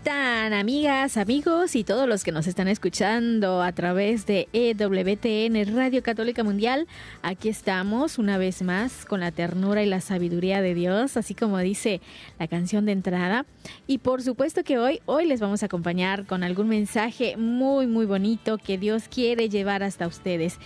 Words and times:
están 0.00 0.54
amigas, 0.54 1.18
amigos 1.18 1.76
y 1.76 1.84
todos 1.84 2.08
los 2.08 2.24
que 2.24 2.32
nos 2.32 2.46
están 2.46 2.68
escuchando 2.68 3.60
a 3.60 3.70
través 3.72 4.24
de 4.24 4.48
EWTN 4.54 5.76
Radio 5.76 6.02
Católica 6.02 6.42
Mundial? 6.42 6.86
Aquí 7.20 7.50
estamos 7.50 8.16
una 8.16 8.38
vez 8.38 8.62
más 8.62 9.04
con 9.04 9.20
la 9.20 9.30
ternura 9.30 9.82
y 9.82 9.86
la 9.86 10.00
sabiduría 10.00 10.62
de 10.62 10.72
Dios, 10.72 11.18
así 11.18 11.34
como 11.34 11.58
dice 11.58 12.00
la 12.38 12.48
canción 12.48 12.86
de 12.86 12.92
entrada. 12.92 13.44
Y 13.86 13.98
por 13.98 14.22
supuesto 14.22 14.64
que 14.64 14.78
hoy, 14.78 15.02
hoy 15.04 15.26
les 15.26 15.38
vamos 15.38 15.62
a 15.62 15.66
acompañar 15.66 16.24
con 16.24 16.44
algún 16.44 16.68
mensaje 16.68 17.36
muy, 17.36 17.86
muy 17.86 18.06
bonito 18.06 18.56
que 18.56 18.78
Dios 18.78 19.02
quiere 19.06 19.50
llevar 19.50 19.82
hasta 19.82 20.06
ustedes. 20.06 20.58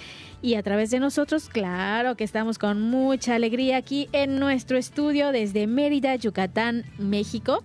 Y 0.42 0.54
a 0.54 0.62
través 0.62 0.90
de 0.90 1.00
nosotros, 1.00 1.48
claro 1.48 2.14
que 2.14 2.22
estamos 2.22 2.56
con 2.56 2.80
mucha 2.80 3.34
alegría 3.34 3.78
aquí 3.78 4.08
en 4.12 4.38
nuestro 4.38 4.78
estudio 4.78 5.32
desde 5.32 5.66
Mérida, 5.66 6.14
Yucatán, 6.14 6.84
México. 6.98 7.64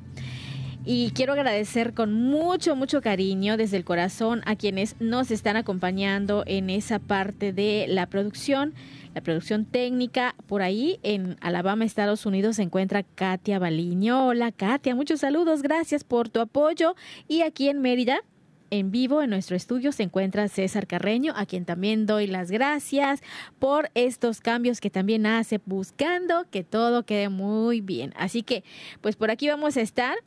Y 0.91 1.11
quiero 1.11 1.33
agradecer 1.33 1.93
con 1.93 2.13
mucho, 2.13 2.75
mucho 2.75 2.99
cariño 2.99 3.57
desde 3.57 3.77
el 3.77 3.85
corazón 3.85 4.41
a 4.47 4.55
quienes 4.55 4.99
nos 4.99 5.29
están 5.29 5.55
acompañando 5.55 6.41
en 6.47 6.71
esa 6.71 6.97
parte 6.97 7.53
de 7.53 7.85
la 7.87 8.07
producción, 8.07 8.73
la 9.13 9.21
producción 9.21 9.65
técnica. 9.65 10.33
Por 10.47 10.63
ahí 10.63 10.99
en 11.03 11.37
Alabama, 11.41 11.85
Estados 11.85 12.25
Unidos, 12.25 12.55
se 12.55 12.63
encuentra 12.63 13.03
Katia 13.03 13.59
Baliño. 13.59 14.29
Hola 14.29 14.51
Katia, 14.51 14.95
muchos 14.95 15.19
saludos, 15.19 15.61
gracias 15.61 16.03
por 16.03 16.27
tu 16.29 16.39
apoyo. 16.39 16.95
Y 17.27 17.41
aquí 17.41 17.69
en 17.69 17.81
Mérida, 17.81 18.23
en 18.71 18.89
vivo 18.89 19.21
en 19.21 19.29
nuestro 19.29 19.55
estudio 19.55 19.91
se 19.91 20.01
encuentra 20.01 20.47
César 20.47 20.87
Carreño, 20.87 21.33
a 21.35 21.45
quien 21.45 21.65
también 21.65 22.07
doy 22.07 22.25
las 22.25 22.49
gracias 22.49 23.21
por 23.59 23.91
estos 23.93 24.41
cambios 24.41 24.81
que 24.81 24.89
también 24.89 25.27
hace, 25.27 25.61
buscando 25.67 26.47
que 26.49 26.63
todo 26.63 27.03
quede 27.03 27.29
muy 27.29 27.79
bien. 27.79 28.11
Así 28.17 28.41
que, 28.41 28.63
pues 29.01 29.15
por 29.15 29.29
aquí 29.29 29.47
vamos 29.47 29.77
a 29.77 29.81
estar 29.81 30.17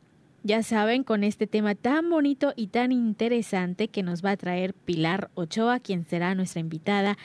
ya 0.43 0.61
saben, 0.61 1.03
con 1.03 1.23
este 1.23 1.47
tema 1.47 1.73
tan 1.73 2.09
bonito 2.09 2.53
y 2.55 2.67
tan 2.67 2.91
interesante 2.91 3.87
que 3.87 4.03
nos 4.03 4.23
va 4.23 4.31
a 4.31 4.37
traer 4.37 4.73
Pilar 4.73 5.29
Ochoa, 5.35 5.79
quien 5.79 6.05
será 6.05 6.35
nuestra 6.35 6.59
invitada 6.59 7.17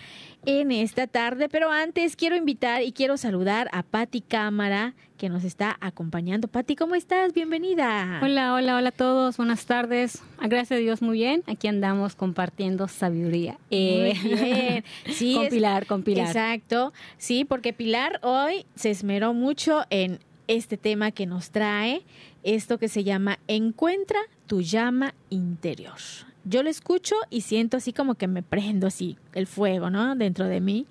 en 0.46 0.70
esta 0.70 1.08
tarde. 1.08 1.48
Pero 1.48 1.70
antes 1.70 2.14
quiero 2.14 2.36
invitar 2.36 2.82
y 2.82 2.92
quiero 2.92 3.16
saludar 3.16 3.68
a 3.72 3.82
Patti 3.82 4.20
Cámara, 4.20 4.94
que 5.16 5.28
nos 5.28 5.42
está 5.42 5.76
acompañando. 5.80 6.46
Patti, 6.46 6.76
¿cómo 6.76 6.94
estás? 6.94 7.34
Bienvenida. 7.34 8.20
Hola, 8.22 8.54
hola, 8.54 8.76
hola 8.76 8.90
a 8.90 8.92
todos. 8.92 9.36
Buenas 9.36 9.66
tardes. 9.66 10.22
Gracias 10.40 10.72
a 10.72 10.76
Dios, 10.76 11.02
muy 11.02 11.18
bien. 11.18 11.42
Aquí 11.48 11.66
andamos 11.66 12.14
compartiendo 12.14 12.86
sabiduría. 12.86 13.58
Eh, 13.70 14.14
Muy 14.22 14.34
bien. 14.34 14.84
Sí, 15.12 15.34
con 15.34 15.48
Pilar, 15.48 15.86
con 15.86 16.02
Pilar. 16.04 16.28
Exacto. 16.28 16.92
Sí, 17.16 17.44
porque 17.44 17.72
Pilar 17.72 18.20
hoy 18.22 18.64
se 18.76 18.90
esmeró 18.90 19.34
mucho 19.34 19.84
en 19.90 20.20
este 20.48 20.76
tema 20.76 21.10
que 21.10 21.26
nos 21.26 21.50
trae, 21.50 22.02
esto 22.42 22.78
que 22.78 22.88
se 22.88 23.04
llama 23.04 23.38
Encuentra 23.46 24.18
tu 24.46 24.62
llama 24.62 25.14
interior. 25.30 25.98
Yo 26.44 26.62
lo 26.62 26.70
escucho 26.70 27.14
y 27.30 27.42
siento 27.42 27.76
así 27.76 27.92
como 27.92 28.14
que 28.14 28.26
me 28.26 28.42
prendo 28.42 28.86
así 28.86 29.18
el 29.34 29.46
fuego, 29.46 29.90
¿no? 29.90 30.16
Dentro 30.16 30.46
de 30.46 30.60
mí. 30.60 30.86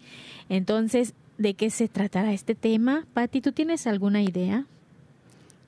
Entonces, 0.50 1.13
¿de 1.38 1.56
qué 1.56 1.69
se 1.69 1.88
tratará 1.88 2.34
este 2.34 2.53
tema? 2.53 3.08
Patti, 3.13 3.41
¿tú 3.41 3.52
tienes 3.52 3.88
alguna 3.88 4.22
idea? 4.22 4.66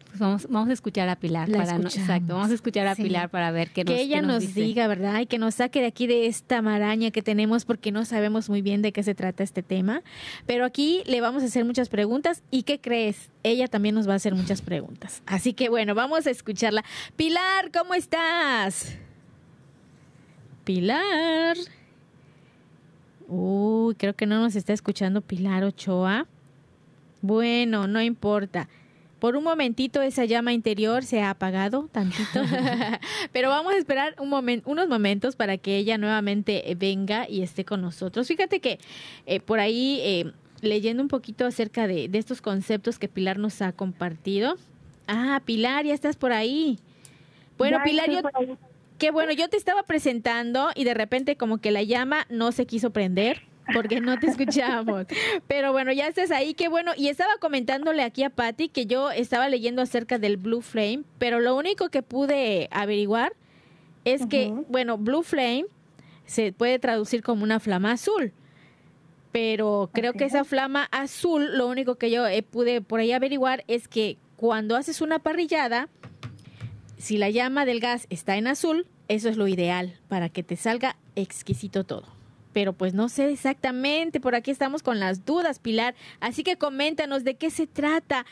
Pues 0.10 0.20
vamos, 0.20 0.48
vamos 0.50 0.70
a 0.70 0.74
escuchar 0.74 1.08
a 1.08 1.16
Pilar. 1.18 1.48
La 1.50 1.60
para 1.60 1.78
no- 1.78 1.88
exacto, 1.88 2.34
vamos 2.34 2.50
a 2.50 2.56
escuchar 2.56 2.88
a 2.88 2.96
Sí. 2.96 3.04
Pilar 3.04 3.30
para 3.30 3.52
ver 3.52 3.70
qué 3.70 3.84
nos 3.84 3.94
que 3.94 4.02
ella 4.02 4.22
qué 4.22 4.26
nos, 4.26 4.42
dice. 4.42 4.60
diga, 4.62 4.88
¿verdad? 4.88 5.20
Y 5.22 5.28
que 5.28 5.38
nos 5.38 5.54
saque 5.56 5.82
de 5.82 5.86
aquí 5.86 6.08
de 6.08 6.26
esta 6.26 6.64
maraña 6.64 7.12
que 7.12 7.22
tenemos 7.22 7.64
porque 7.64 7.92
no 7.92 8.04
sabemos 8.06 8.50
muy 8.50 8.64
bien 8.64 8.82
de 8.82 8.92
qué 8.92 9.04
se 9.04 9.14
trata 9.14 9.44
este 9.44 9.62
tema. 9.62 10.02
Pero 10.48 10.66
aquí 10.66 11.04
le 11.06 11.22
vamos 11.22 11.44
a 11.44 11.46
hacer 11.46 11.64
muchas 11.64 11.90
preguntas 11.90 12.42
y 12.50 12.64
¿qué 12.64 12.80
crees? 12.82 13.30
Ella 13.44 13.68
también 13.68 13.94
nos 13.94 14.10
va 14.10 14.14
a 14.14 14.16
hacer 14.16 14.34
muchas 14.34 14.64
preguntas. 14.64 15.22
Así 15.28 15.54
que 15.54 15.70
bueno, 15.70 15.94
vamos 15.94 16.26
a 16.26 16.32
escucharla. 16.32 16.84
Pilar, 17.16 17.70
¿cómo 17.72 17.94
estás? 17.94 18.98
Pilar. 20.64 21.56
Uy, 23.28 23.94
creo 23.96 24.16
que 24.16 24.26
no 24.26 24.40
nos 24.40 24.56
está 24.56 24.74
escuchando 24.74 25.22
Pilar 25.22 25.64
Ochoa. 25.64 26.26
Bueno, 27.22 27.88
no 27.88 28.02
importa. 28.02 28.68
Por 29.20 29.36
un 29.36 29.44
momentito 29.44 30.02
esa 30.02 30.24
llama 30.26 30.54
interior 30.54 31.04
se 31.04 31.22
ha 31.22 31.30
apagado 31.32 31.90
tantito, 31.92 32.42
pero 33.34 33.50
vamos 33.50 33.74
a 33.74 33.78
esperar 33.78 34.16
un 34.20 34.30
momen- 34.30 34.62
unos 34.66 34.88
momentos 34.88 35.36
para 35.36 35.58
que 35.58 35.76
ella 35.78 35.98
nuevamente 35.98 36.72
eh, 36.72 36.76
venga 36.76 37.28
y 37.30 37.42
esté 37.42 37.66
con 37.66 37.82
nosotros. 37.82 38.28
Fíjate 38.28 38.60
que 38.62 38.80
eh, 39.26 39.40
por 39.42 39.60
ahí, 39.60 40.00
eh, 40.04 40.32
leyendo 40.62 41.04
un 41.04 41.10
poquito 41.10 41.46
acerca 41.46 41.86
de, 41.88 42.08
de 42.08 42.18
estos 42.18 42.42
conceptos 42.42 42.98
que 42.98 43.08
Pilar 43.10 43.38
nos 43.40 43.62
ha 43.62 43.74
compartido. 43.74 44.56
Ah, 45.08 45.42
Pilar, 45.44 45.86
ya 45.86 45.94
estás 45.94 46.16
por 46.16 46.32
ahí. 46.32 46.80
Bueno, 47.58 47.78
Ya 47.80 47.84
Pilar, 47.84 48.10
yo. 48.10 48.22
Qué 48.98 49.12
bueno, 49.12 49.32
yo 49.32 49.48
te 49.50 49.58
estaba 49.58 49.84
presentando 49.84 50.70
y 50.76 50.84
de 50.84 50.94
repente 50.94 51.36
como 51.38 51.58
que 51.60 51.72
la 51.72 51.84
llama 51.84 52.26
no 52.30 52.52
se 52.52 52.66
quiso 52.66 52.92
prender 52.92 53.42
porque 53.74 54.02
no 54.02 54.20
te 54.20 54.28
escuchamos. 54.28 55.06
Pero 55.48 55.72
bueno, 55.72 55.92
ya 55.92 56.08
estás 56.08 56.32
ahí, 56.32 56.54
qué 56.54 56.68
bueno. 56.68 56.92
Y 56.96 57.08
estaba 57.08 57.38
comentándole 57.40 58.04
aquí 58.04 58.24
a 58.24 58.30
Patty 58.30 58.70
que 58.70 58.86
yo 58.86 59.12
estaba 59.12 59.50
leyendo 59.50 59.82
acerca 59.82 60.18
del 60.18 60.38
Blue 60.38 60.62
Flame, 60.62 61.04
pero 61.18 61.40
lo 61.40 61.56
único 61.56 61.90
que 61.90 62.02
pude 62.02 62.68
averiguar 62.72 63.34
es 64.06 64.26
que, 64.26 64.54
bueno, 64.70 64.98
Blue 64.98 65.24
Flame 65.24 65.66
se 66.26 66.54
puede 66.54 66.80
traducir 66.80 67.24
como 67.24 67.44
una 67.44 67.60
flama 67.60 67.92
azul. 67.92 68.34
Pero 69.32 69.90
creo 69.94 70.14
que 70.14 70.26
esa 70.26 70.44
flama 70.44 70.88
azul, 70.92 71.58
lo 71.58 71.68
único 71.68 71.96
que 71.96 72.10
yo 72.10 72.26
eh, 72.26 72.42
pude 72.42 72.82
por 72.82 73.00
ahí 73.00 73.12
averiguar 73.12 73.64
es 73.68 73.88
que 73.88 74.18
cuando 74.38 74.76
haces 74.76 75.02
una 75.02 75.20
parrillada, 75.20 75.90
si 76.98 77.18
la 77.18 77.30
llama 77.30 77.66
del 77.66 77.80
gas 77.80 78.08
está 78.10 78.38
en 78.38 78.48
azul, 78.48 78.88
eso 79.08 79.30
es 79.30 79.38
lo 79.38 79.48
ideal 79.48 80.00
para 80.08 80.30
que 80.30 80.44
te 80.44 80.56
salga 80.56 80.96
exquisito 81.16 81.84
todo. 81.84 82.19
Pero 82.54 82.74
pues 82.74 82.94
no 82.94 83.10
sé 83.10 83.32
exactamente, 83.32 84.20
por 84.20 84.36
aquí 84.36 84.52
estamos 84.52 84.84
con 84.84 85.00
las 85.00 85.26
dudas, 85.26 85.60
Pilar. 85.60 85.96
Así 86.20 86.44
que 86.44 86.58
coméntanos 86.58 87.24
de 87.24 87.36
qué 87.36 87.50
se 87.50 87.68
trata 87.68 88.26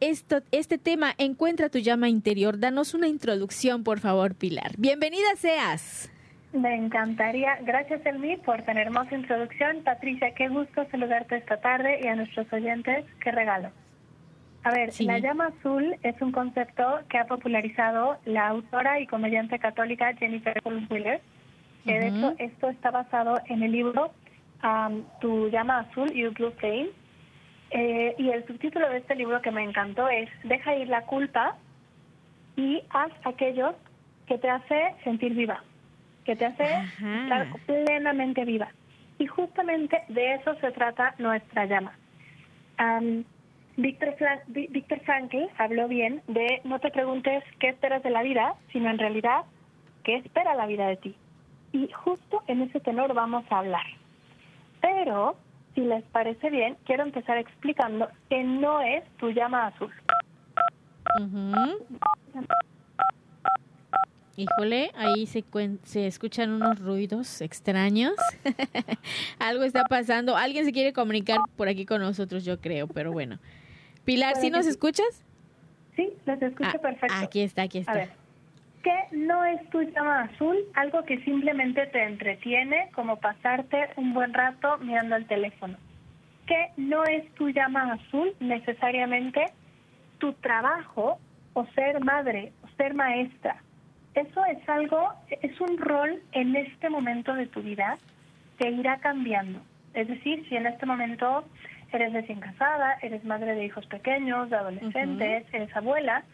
esto, 0.00 0.42
este 0.50 0.78
tema. 0.78 1.14
Encuentra 1.18 1.68
tu 1.68 1.78
llama 1.78 2.08
interior. 2.08 2.58
Danos 2.58 2.94
una 2.94 3.06
introducción, 3.08 3.84
por 3.84 4.00
favor, 4.00 4.34
Pilar. 4.34 4.72
Bienvenida 4.78 5.28
seas. 5.36 6.10
Me 6.52 6.74
encantaría. 6.74 7.58
Gracias, 7.62 8.04
Elmi, 8.04 8.36
por 8.38 8.62
tan 8.62 8.76
hermosa 8.76 9.14
introducción. 9.14 9.84
Patricia, 9.84 10.34
qué 10.34 10.48
gusto 10.48 10.84
saludarte 10.90 11.36
esta 11.36 11.60
tarde 11.60 12.00
y 12.02 12.08
a 12.08 12.16
nuestros 12.16 12.52
oyentes, 12.52 13.04
qué 13.22 13.30
regalo. 13.30 13.70
A 14.64 14.72
ver, 14.72 14.92
Sí. 14.92 15.04
la 15.04 15.18
llama 15.20 15.46
azul 15.58 15.94
es 16.02 16.20
un 16.20 16.32
concepto 16.32 16.82
que 17.08 17.18
ha 17.18 17.26
popularizado 17.26 18.18
la 18.26 18.48
autora 18.48 19.00
y 19.00 19.06
comediante 19.06 19.58
católica 19.58 20.12
Jennifer 20.18 20.60
Wheeler. 20.90 21.20
Que 21.84 21.98
de 21.98 22.08
hecho, 22.08 22.34
esto 22.38 22.68
está 22.68 22.90
basado 22.90 23.40
en 23.46 23.62
el 23.62 23.72
libro 23.72 24.12
um, 24.62 25.02
Tu 25.20 25.48
llama 25.48 25.80
azul, 25.80 26.12
Your 26.12 26.32
Blue 26.32 26.52
Flame. 26.52 26.90
Eh, 27.70 28.14
y 28.18 28.30
el 28.30 28.46
subtítulo 28.46 28.88
de 28.90 28.98
este 28.98 29.14
libro 29.14 29.40
que 29.40 29.50
me 29.50 29.62
encantó 29.62 30.08
es 30.08 30.28
Deja 30.44 30.74
ir 30.76 30.88
la 30.88 31.02
culpa 31.02 31.56
y 32.56 32.82
haz 32.90 33.12
aquello 33.24 33.74
que 34.26 34.38
te 34.38 34.50
hace 34.50 34.94
sentir 35.04 35.34
viva, 35.34 35.62
que 36.24 36.36
te 36.36 36.46
hace 36.46 36.64
Ajá. 36.64 37.22
estar 37.22 37.46
plenamente 37.66 38.44
viva. 38.44 38.68
Y 39.18 39.26
justamente 39.26 40.02
de 40.08 40.34
eso 40.34 40.54
se 40.56 40.72
trata 40.72 41.14
nuestra 41.18 41.66
llama. 41.66 41.92
Am, 42.76 43.24
Víctor, 43.76 44.14
Frankl 45.04 45.44
habló 45.58 45.88
bien 45.88 46.22
de 46.26 46.60
no 46.64 46.80
te 46.80 46.90
preguntes 46.90 47.42
qué 47.58 47.68
esperas 47.68 48.02
de 48.02 48.10
la 48.10 48.22
vida, 48.22 48.54
sino 48.72 48.90
en 48.90 48.98
realidad 48.98 49.42
qué 50.04 50.16
espera 50.16 50.54
la 50.54 50.66
vida 50.66 50.86
de 50.86 50.96
ti. 50.96 51.14
Y 51.72 51.88
justo 51.92 52.42
en 52.46 52.62
ese 52.62 52.80
tenor 52.80 53.14
vamos 53.14 53.44
a 53.50 53.58
hablar. 53.58 53.86
Pero, 54.80 55.36
si 55.74 55.82
les 55.82 56.02
parece 56.04 56.50
bien, 56.50 56.76
quiero 56.84 57.02
empezar 57.02 57.38
explicando 57.38 58.08
que 58.28 58.42
no 58.42 58.80
es 58.80 59.04
tu 59.18 59.30
llama 59.30 59.66
azul. 59.66 59.92
Híjole, 64.36 64.90
ahí 64.96 65.26
se, 65.26 65.44
se 65.82 66.06
escuchan 66.06 66.50
unos 66.50 66.80
ruidos 66.80 67.40
extraños. 67.42 68.14
Algo 69.38 69.64
está 69.64 69.84
pasando. 69.84 70.36
Alguien 70.36 70.64
se 70.64 70.72
quiere 70.72 70.92
comunicar 70.92 71.38
por 71.56 71.68
aquí 71.68 71.84
con 71.84 72.00
nosotros, 72.00 72.44
yo 72.44 72.58
creo, 72.58 72.88
pero 72.88 73.12
bueno. 73.12 73.38
Pilar, 74.04 74.36
¿sí 74.36 74.50
nos 74.50 74.66
escuchas? 74.66 75.24
Sí, 75.94 76.10
los 76.24 76.40
escucho 76.40 76.70
ah, 76.74 76.78
perfecto. 76.78 77.14
Aquí 77.18 77.42
está, 77.42 77.62
aquí 77.62 77.78
está. 77.78 77.92
A 77.92 77.96
ver, 77.96 78.19
¿qué 78.82 79.16
no 79.16 79.44
es 79.44 79.68
tu 79.70 79.82
llama 79.82 80.22
azul? 80.22 80.56
Algo 80.74 81.04
que 81.04 81.18
simplemente 81.24 81.86
te 81.86 82.02
entretiene, 82.02 82.90
como 82.94 83.16
pasarte 83.16 83.90
un 83.96 84.14
buen 84.14 84.32
rato 84.32 84.78
mirando 84.78 85.16
el 85.16 85.26
teléfono. 85.26 85.76
¿Qué 86.46 86.70
no 86.76 87.04
es 87.04 87.30
tu 87.34 87.48
llama 87.50 87.92
azul? 87.92 88.34
Necesariamente 88.40 89.46
tu 90.18 90.32
trabajo 90.34 91.18
o 91.52 91.66
ser 91.74 92.02
madre 92.04 92.52
o 92.64 92.68
ser 92.76 92.94
maestra. 92.94 93.56
Eso 94.14 94.44
es 94.46 94.68
algo, 94.68 95.12
es 95.28 95.60
un 95.60 95.78
rol 95.78 96.20
en 96.32 96.56
este 96.56 96.90
momento 96.90 97.34
de 97.34 97.46
tu 97.46 97.62
vida 97.62 97.98
que 98.58 98.70
irá 98.70 98.98
cambiando. 98.98 99.60
Es 99.94 100.08
decir, 100.08 100.46
si 100.48 100.56
en 100.56 100.66
este 100.66 100.86
momento 100.86 101.44
eres 101.92 102.12
recién 102.12 102.40
casada, 102.40 102.98
eres 103.02 103.24
madre 103.24 103.54
de 103.54 103.64
hijos 103.64 103.86
pequeños, 103.86 104.50
de 104.50 104.56
adolescentes, 104.56 105.46
eres 105.52 105.76
abuela, 105.76 106.24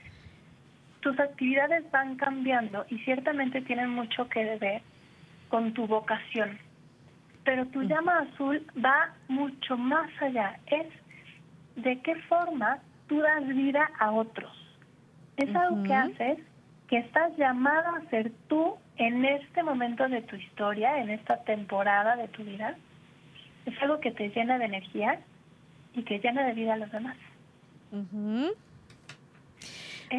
tus 1.06 1.20
actividades 1.20 1.88
van 1.92 2.16
cambiando 2.16 2.84
y 2.88 2.98
ciertamente 3.04 3.60
tienen 3.60 3.90
mucho 3.90 4.28
que 4.28 4.56
ver 4.56 4.82
con 5.48 5.72
tu 5.72 5.86
vocación. 5.86 6.58
Pero 7.44 7.64
tu 7.66 7.82
llama 7.82 8.18
azul 8.18 8.66
va 8.84 9.14
mucho 9.28 9.76
más 9.76 10.10
allá. 10.20 10.58
Es 10.66 10.88
de 11.76 12.00
qué 12.00 12.16
forma 12.22 12.80
tú 13.06 13.20
das 13.20 13.46
vida 13.46 13.88
a 14.00 14.10
otros. 14.10 14.50
Es 15.36 15.54
algo 15.54 15.84
que 15.84 15.94
haces 15.94 16.38
que 16.88 16.98
estás 16.98 17.36
llamada 17.36 17.98
a 17.98 18.10
ser 18.10 18.32
tú 18.48 18.74
en 18.96 19.24
este 19.24 19.62
momento 19.62 20.08
de 20.08 20.22
tu 20.22 20.34
historia, 20.34 21.00
en 21.00 21.10
esta 21.10 21.36
temporada 21.44 22.16
de 22.16 22.26
tu 22.26 22.42
vida. 22.42 22.74
Es 23.64 23.80
algo 23.80 24.00
que 24.00 24.10
te 24.10 24.30
llena 24.30 24.58
de 24.58 24.64
energía 24.64 25.20
y 25.94 26.02
que 26.02 26.18
llena 26.18 26.44
de 26.44 26.54
vida 26.54 26.74
a 26.74 26.78
los 26.78 26.90
demás. 26.90 27.16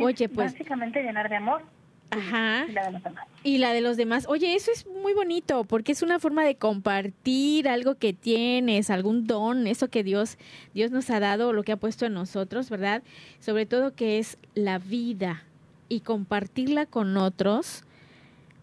Oye, 0.02 0.30
pues. 0.30 0.54
Básicamente 0.54 1.02
llenar 1.02 1.30
de 1.30 1.36
amor. 1.36 1.62
Ajá. 2.10 2.66
Y 2.68 2.72
la 2.72 2.86
de 2.86 2.92
los 2.92 3.04
demás. 3.04 3.28
Y 3.44 3.58
la 3.58 3.74
de 3.74 3.82
los 3.82 3.98
demás. 3.98 4.26
Oye, 4.30 4.56
eso 4.56 4.72
es 4.72 4.86
muy 4.88 5.14
bonito 5.14 5.66
porque 5.66 5.92
es 5.92 6.02
una 6.02 6.20
forma 6.20 6.46
de 6.46 6.56
compartir 6.56 7.68
algo 7.68 7.96
que 7.96 8.14
tienes, 8.14 8.90
algún 8.90 9.28
don, 9.28 9.68
eso 9.68 9.90
que 9.90 10.04
Dios, 10.04 10.38
Dios 10.74 10.92
nos 10.92 11.10
ha 11.10 11.20
dado, 11.20 11.54
lo 11.54 11.64
que 11.64 11.74
ha 11.74 11.78
puesto 11.78 12.06
en 12.06 12.14
nosotros, 12.14 12.70
¿verdad? 12.70 13.04
Sobre 13.40 13.66
todo 13.66 13.94
que 13.94 14.20
es 14.20 14.38
la 14.56 14.80
vida 14.80 15.44
y 15.90 16.02
compartirla 16.02 16.86
con 16.86 17.18
otros. 17.18 17.84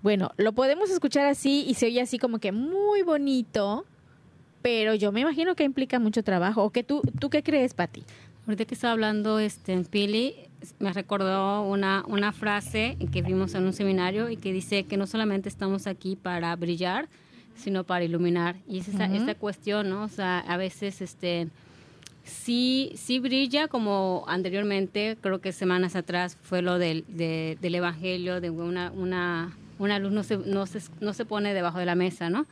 Bueno, 0.02 0.32
lo 0.36 0.52
podemos 0.52 0.90
escuchar 0.90 1.26
así 1.26 1.64
y 1.66 1.74
se 1.74 1.86
oye 1.86 2.00
así 2.00 2.18
como 2.18 2.38
que 2.38 2.52
muy 2.52 3.02
bonito, 3.02 3.84
pero 4.62 4.94
yo 4.94 5.12
me 5.12 5.20
imagino 5.20 5.54
que 5.54 5.64
implica 5.64 5.98
mucho 5.98 6.22
trabajo. 6.22 6.62
¿O 6.62 6.70
que 6.70 6.82
tú, 6.82 7.02
tú 7.18 7.30
qué 7.30 7.42
crees, 7.42 7.74
Pati? 7.74 8.04
Ahorita 8.46 8.66
que 8.66 8.74
estaba 8.74 8.92
hablando 8.92 9.38
este, 9.38 9.72
en 9.72 9.84
Pili, 9.84 10.34
me 10.78 10.93
recordó 10.93 11.62
una, 11.62 12.05
una 12.06 12.32
frase 12.32 12.96
que 13.12 13.22
vimos 13.22 13.55
en 13.55 13.64
un 13.64 13.72
seminario 13.72 14.31
y 14.31 14.37
que 14.37 14.52
dice 14.52 14.84
que 14.84 14.96
no 14.96 15.06
solamente 15.06 15.49
estamos 15.49 15.87
aquí 15.87 16.16
para 16.16 16.55
brillar, 16.56 17.08
sino 17.56 17.84
para 17.84 18.05
iluminar. 18.05 18.56
Y 18.69 18.78
es 18.78 18.88
esa, 18.88 19.06
esta 19.06 19.34
cuestión, 19.34 19.90
¿no? 19.90 20.05
O 20.05 20.08
sea, 20.08 20.40
a 20.40 20.56
veces 20.56 21.00
este, 21.00 21.49
sí, 22.25 22.93
sí 22.96 23.19
brilla 23.19 23.69
como 23.69 24.25
anteriormente, 24.26 25.16
creo 25.20 25.40
que 25.40 25.52
semanas 25.52 25.96
atrás 25.96 26.37
fue 26.43 26.62
lo 26.62 26.78
del, 26.78 27.05
del 27.08 27.75
Evangelio, 27.75 28.40
de 28.40 28.50
una, 28.50 28.90
una, 28.93 29.56
una 29.78 29.99
luz 29.99 30.12
no 30.12 30.22
se, 30.22 30.38
no, 30.38 30.67
se, 30.67 30.81
no 31.00 31.12
se 31.12 31.25
pone 31.25 31.55
debajo 31.55 31.78
de 31.78 31.87
la 31.87 31.94
mesa, 31.94 32.31
¿no? 32.31 32.46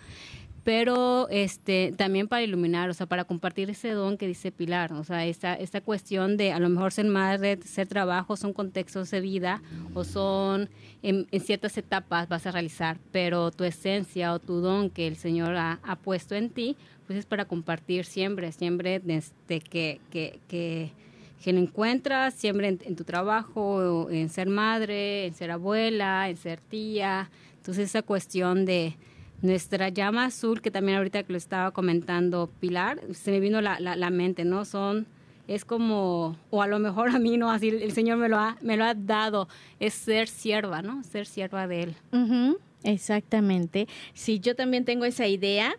Pero 0.64 1.28
este 1.30 1.92
también 1.96 2.28
para 2.28 2.42
iluminar, 2.42 2.88
o 2.88 2.94
sea, 2.94 3.06
para 3.06 3.24
compartir 3.24 3.68
ese 3.70 3.90
don 3.90 4.16
que 4.16 4.28
dice 4.28 4.52
Pilar, 4.52 4.92
o 4.92 5.02
sea, 5.02 5.26
esta, 5.26 5.54
esta 5.54 5.80
cuestión 5.80 6.36
de 6.36 6.52
a 6.52 6.60
lo 6.60 6.68
mejor 6.68 6.92
ser 6.92 7.06
madre, 7.06 7.58
ser 7.64 7.88
trabajo, 7.88 8.36
son 8.36 8.52
contextos 8.52 9.10
de 9.10 9.20
vida 9.20 9.60
o 9.94 10.04
son 10.04 10.68
en, 11.02 11.26
ciertas 11.40 11.76
etapas 11.78 12.28
vas 12.28 12.46
a 12.46 12.52
realizar, 12.52 12.98
pero 13.10 13.50
tu 13.50 13.64
esencia 13.64 14.32
o 14.32 14.38
tu 14.38 14.60
don 14.60 14.88
que 14.88 15.08
el 15.08 15.16
Señor 15.16 15.56
ha, 15.56 15.78
puesto 16.02 16.34
en 16.34 16.50
ti, 16.50 16.76
pues 17.06 17.18
es 17.18 17.26
para 17.26 17.44
compartir 17.44 18.04
siempre, 18.04 18.52
siempre 18.52 19.00
desde 19.00 19.60
que, 19.60 20.00
que, 20.10 20.38
que, 20.48 20.92
que 21.42 21.52
lo 21.52 21.58
encuentras, 21.58 22.34
siempre 22.34 22.68
en, 22.68 22.78
en 22.84 22.94
tu 22.94 23.04
trabajo, 23.04 24.08
en 24.10 24.28
ser 24.28 24.48
madre, 24.48 25.26
en 25.26 25.34
ser 25.34 25.50
abuela, 25.50 26.28
en 26.28 26.36
ser 26.36 26.60
tía, 26.60 27.30
entonces 27.56 27.90
esa 27.90 28.02
cuestión 28.02 28.64
de 28.64 28.96
nuestra 29.42 29.88
llama 29.88 30.24
azul, 30.24 30.62
que 30.62 30.70
también 30.70 30.98
ahorita 30.98 31.24
que 31.24 31.32
lo 31.32 31.38
estaba 31.38 31.72
comentando 31.72 32.50
Pilar, 32.60 33.00
se 33.12 33.32
me 33.32 33.40
vino 33.40 33.60
la, 33.60 33.78
la, 33.80 34.10
mente, 34.10 34.44
¿no? 34.44 34.64
Son, 34.64 35.06
es 35.48 35.64
como, 35.64 36.38
o 36.50 36.62
a 36.62 36.68
lo 36.68 36.78
mejor 36.78 37.10
a 37.10 37.18
mí, 37.18 37.36
¿no? 37.36 37.50
Así 37.50 37.68
el 37.68 37.92
Señor 37.92 38.18
me 38.18 38.28
lo 38.28 38.38
ha, 38.38 38.56
me 38.62 38.76
lo 38.76 38.84
ha 38.84 38.94
dado, 38.94 39.48
es 39.80 39.94
ser 39.94 40.28
sierva, 40.28 40.80
¿no? 40.80 41.02
Ser 41.02 41.26
sierva 41.26 41.66
de 41.66 41.82
Él. 41.82 41.96
Exactamente. 42.84 43.88
Sí, 44.14 44.38
yo 44.38 44.54
también 44.54 44.84
tengo 44.84 45.04
esa 45.04 45.26
idea. 45.26 45.74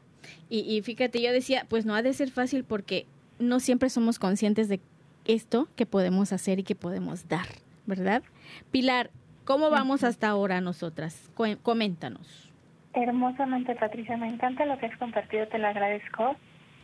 Y, 0.49 0.59
y 0.59 0.81
fíjate, 0.81 1.21
yo 1.21 1.31
decía, 1.31 1.65
pues 1.69 1.85
no 1.85 1.95
ha 1.95 2.01
de 2.01 2.13
ser 2.13 2.31
fácil 2.31 2.63
porque 2.63 3.07
no 3.39 3.59
siempre 3.59 3.89
somos 3.89 4.19
conscientes 4.19 4.69
de 4.69 4.79
esto 5.25 5.67
que 5.75 5.85
podemos 5.85 6.33
hacer 6.33 6.59
y 6.59 6.63
que 6.63 6.75
podemos 6.75 7.27
dar, 7.27 7.47
¿verdad? 7.85 8.23
Pilar, 8.71 9.09
¿cómo 9.45 9.69
vamos 9.69 10.03
hasta 10.03 10.27
ahora 10.27 10.61
nosotras? 10.61 11.29
Coméntanos. 11.63 12.52
Hermosamente, 12.93 13.75
Patricia, 13.75 14.17
me 14.17 14.27
encanta 14.27 14.65
lo 14.65 14.77
que 14.77 14.85
has 14.85 14.97
compartido, 14.97 15.47
te 15.47 15.57
lo 15.57 15.67
agradezco. 15.67 16.35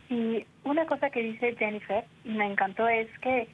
Y 0.08 0.44
una 0.64 0.84
cosa 0.86 1.10
que 1.10 1.22
dice 1.22 1.54
Jennifer, 1.56 2.04
y 2.24 2.30
me 2.30 2.46
encantó, 2.46 2.88
es 2.88 3.06
que 3.20 3.48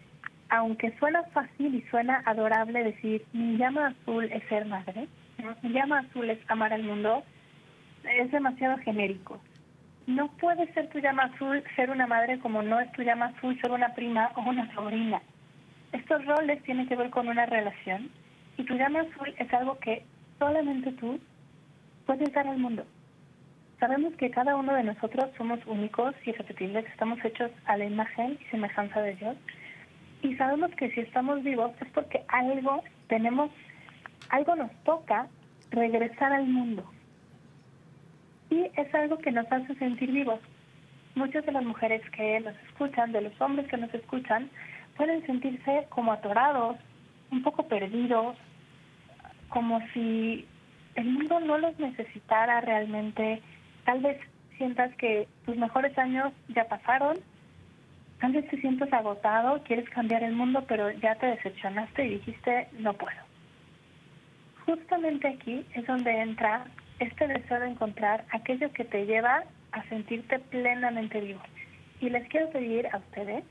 aunque 0.49 0.97
suena 0.99 1.23
fácil 1.35 1.75
y 1.75 1.83
suena 1.91 2.23
adorable 2.25 2.83
decir, 2.83 3.25
mi 3.33 3.57
llama 3.57 3.89
azul 3.89 4.25
es 4.33 4.43
ser 4.49 4.65
madre, 4.65 5.09
mi 5.63 5.71
llama 5.71 5.99
azul 5.99 6.31
es 6.31 6.39
amar 6.49 6.73
al 6.73 6.83
mundo, 6.83 7.25
es 8.05 8.31
demasiado 8.31 8.79
genérico. 8.79 9.41
No 10.07 10.29
puede 10.29 10.73
ser 10.73 10.89
tu 10.91 10.99
llama 11.01 11.25
azul 11.25 11.63
ser 11.75 11.91
una 11.91 12.07
madre 12.07 12.39
como 12.39 12.63
no 12.63 12.79
es 12.79 12.91
tu 12.93 13.03
llama 13.03 13.27
azul 13.27 13.61
ser 13.61 13.73
una 13.73 13.93
prima 13.95 14.31
o 14.37 14.43
una 14.49 14.73
sobrina. 14.73 15.21
Estos 15.93 16.25
roles 16.25 16.63
tienen 16.63 16.87
que 16.87 16.97
ver 16.97 17.11
con 17.11 17.29
una 17.29 17.45
relación 17.47 18.09
y 18.57 18.65
tu 18.65 18.75
llama 18.75 19.01
azul 19.01 19.35
es 19.37 19.53
algo 19.53 19.79
que 19.81 20.05
solamente 20.39 20.93
tú 20.93 21.19
puedes 22.07 22.33
dar 22.33 22.47
al 22.47 22.59
mundo. 22.59 22.85
Sabemos 23.79 24.15
que 24.15 24.31
cada 24.31 24.57
uno 24.57 24.75
de 24.75 24.85
nosotros 24.85 25.29
somos 25.37 25.61
únicos 25.67 26.15
y 26.25 26.33
repetibles, 26.33 26.87
estamos 26.87 27.23
hechos 27.25 27.51
a 27.67 27.77
la 27.77 27.85
imagen 27.85 28.39
y 28.41 28.45
semejanza 28.51 29.03
de 29.03 29.17
Dios. 29.17 29.37
Y 30.23 30.35
sabemos 30.37 30.71
que 30.77 30.91
si 30.93 31.01
estamos 31.01 31.43
vivos 31.43 31.73
es 31.81 31.89
porque 31.91 32.25
algo 32.29 32.83
tenemos, 33.09 33.51
algo 34.31 34.57
nos 34.57 34.73
toca 34.85 35.27
regresar 35.71 36.33
al 36.33 36.47
mundo. 36.47 36.91
Y 38.49 38.71
es 38.77 38.95
algo 38.95 39.19
que 39.19 39.33
nos 39.33 39.51
hace 39.53 39.75
sentir 39.75 40.11
vivos. 40.11 40.41
Muchas 41.15 41.45
de 41.45 41.53
las 41.53 41.65
mujeres 41.65 42.03
que 42.11 42.41
nos 42.41 42.55
escuchan, 42.69 43.13
de 43.13 43.23
los 43.23 43.41
hombres 43.41 43.69
que 43.69 43.77
nos 43.77 43.93
escuchan, 43.93 44.49
pueden 44.97 45.25
sentirse 45.27 45.87
como 45.91 46.13
atorados, 46.13 46.77
un 47.31 47.43
poco 47.43 47.69
perdidos, 47.69 48.37
como 49.49 49.81
si 49.93 50.47
el 50.97 51.07
mundo 51.07 51.41
no 51.41 51.59
los 51.59 51.79
necesitara 51.79 52.61
realmente. 52.61 53.43
Tal 53.85 54.01
vez 54.01 54.19
sientas 54.57 54.95
que 54.97 55.29
tus 55.45 55.57
mejores 55.57 55.97
años 55.99 56.33
ya 56.49 56.65
pasaron, 56.65 57.19
tal 58.21 58.33
vez 58.33 58.49
te 58.49 58.61
sientas 58.61 58.93
agotado, 58.93 59.63
quieres 59.65 59.89
cambiar 59.91 60.23
el 60.23 60.35
mundo, 60.35 60.65
pero 60.67 60.91
ya 60.91 61.15
te 61.17 61.27
decepcionaste 61.27 62.07
y 62.07 62.11
dijiste, 62.19 62.69
no 62.79 62.95
puedo. 62.95 63.19
Justamente 64.65 65.29
aquí 65.29 65.65
es 65.75 65.87
donde 65.87 66.11
entra 66.11 66.65
este 66.99 67.29
deseo 67.29 67.61
de 67.61 67.69
encontrar 67.69 68.25
aquello 68.33 68.73
que 68.73 68.85
te 68.85 69.07
lleva 69.07 69.45
a 69.73 69.83
sentirte 69.89 70.39
plenamente 70.39 71.21
vivo. 71.21 71.41
Y 72.01 72.11
les 72.11 72.27
quiero 72.29 72.51
pedir 72.51 72.89
a 72.93 72.99
ustedes, 72.99 73.45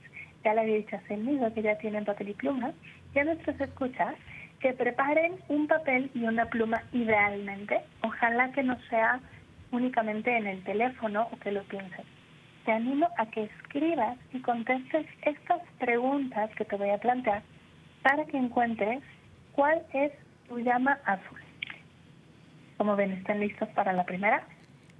ya 0.43 0.53
le 0.53 0.61
había 0.61 0.75
dicho 0.75 0.97
Celmi, 1.07 1.39
que 1.53 1.61
ya 1.61 1.77
tienen 1.77 2.05
papel 2.05 2.29
y 2.29 2.33
pluma, 2.33 2.73
y 3.13 3.19
a 3.19 3.23
nuestros 3.23 3.59
escuchas, 3.61 4.15
que 4.65 4.73
preparen 4.73 5.35
un 5.47 5.67
papel 5.67 6.09
y 6.15 6.23
una 6.23 6.47
pluma 6.47 6.81
idealmente. 6.91 7.81
Ojalá 8.01 8.51
que 8.51 8.63
no 8.63 8.75
sea 8.89 9.19
únicamente 9.69 10.35
en 10.35 10.47
el 10.47 10.63
teléfono 10.63 11.27
o 11.31 11.37
que 11.37 11.51
lo 11.51 11.61
piensen. 11.65 12.03
te 12.65 12.71
animo 12.71 13.07
a 13.19 13.27
que 13.27 13.43
escribas 13.43 14.17
y 14.33 14.39
contestes 14.39 15.05
estas 15.21 15.61
preguntas 15.77 16.49
que 16.57 16.65
te 16.65 16.77
voy 16.77 16.89
a 16.89 16.97
plantear 16.97 17.43
para 18.01 18.25
que 18.25 18.37
encuentres 18.37 19.03
cuál 19.51 19.83
es 19.93 20.11
tu 20.49 20.57
llama 20.57 20.97
azul. 21.05 21.39
Como 22.77 22.95
ven, 22.95 23.11
¿están 23.11 23.41
listos 23.41 23.69
para 23.75 23.93
la 23.93 24.03
primera? 24.03 24.47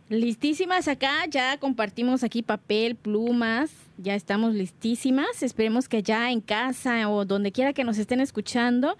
Listísimas 0.10 0.88
acá, 0.88 1.26
ya 1.28 1.58
compartimos 1.58 2.24
aquí 2.24 2.44
papel, 2.44 2.96
plumas, 2.96 3.72
ya 3.98 4.14
estamos 4.14 4.54
listísimas. 4.54 5.42
Esperemos 5.42 5.90
que 5.90 6.04
ya 6.04 6.30
en 6.30 6.42
casa 6.42 7.10
o 7.10 7.26
donde 7.26 7.52
quiera 7.52 7.74
que 7.74 7.84
nos 7.84 7.98
estén 7.98 8.22
escuchando, 8.22 8.98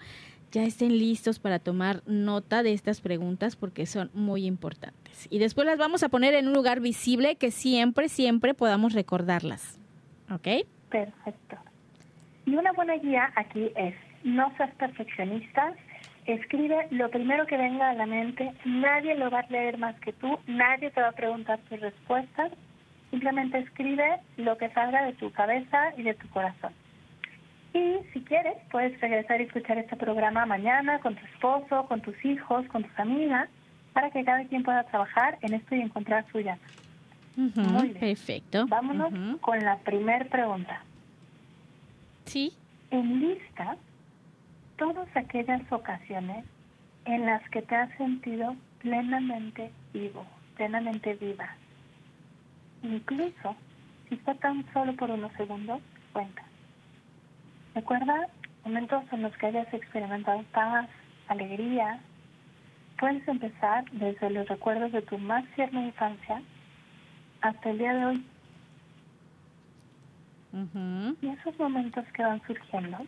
ya 0.52 0.64
estén 0.64 0.98
listos 0.98 1.38
para 1.38 1.58
tomar 1.58 2.02
nota 2.06 2.62
de 2.62 2.72
estas 2.72 3.00
preguntas 3.00 3.56
porque 3.56 3.86
son 3.86 4.10
muy 4.14 4.46
importantes. 4.46 5.28
Y 5.30 5.38
después 5.38 5.66
las 5.66 5.78
vamos 5.78 6.02
a 6.02 6.08
poner 6.08 6.34
en 6.34 6.48
un 6.48 6.54
lugar 6.54 6.80
visible 6.80 7.36
que 7.36 7.50
siempre, 7.50 8.08
siempre 8.08 8.54
podamos 8.54 8.92
recordarlas. 8.92 9.78
¿Ok? 10.30 10.66
Perfecto. 10.90 11.56
Y 12.46 12.54
una 12.54 12.72
buena 12.72 12.96
guía 12.96 13.32
aquí 13.34 13.70
es, 13.76 13.94
no 14.24 14.52
seas 14.56 14.74
perfeccionista, 14.76 15.74
escribe 16.26 16.88
lo 16.90 17.10
primero 17.10 17.46
que 17.46 17.56
venga 17.56 17.90
a 17.90 17.94
la 17.94 18.06
mente, 18.06 18.52
nadie 18.64 19.14
lo 19.16 19.30
va 19.30 19.40
a 19.40 19.46
leer 19.48 19.78
más 19.78 19.98
que 20.00 20.12
tú, 20.12 20.38
nadie 20.46 20.90
te 20.90 21.00
va 21.00 21.08
a 21.08 21.12
preguntar 21.12 21.58
tus 21.68 21.80
respuestas, 21.80 22.52
simplemente 23.10 23.58
escribe 23.58 24.20
lo 24.36 24.56
que 24.58 24.68
salga 24.70 25.04
de 25.04 25.12
tu 25.14 25.30
cabeza 25.32 25.92
y 25.96 26.02
de 26.02 26.14
tu 26.14 26.28
corazón. 26.28 26.72
Y 27.76 27.98
si 28.14 28.22
quieres, 28.22 28.56
puedes 28.70 28.98
regresar 29.02 29.38
y 29.38 29.44
escuchar 29.44 29.76
este 29.76 29.96
programa 29.96 30.46
mañana 30.46 30.98
con 31.00 31.14
tu 31.14 31.26
esposo, 31.26 31.84
con 31.88 32.00
tus 32.00 32.16
hijos, 32.24 32.66
con 32.68 32.82
tus 32.82 32.98
amigas, 32.98 33.50
para 33.92 34.10
que 34.10 34.24
cada 34.24 34.44
quien 34.46 34.62
pueda 34.62 34.82
trabajar 34.84 35.36
en 35.42 35.52
esto 35.52 35.74
y 35.74 35.82
encontrar 35.82 36.24
su 36.32 36.40
llama. 36.40 36.62
Muy 37.36 37.88
bien. 37.88 38.00
Perfecto. 38.00 38.66
Vámonos 38.66 39.12
con 39.40 39.58
la 39.58 39.76
primera 39.80 40.24
pregunta. 40.24 40.80
Sí. 42.24 42.54
En 42.90 43.20
lista 43.20 43.76
todas 44.78 45.14
aquellas 45.14 45.60
ocasiones 45.70 46.46
en 47.04 47.26
las 47.26 47.46
que 47.50 47.60
te 47.60 47.76
has 47.76 47.94
sentido 47.98 48.56
plenamente 48.80 49.70
vivo, 49.92 50.24
plenamente 50.56 51.12
viva. 51.14 51.54
Incluso 52.82 53.54
si 54.08 54.16
fue 54.16 54.34
tan 54.36 54.64
solo 54.72 54.96
por 54.96 55.10
unos 55.10 55.32
segundos, 55.34 55.82
cuenta. 56.14 56.45
Recuerda 57.76 58.28
momentos 58.64 59.04
en 59.12 59.20
los 59.20 59.36
que 59.36 59.48
hayas 59.48 59.72
experimentado 59.74 60.42
paz, 60.44 60.88
alegría. 61.28 62.00
Puedes 62.98 63.28
empezar 63.28 63.84
desde 63.92 64.30
los 64.30 64.48
recuerdos 64.48 64.92
de 64.92 65.02
tu 65.02 65.18
más 65.18 65.44
tierna 65.54 65.84
infancia 65.84 66.40
hasta 67.42 67.68
el 67.68 67.76
día 67.76 67.92
de 67.92 68.04
hoy. 68.06 68.26
Y 71.20 71.28
esos 71.28 71.58
momentos 71.58 72.06
que 72.14 72.22
van 72.22 72.40
surgiendo 72.46 73.06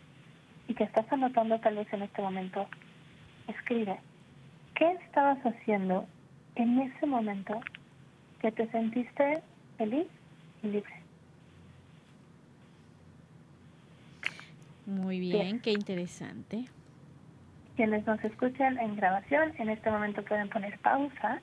y 0.67 0.75
que 0.75 0.83
estás 0.83 1.11
anotando 1.11 1.59
tal 1.59 1.77
vez 1.77 1.91
en 1.91 2.03
este 2.03 2.21
momento, 2.21 2.67
escribe, 3.47 3.99
¿qué 4.75 4.91
estabas 5.03 5.39
haciendo 5.47 6.05
en 6.53 6.77
ese 6.77 7.07
momento 7.07 7.59
que 8.39 8.51
te 8.51 8.69
sentiste 8.69 9.41
feliz 9.79 10.05
y 10.61 10.67
libre? 10.67 11.08
Muy 14.89 15.19
bien, 15.19 15.59
qué 15.59 15.71
interesante. 15.71 16.65
Quienes 17.75 18.07
nos 18.07 18.23
escuchan 18.23 18.79
en 18.79 18.95
grabación, 18.95 19.53
en 19.59 19.69
este 19.69 19.91
momento 19.91 20.23
pueden 20.23 20.49
poner 20.49 20.79
pausa 20.79 21.39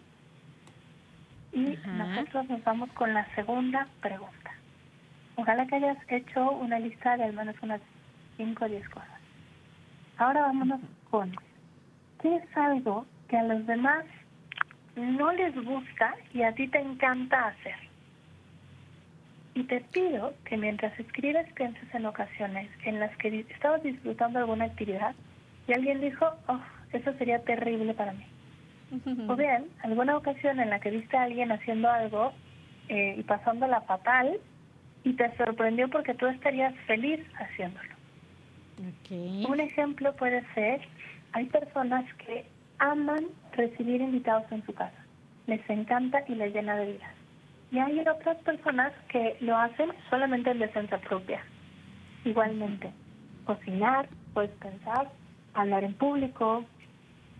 y 1.52 1.78
nosotros 1.86 2.48
nos 2.48 2.64
vamos 2.64 2.90
con 2.94 3.14
la 3.14 3.24
segunda 3.36 3.86
pregunta. 4.02 4.50
Ojalá 5.36 5.64
que 5.66 5.76
hayas 5.76 5.96
hecho 6.08 6.50
una 6.50 6.80
lista 6.80 7.16
de 7.16 7.22
al 7.22 7.34
menos 7.34 7.54
unas 7.62 7.80
5 8.36 8.64
o 8.64 8.68
10 8.68 8.88
cosas. 8.88 9.20
Ahora 10.18 10.40
vámonos 10.40 10.80
con, 11.08 11.32
¿qué 12.20 12.36
es 12.36 12.56
algo 12.56 13.06
que 13.28 13.36
a 13.36 13.44
los 13.44 13.64
demás 13.64 14.04
no 14.96 15.30
les 15.32 15.54
gusta 15.54 16.16
y 16.34 16.42
a 16.42 16.52
ti 16.52 16.66
te 16.66 16.80
encanta 16.80 17.46
hacer? 17.46 17.76
Y 19.56 19.64
te 19.64 19.80
pido 19.80 20.34
que 20.44 20.58
mientras 20.58 20.98
escribes 21.00 21.50
pienses 21.54 21.94
en 21.94 22.04
ocasiones 22.04 22.68
en 22.84 23.00
las 23.00 23.16
que 23.16 23.40
estabas 23.48 23.82
disfrutando 23.82 24.38
alguna 24.38 24.66
actividad 24.66 25.14
y 25.66 25.72
alguien 25.72 26.02
dijo, 26.02 26.26
oh, 26.46 26.60
eso 26.92 27.14
sería 27.14 27.38
terrible 27.38 27.94
para 27.94 28.12
mí. 28.12 28.26
O 29.26 29.34
bien, 29.34 29.64
alguna 29.82 30.18
ocasión 30.18 30.60
en 30.60 30.68
la 30.68 30.78
que 30.78 30.90
viste 30.90 31.16
a 31.16 31.22
alguien 31.22 31.50
haciendo 31.50 31.90
algo 31.90 32.34
eh, 32.90 33.14
y 33.16 33.22
pasándola 33.22 33.80
fatal 33.80 34.38
y 35.04 35.14
te 35.14 35.34
sorprendió 35.38 35.88
porque 35.88 36.12
tú 36.12 36.26
estarías 36.26 36.74
feliz 36.86 37.20
haciéndolo. 37.38 37.94
Un 39.48 39.58
ejemplo 39.58 40.14
puede 40.16 40.44
ser, 40.52 40.82
hay 41.32 41.46
personas 41.46 42.04
que 42.16 42.44
aman 42.78 43.24
recibir 43.52 44.02
invitados 44.02 44.52
en 44.52 44.62
su 44.66 44.74
casa, 44.74 45.02
les 45.46 45.68
encanta 45.70 46.22
y 46.28 46.34
les 46.34 46.52
llena 46.52 46.76
de 46.76 46.92
vida. 46.92 47.15
Y 47.72 47.78
hay 47.78 48.00
otras 48.00 48.36
personas 48.38 48.92
que 49.08 49.36
lo 49.40 49.56
hacen 49.56 49.90
solamente 50.08 50.50
en 50.50 50.60
defensa 50.60 50.98
propia. 50.98 51.42
Igualmente, 52.24 52.90
cocinar, 53.44 54.08
puedes 54.34 54.50
pensar, 54.52 55.10
hablar 55.54 55.84
en 55.84 55.94
público, 55.94 56.64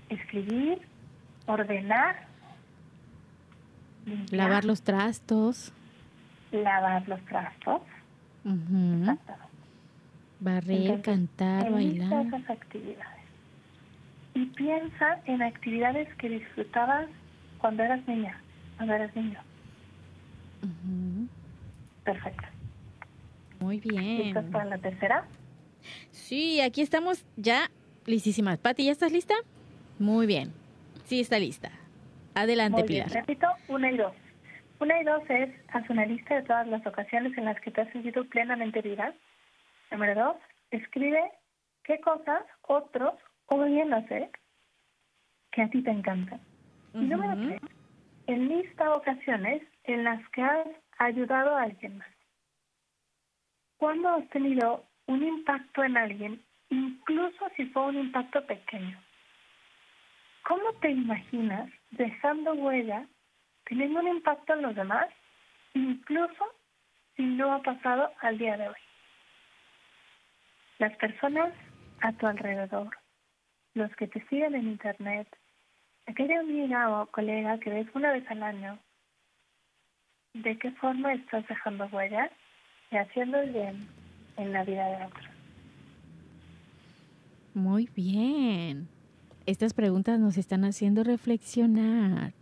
escribir, 0.08 0.80
ordenar, 1.46 2.26
lavar 4.30 4.64
los 4.64 4.82
trastos. 4.82 5.72
Lavar 6.52 7.08
los 7.08 7.20
trastos. 7.24 7.82
Barrer, 10.38 11.00
cantar, 11.02 11.72
bailar. 11.72 12.26
esas 12.26 12.50
actividades. 12.50 13.24
Y 14.34 14.46
piensa 14.46 15.18
en 15.24 15.42
actividades 15.42 16.14
que 16.16 16.28
disfrutabas 16.28 17.06
cuando 17.58 17.82
eras 17.82 18.06
niña, 18.06 18.38
cuando 18.76 18.94
eras 18.94 19.14
niño. 19.16 19.40
Perfecto. 22.04 22.46
Muy 23.60 23.80
bien. 23.80 24.18
¿Listas 24.18 24.44
para 24.46 24.64
la 24.64 24.78
tercera? 24.78 25.26
Sí, 26.10 26.60
aquí 26.60 26.82
estamos 26.82 27.24
ya 27.36 27.70
listísimas. 28.06 28.58
Pati, 28.58 28.84
¿ya 28.84 28.92
estás 28.92 29.12
lista? 29.12 29.34
Muy 29.98 30.26
bien. 30.26 30.52
Sí, 31.04 31.20
está 31.20 31.38
lista. 31.38 31.70
Adelante, 32.34 32.80
Muy 32.80 32.88
Pilar. 32.88 33.10
Repito, 33.10 33.46
una 33.68 33.90
y 33.90 33.96
dos. 33.96 34.12
Una 34.78 35.00
y 35.00 35.04
dos 35.04 35.22
es, 35.28 35.50
haz 35.68 35.88
una 35.88 36.04
lista 36.04 36.34
de 36.34 36.42
todas 36.42 36.66
las 36.68 36.86
ocasiones 36.86 37.36
en 37.38 37.46
las 37.46 37.58
que 37.60 37.70
te 37.70 37.80
has 37.80 37.90
sentido 37.92 38.24
plenamente 38.26 38.82
viva 38.82 39.14
Número 39.90 40.14
dos, 40.14 40.36
escribe 40.70 41.20
qué 41.84 42.00
cosas 42.00 42.42
otros 42.62 43.14
oyen 43.46 43.94
hacer 43.94 44.30
que 45.52 45.62
a 45.62 45.70
ti 45.70 45.82
te 45.82 45.90
encantan. 45.90 46.40
Y 46.92 46.98
número 46.98 47.36
tres, 47.36 47.60
enlista 48.26 48.92
ocasiones 48.92 49.62
en 49.86 50.04
las 50.04 50.28
que 50.30 50.42
has 50.42 50.66
ayudado 50.98 51.56
a 51.56 51.62
alguien 51.62 51.98
más. 51.98 52.08
¿Cuándo 53.78 54.08
has 54.08 54.28
tenido 54.30 54.84
un 55.06 55.22
impacto 55.22 55.84
en 55.84 55.96
alguien, 55.96 56.42
incluso 56.70 57.48
si 57.56 57.66
fue 57.66 57.86
un 57.86 57.96
impacto 57.96 58.44
pequeño? 58.46 59.00
¿Cómo 60.42 60.72
te 60.74 60.90
imaginas 60.90 61.70
dejando 61.90 62.54
huella, 62.54 63.06
teniendo 63.64 64.00
un 64.00 64.08
impacto 64.08 64.54
en 64.54 64.62
los 64.62 64.74
demás, 64.74 65.08
incluso 65.74 66.44
si 67.16 67.22
no 67.22 67.52
ha 67.52 67.62
pasado 67.62 68.12
al 68.20 68.38
día 68.38 68.56
de 68.56 68.68
hoy? 68.68 68.80
Las 70.78 70.96
personas 70.96 71.52
a 72.00 72.12
tu 72.12 72.26
alrededor, 72.26 72.96
los 73.74 73.94
que 73.96 74.08
te 74.08 74.24
siguen 74.28 74.54
en 74.54 74.68
internet, 74.68 75.28
aquella 76.06 76.40
amiga 76.40 76.90
o 76.90 77.06
colega 77.06 77.58
que 77.58 77.70
ves 77.70 77.88
una 77.94 78.12
vez 78.12 78.28
al 78.30 78.42
año, 78.42 78.78
¿de 80.42 80.58
qué 80.58 80.70
forma 80.72 81.12
estás 81.14 81.46
dejando 81.48 81.86
huella 81.86 82.30
y 82.90 82.96
haciendo 82.96 83.38
el 83.38 83.52
bien 83.52 83.88
en 84.36 84.52
la 84.52 84.64
vida 84.64 84.86
de 84.86 85.04
otros? 85.04 85.26
Muy 87.54 87.88
bien. 87.94 88.88
Estas 89.46 89.72
preguntas 89.72 90.18
nos 90.18 90.36
están 90.36 90.64
haciendo 90.64 91.04
reflexionar. 91.04 92.32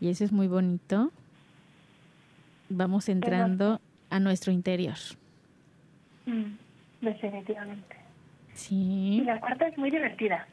Y 0.00 0.08
eso 0.08 0.24
es 0.24 0.32
muy 0.32 0.48
bonito. 0.48 1.10
Vamos 2.68 3.08
entrando 3.08 3.80
a 4.10 4.20
nuestro 4.20 4.52
interior. 4.52 4.96
Mm. 6.26 6.56
Definitivamente. 7.00 7.96
Sí. 8.52 9.20
Y 9.20 9.24
la 9.24 9.40
cuarta 9.40 9.68
es 9.68 9.78
muy 9.78 9.90
divertida. 9.90 10.46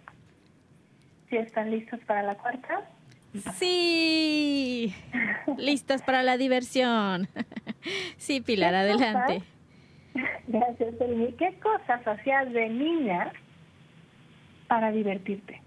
¿Sí 1.29 1.37
están 1.37 1.71
listos 1.71 1.99
para 2.05 2.21
la 2.21 2.35
cuarta? 2.35 2.87
Sí. 3.55 4.93
Listas 5.57 6.01
para 6.03 6.23
la 6.23 6.37
diversión. 6.37 7.27
Sí, 8.17 8.39
Pilar, 8.39 8.73
adelante. 8.75 9.43
Gracias, 10.47 11.01
Elmi. 11.01 11.33
¿Qué 11.33 11.53
cosas 11.59 12.07
hacías 12.07 12.51
de 12.53 12.69
niña 12.69 13.33
para 14.67 14.91
divertirte? 14.91 15.61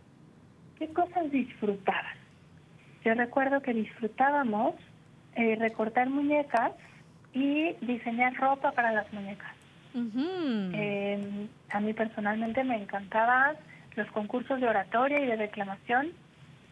¿Qué 0.78 0.88
cosas 0.88 1.30
disfrutabas? 1.30 2.16
Yo 3.04 3.14
recuerdo 3.14 3.60
que 3.60 3.74
disfrutábamos 3.74 4.74
eh, 5.34 5.56
recortar 5.56 6.08
muñecas 6.08 6.72
y 7.34 7.74
diseñar 7.82 8.34
ropa 8.36 8.72
para 8.72 8.92
las 8.92 9.12
muñecas. 9.12 9.52
Eh, 9.94 11.48
a 11.70 11.80
mí 11.80 11.92
personalmente 11.94 12.64
me 12.64 12.76
encantaban 12.76 13.56
los 13.94 14.10
concursos 14.12 14.60
de 14.60 14.68
oratoria 14.68 15.20
y 15.20 15.26
de 15.26 15.36
declamación, 15.36 16.12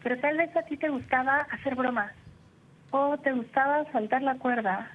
pero 0.05 0.19
tal 0.19 0.37
vez 0.37 0.55
a 0.55 0.61
ti 0.61 0.77
te 0.77 0.87
gustaba 0.87 1.47
hacer 1.49 1.73
bromas, 1.73 2.11
o 2.91 3.17
te 3.17 3.33
gustaba 3.33 3.91
saltar 3.91 4.21
la 4.21 4.35
cuerda, 4.35 4.91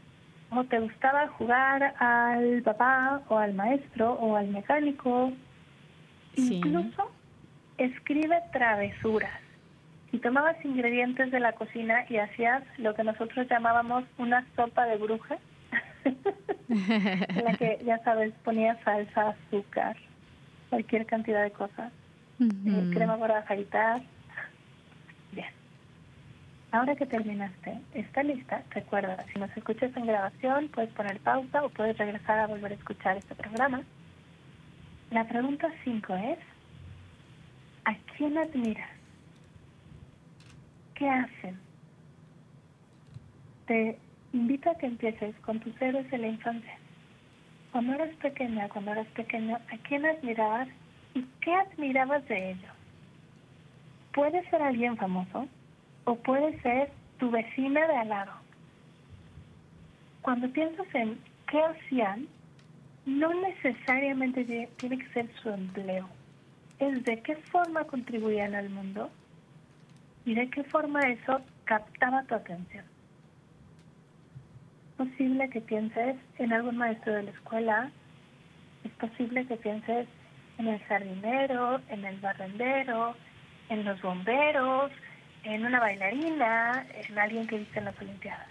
o 0.50 0.62
te 0.62 0.78
gustaba 0.78 1.26
jugar 1.26 1.96
al 1.98 2.62
papá 2.62 3.20
o 3.26 3.36
al 3.36 3.52
maestro 3.54 4.12
o 4.12 4.36
al 4.36 4.46
mecánico. 4.46 5.32
Incluso 6.36 7.10
escribe 7.76 8.40
travesuras. 8.52 9.36
Y 10.12 10.18
tomabas 10.18 10.64
ingredientes 10.64 11.32
de 11.32 11.40
la 11.40 11.54
cocina 11.54 12.04
y 12.08 12.18
hacías 12.18 12.62
lo 12.78 12.94
que 12.94 13.02
nosotros 13.02 13.48
llamábamos 13.50 14.04
una 14.16 14.46
sopa 14.54 14.86
de 14.86 14.96
bruja, 14.96 15.38
en 16.04 17.44
la 17.44 17.56
que, 17.58 17.80
ya 17.84 17.98
sabes, 18.04 18.32
ponías 18.44 18.78
salsa, 18.84 19.30
azúcar, 19.30 19.96
cualquier 20.68 21.04
cantidad 21.06 21.42
de 21.42 21.50
cosas, 21.50 21.92
eh, 22.40 22.90
crema 22.94 23.18
para 23.18 23.38
afeitar. 23.38 24.02
Ahora 26.72 26.94
que 26.94 27.06
terminaste 27.06 27.80
esta 27.94 28.22
lista, 28.22 28.62
recuerda, 28.70 29.24
si 29.32 29.40
nos 29.40 29.54
escuchas 29.56 29.96
en 29.96 30.06
grabación, 30.06 30.68
puedes 30.68 30.92
poner 30.92 31.18
pausa 31.18 31.64
o 31.64 31.68
puedes 31.70 31.98
regresar 31.98 32.38
a 32.38 32.46
volver 32.46 32.70
a 32.70 32.76
escuchar 32.76 33.16
este 33.16 33.34
programa. 33.34 33.82
La 35.10 35.26
pregunta 35.26 35.68
5 35.82 36.14
es, 36.14 36.38
¿a 37.84 37.94
quién 38.16 38.38
admiras? 38.38 38.90
¿Qué 40.94 41.08
hacen? 41.08 41.58
Te 43.66 43.98
invito 44.32 44.70
a 44.70 44.76
que 44.76 44.86
empieces 44.86 45.34
con 45.40 45.58
tus 45.58 45.80
héroes 45.82 46.08
de 46.12 46.18
la 46.18 46.28
infancia. 46.28 46.78
Cuando 47.72 47.94
eras 47.94 48.14
pequeña, 48.16 48.68
cuando 48.68 48.92
eras 48.92 49.08
pequeño, 49.08 49.56
¿a 49.56 49.76
quién 49.88 50.06
admirabas 50.06 50.68
y 51.14 51.24
qué 51.40 51.52
admirabas 51.52 52.26
de 52.28 52.50
ellos? 52.50 52.72
Puede 54.12 54.48
ser 54.50 54.62
alguien 54.62 54.96
famoso, 54.96 55.48
o 56.10 56.16
puede 56.16 56.60
ser 56.60 56.90
tu 57.18 57.30
vecina 57.30 57.86
de 57.86 57.96
al 57.96 58.08
lado. 58.08 58.32
Cuando 60.22 60.50
piensas 60.50 60.92
en 60.92 61.16
qué 61.46 61.62
hacían, 61.62 62.26
no 63.06 63.32
necesariamente 63.32 64.68
tiene 64.76 64.98
que 64.98 65.08
ser 65.12 65.30
su 65.40 65.50
empleo. 65.50 66.08
Es 66.80 67.04
de 67.04 67.20
qué 67.20 67.36
forma 67.52 67.84
contribuían 67.84 68.56
al 68.56 68.70
mundo 68.70 69.08
y 70.24 70.34
de 70.34 70.50
qué 70.50 70.64
forma 70.64 70.98
eso 71.02 71.42
captaba 71.62 72.24
tu 72.24 72.34
atención. 72.34 72.84
Es 74.90 75.06
posible 75.06 75.48
que 75.48 75.60
pienses 75.60 76.16
en 76.38 76.52
algún 76.52 76.76
maestro 76.76 77.14
de 77.14 77.22
la 77.22 77.30
escuela, 77.30 77.90
es 78.82 78.90
posible 78.94 79.46
que 79.46 79.56
pienses 79.58 80.08
en 80.58 80.66
el 80.66 80.80
jardinero, 80.80 81.80
en 81.88 82.04
el 82.04 82.18
barrendero, 82.18 83.14
en 83.68 83.84
los 83.84 84.02
bomberos, 84.02 84.90
en 85.44 85.64
una 85.64 85.80
bailarina, 85.80 86.86
en 86.92 87.18
alguien 87.18 87.46
que 87.46 87.58
viste 87.58 87.78
en 87.78 87.84
las 87.86 88.00
Olimpiadas. 88.00 88.46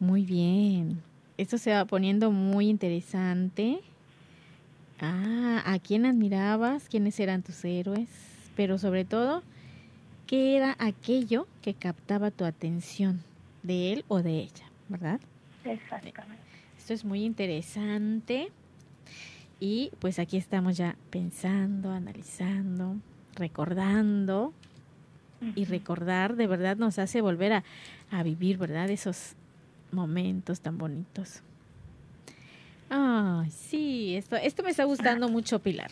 Muy 0.00 0.24
bien. 0.24 1.02
Esto 1.38 1.58
se 1.58 1.72
va 1.72 1.84
poniendo 1.84 2.30
muy 2.30 2.68
interesante. 2.68 3.80
Ah, 5.00 5.62
¿a 5.66 5.78
quién 5.78 6.06
admirabas? 6.06 6.88
¿Quiénes 6.88 7.20
eran 7.20 7.42
tus 7.42 7.64
héroes? 7.64 8.08
Pero 8.56 8.78
sobre 8.78 9.04
todo, 9.04 9.42
¿qué 10.26 10.56
era 10.56 10.74
aquello 10.78 11.46
que 11.62 11.74
captaba 11.74 12.30
tu 12.30 12.44
atención 12.44 13.22
de 13.62 13.92
él 13.92 14.04
o 14.08 14.22
de 14.22 14.38
ella? 14.38 14.64
¿Verdad? 14.88 15.20
Exactamente. 15.64 16.42
Esto 16.78 16.94
es 16.94 17.04
muy 17.04 17.24
interesante. 17.24 18.50
Y 19.58 19.90
pues 19.98 20.18
aquí 20.18 20.36
estamos 20.36 20.76
ya 20.76 20.96
pensando, 21.10 21.90
analizando, 21.90 22.96
recordando. 23.34 24.52
Y 25.54 25.66
recordar 25.66 26.34
de 26.36 26.46
verdad 26.46 26.78
nos 26.78 26.98
hace 26.98 27.20
volver 27.20 27.52
a, 27.52 27.64
a 28.10 28.22
vivir, 28.22 28.56
¿verdad? 28.56 28.88
Esos 28.88 29.34
momentos 29.92 30.60
tan 30.60 30.78
bonitos. 30.78 31.42
Ay, 32.88 33.50
sí, 33.50 34.16
esto, 34.16 34.36
esto 34.36 34.62
me 34.62 34.70
está 34.70 34.84
gustando 34.84 35.28
mucho, 35.28 35.58
Pilar. 35.58 35.90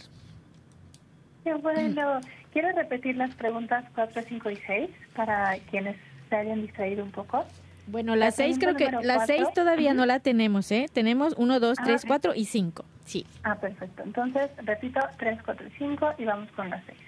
Qué 1.43 1.55
bueno. 1.55 2.21
Quiero 2.53 2.73
repetir 2.73 3.17
las 3.17 3.35
preguntas 3.35 3.85
4, 3.95 4.23
5 4.29 4.51
y 4.51 4.57
6 4.67 4.91
para 5.15 5.59
quienes 5.71 5.97
se 6.29 6.37
hayan 6.37 6.63
distraído 6.63 7.05
un 7.05 7.11
poco. 7.11 7.45
Bueno, 7.87 8.17
la 8.17 8.31
6 8.31 8.59
creo 8.59 8.77
que, 8.77 8.91
la 8.91 9.27
6 9.27 9.49
todavía 9.55 9.93
no 9.93 10.07
la 10.07 10.21
tenemos, 10.21 10.71
¿eh? 10.71 10.87
Tenemos 10.93 11.35
1, 11.37 11.61
2, 11.61 11.79
3, 11.85 12.05
4 12.07 12.35
y 12.35 12.45
5. 12.47 12.85
Sí. 13.05 13.27
Ah, 13.43 13.57
perfecto. 13.57 14.03
Entonces, 14.03 14.51
repito, 14.65 15.01
3, 15.19 15.39
4 15.45 15.67
y 15.67 15.71
5 15.79 16.15
y 16.19 16.25
vamos 16.25 16.51
con 16.53 16.71
la 16.71 16.83
6. 16.87 16.99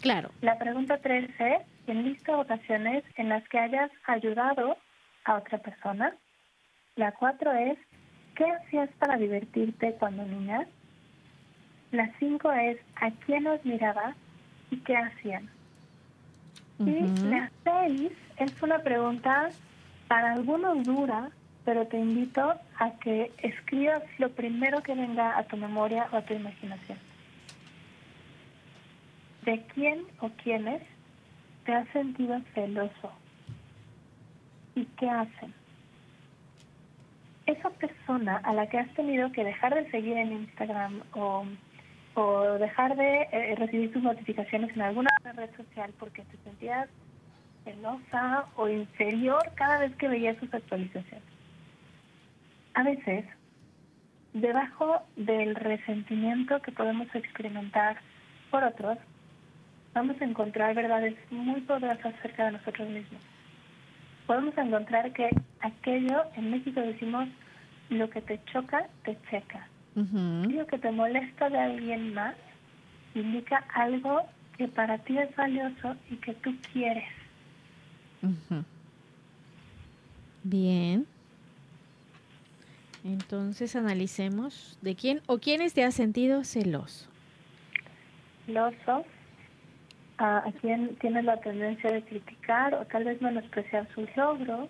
Claro. 0.00 0.30
La 0.40 0.58
pregunta 0.58 0.98
3 0.98 1.30
es, 1.38 1.62
en 1.86 2.04
lista 2.04 2.36
ocasiones 2.36 3.04
en 3.16 3.28
las 3.28 3.46
que 3.48 3.58
hayas 3.58 3.90
ayudado 4.06 4.76
a 5.24 5.34
otra 5.36 5.58
persona. 5.58 6.14
La 6.96 7.12
4 7.12 7.52
es, 7.52 7.78
¿qué 8.34 8.44
hacías 8.44 8.90
para 8.98 9.16
divertirte 9.16 9.94
cuando 9.98 10.24
niña? 10.24 10.66
La 11.92 12.10
5 12.18 12.52
es, 12.52 12.78
¿a 12.96 13.10
quién 13.26 13.46
admiraba 13.46 14.14
y 14.70 14.78
qué 14.78 14.96
hacían? 14.96 15.48
Y 16.78 17.06
la 17.28 17.50
6 17.64 18.10
es 18.38 18.62
una 18.62 18.80
pregunta 18.80 19.50
para 20.08 20.32
algunos 20.32 20.84
dura, 20.84 21.30
pero 21.64 21.86
te 21.86 21.98
invito 21.98 22.54
a 22.78 22.90
que 22.98 23.30
escribas 23.38 24.02
lo 24.18 24.30
primero 24.30 24.82
que 24.82 24.94
venga 24.94 25.38
a 25.38 25.44
tu 25.44 25.56
memoria 25.56 26.08
o 26.12 26.16
a 26.16 26.22
tu 26.22 26.34
imaginación. 26.34 26.98
¿De 29.44 29.62
quién 29.74 30.04
o 30.20 30.30
quiénes 30.30 30.82
te 31.64 31.74
has 31.74 31.88
sentido 31.88 32.40
celoso? 32.54 33.12
¿Y 34.74 34.84
qué 34.98 35.08
hacen? 35.08 35.52
Esa 37.46 37.70
persona 37.70 38.36
a 38.38 38.52
la 38.54 38.68
que 38.68 38.78
has 38.78 38.92
tenido 38.94 39.30
que 39.32 39.44
dejar 39.44 39.74
de 39.74 39.90
seguir 39.90 40.16
en 40.16 40.32
Instagram 40.32 41.02
o, 41.12 41.44
o 42.14 42.40
dejar 42.58 42.96
de 42.96 43.28
eh, 43.32 43.54
recibir 43.56 43.92
tus 43.92 44.02
notificaciones 44.02 44.74
en 44.74 44.82
alguna 44.82 45.10
red 45.34 45.50
social 45.56 45.92
porque 45.98 46.22
te 46.22 46.36
sentías 46.44 46.88
celosa 47.64 48.46
o 48.56 48.68
inferior 48.68 49.42
cada 49.54 49.78
vez 49.78 49.94
que 49.96 50.08
veías 50.08 50.36
sus 50.38 50.52
actualizaciones 50.52 51.31
a 52.74 52.82
veces, 52.82 53.24
debajo 54.32 55.02
del 55.16 55.54
resentimiento 55.54 56.60
que 56.62 56.72
podemos 56.72 57.12
experimentar 57.14 57.96
por 58.50 58.64
otros, 58.64 58.98
vamos 59.94 60.20
a 60.20 60.24
encontrar 60.24 60.74
verdades 60.74 61.14
muy 61.30 61.60
poderosas 61.62 62.14
acerca 62.14 62.46
de 62.46 62.52
nosotros 62.52 62.88
mismos. 62.88 63.22
Podemos 64.26 64.56
encontrar 64.56 65.12
que 65.12 65.28
aquello, 65.60 66.24
en 66.36 66.50
México 66.50 66.80
decimos, 66.80 67.28
lo 67.90 68.08
que 68.08 68.22
te 68.22 68.40
choca, 68.52 68.88
te 69.04 69.18
checa. 69.30 69.68
Lo 69.94 70.66
que 70.66 70.78
te 70.78 70.90
molesta 70.90 71.50
de 71.50 71.58
alguien 71.58 72.14
más 72.14 72.34
indica 73.14 73.64
algo 73.74 74.22
que 74.56 74.68
para 74.68 74.96
ti 74.98 75.18
es 75.18 75.34
valioso 75.36 75.96
y 76.10 76.16
que 76.16 76.32
tú 76.34 76.54
quieres. 76.72 77.04
Bien. 80.44 81.06
Entonces 83.32 83.76
analicemos 83.76 84.76
de 84.82 84.94
quién 84.94 85.22
o 85.26 85.38
quiénes 85.38 85.72
te 85.72 85.82
has 85.84 85.94
sentido 85.94 86.44
celoso. 86.44 87.08
Celoso, 88.44 89.06
a, 90.18 90.44
quien 90.60 90.94
tienes 90.96 91.24
la 91.24 91.40
tendencia 91.40 91.90
de 91.90 92.02
criticar 92.02 92.74
o 92.74 92.84
tal 92.84 93.04
vez 93.04 93.22
menospreciar 93.22 93.88
sus 93.94 94.06
logros. 94.18 94.68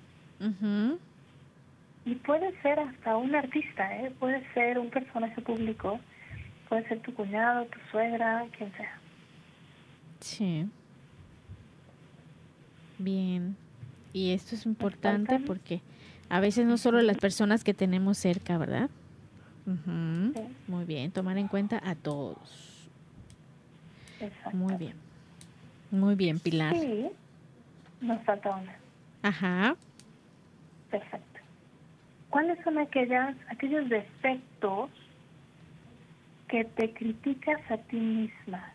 Y 2.04 2.14
puede 2.14 2.54
ser 2.62 2.78
hasta 2.78 3.16
un 3.16 3.34
artista, 3.34 3.96
¿eh? 3.96 4.12
puede 4.20 4.44
ser 4.54 4.78
un 4.78 4.90
personaje 4.90 5.42
público, 5.42 5.98
puede 6.68 6.86
ser 6.86 7.00
tu 7.00 7.12
cuñado, 7.14 7.64
tu 7.64 7.80
suegra, 7.90 8.46
quien 8.56 8.72
sea. 8.74 8.96
Sí. 10.20 10.68
Bien. 12.98 13.56
Y 14.12 14.30
esto 14.30 14.54
es 14.54 14.66
importante 14.66 15.40
porque 15.40 15.80
a 16.32 16.40
veces 16.40 16.64
no 16.64 16.78
solo 16.78 17.02
las 17.02 17.18
personas 17.18 17.62
que 17.62 17.74
tenemos 17.74 18.16
cerca, 18.16 18.56
¿verdad? 18.56 18.88
Muy 20.66 20.86
bien, 20.86 21.12
tomar 21.12 21.36
en 21.36 21.46
cuenta 21.46 21.78
a 21.84 21.94
todos. 21.94 22.88
Muy 24.54 24.76
bien. 24.76 24.94
Muy 25.90 26.14
bien, 26.14 26.40
Pilar. 26.40 26.74
Sí, 26.74 27.10
nos 28.00 28.22
falta 28.24 28.56
una. 28.56 28.74
Ajá. 29.22 29.76
Perfecto. 30.90 31.40
¿Cuáles 32.30 32.58
son 32.64 32.78
aquellas, 32.78 33.36
aquellos 33.50 33.90
defectos 33.90 34.88
que 36.48 36.64
te 36.64 36.94
criticas 36.94 37.60
a 37.70 37.76
ti 37.76 37.96
misma? 37.96 38.72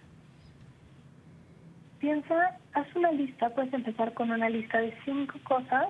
piensa, 1.98 2.56
haz 2.74 2.96
una 2.96 3.12
lista, 3.12 3.50
puedes 3.50 3.74
empezar 3.74 4.14
con 4.14 4.30
una 4.30 4.48
lista 4.48 4.78
de 4.78 4.96
cinco 5.04 5.40
cosas 5.44 5.90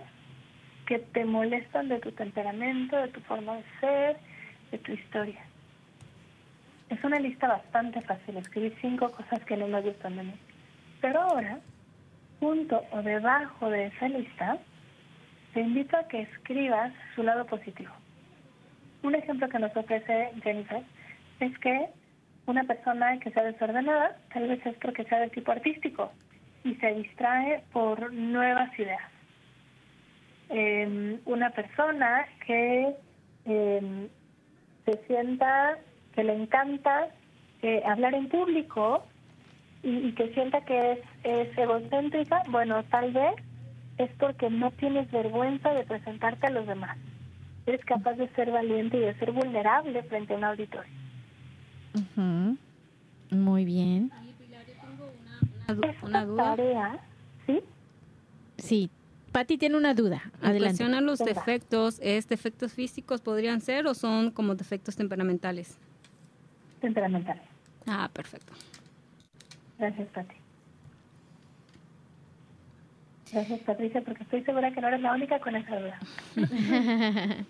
que 0.87 0.99
te 0.99 1.25
molestan 1.25 1.89
de 1.89 1.99
tu 1.99 2.11
temperamento, 2.13 2.97
de 2.97 3.09
tu 3.09 3.19
forma 3.21 3.57
de 3.57 3.63
ser, 3.79 4.17
de 4.71 4.77
tu 4.79 4.93
historia. 4.93 5.41
Es 6.89 7.03
una 7.03 7.19
lista 7.19 7.47
bastante 7.47 8.01
fácil, 8.01 8.37
escribir 8.37 8.75
cinco 8.81 9.11
cosas 9.11 9.43
que 9.43 9.57
no 9.57 9.67
me 9.67 9.81
gustan 9.81 10.15
de 10.15 10.23
mí. 10.23 10.33
Pero 11.01 11.21
ahora, 11.21 11.59
junto 12.39 12.83
o 12.91 13.01
debajo 13.01 13.69
de 13.69 13.87
esa 13.87 14.07
lista, 14.07 14.57
te 15.53 15.61
invito 15.61 15.97
a 15.97 16.07
que 16.07 16.21
escribas 16.21 16.93
su 17.13 17.23
lado 17.23 17.45
positivo. 17.45 17.91
Un 19.03 19.15
ejemplo 19.15 19.49
que 19.49 19.59
nos 19.59 19.75
ofrece 19.75 20.31
Jennifer 20.41 20.81
es 21.41 21.57
que 21.59 21.89
una 22.45 22.63
persona 22.63 23.19
que 23.19 23.31
sea 23.31 23.43
desordenada 23.43 24.17
tal 24.33 24.47
vez 24.47 24.65
es 24.65 24.75
porque 24.77 25.03
sea 25.03 25.19
de 25.19 25.29
tipo 25.29 25.51
artístico 25.51 26.11
y 26.63 26.75
se 26.75 26.93
distrae 26.93 27.63
por 27.73 28.13
nuevas 28.13 28.77
ideas. 28.79 29.16
Em, 30.49 31.19
una 31.25 31.49
persona 31.49 32.25
que 32.45 32.95
em, 33.45 34.07
se 34.85 35.05
sienta 35.07 35.77
que 36.13 36.23
le 36.23 36.33
encanta 36.33 37.09
eh, 37.61 37.81
hablar 37.85 38.13
en 38.13 38.29
público 38.29 39.03
y, 39.83 40.11
que 40.13 40.33
sienta 40.33 40.61
que 40.61 40.93
es, 40.93 40.99
es 41.23 41.57
egocéntrica, 41.57 42.43
bueno, 42.49 42.83
tal 42.85 43.11
vez 43.11 43.35
es 43.97 44.09
porque 44.19 44.49
no 44.49 44.71
tienes 44.71 45.09
vergüenza 45.11 45.73
de 45.73 45.83
presentarte 45.83 46.47
a 46.47 46.51
los 46.51 46.65
demás. 46.65 46.97
Eres 47.65 47.83
capaz 47.85 48.13
de 48.13 48.29
ser 48.29 48.51
valiente 48.51 48.97
y 48.97 49.01
de 49.01 49.13
ser 49.15 49.31
vulnerable 49.31 50.01
frente 50.03 50.33
a 50.33 50.37
un 50.37 50.43
auditorio. 50.45 50.91
Muy 53.31 53.65
bien. 53.65 54.11
una, 56.01 56.25
duda. 56.25 56.55
Tarea, 56.55 56.99
¿sí? 57.45 57.59
Sí. 58.57 58.89
Patti 59.37 59.59
tiene 59.59 59.77
una 59.77 59.93
duda. 59.93 60.31
Adelante. 60.41 60.83
En 60.83 61.05
los 61.05 61.19
defectos, 61.19 61.99
¿es 62.01 62.27
defectos 62.27 62.73
físicos 62.73 63.21
podrían 63.21 63.61
ser 63.61 63.85
o 63.85 63.93
son 63.93 64.31
como 64.31 64.55
defectos 64.55 64.95
temperamentales? 64.95 65.77
Temperamentales. 66.81 67.43
Ah, 67.85 68.09
perfecto. 68.11 68.51
Gracias, 69.77 70.07
Pati. 70.07 70.35
Gracias, 73.31 73.59
Patricia, 73.59 74.01
porque 74.01 74.23
estoy 74.23 74.43
segura 74.43 74.73
que 74.73 74.81
no 74.81 74.87
eres 74.87 75.01
la 75.01 75.13
única 75.13 75.39
con 75.39 75.55
esa 75.55 75.79
duda. 75.79 75.99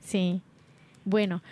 sí. 0.00 0.42
Bueno, 1.06 1.42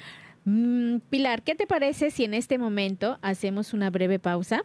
mm, 0.45 0.99
Pilar, 1.09 1.41
¿qué 1.41 1.55
te 1.55 1.67
parece 1.67 2.11
si 2.11 2.25
en 2.25 2.35
este 2.35 2.59
momento 2.59 3.19
hacemos 3.23 3.73
una 3.73 3.89
breve 3.89 4.19
pausa? 4.19 4.65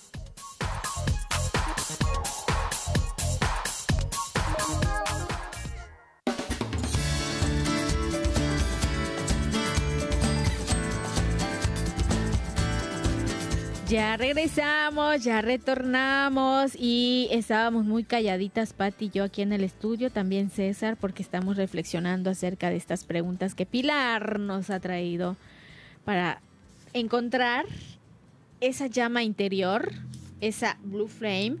Ya 13.91 14.15
regresamos, 14.15 15.21
ya 15.21 15.41
retornamos 15.41 16.77
y 16.79 17.27
estábamos 17.29 17.83
muy 17.83 18.05
calladitas, 18.05 18.71
Patti 18.71 19.07
y 19.07 19.09
yo 19.09 19.25
aquí 19.25 19.41
en 19.41 19.51
el 19.51 19.65
estudio, 19.65 20.09
también 20.09 20.49
César, 20.49 20.95
porque 20.95 21.21
estamos 21.21 21.57
reflexionando 21.57 22.29
acerca 22.29 22.69
de 22.69 22.77
estas 22.77 23.03
preguntas 23.03 23.53
que 23.53 23.65
Pilar 23.65 24.39
nos 24.39 24.69
ha 24.69 24.79
traído 24.79 25.35
para 26.05 26.41
encontrar 26.93 27.65
esa 28.61 28.87
llama 28.87 29.23
interior, 29.23 29.91
esa 30.39 30.77
blue 30.85 31.09
flame 31.09 31.57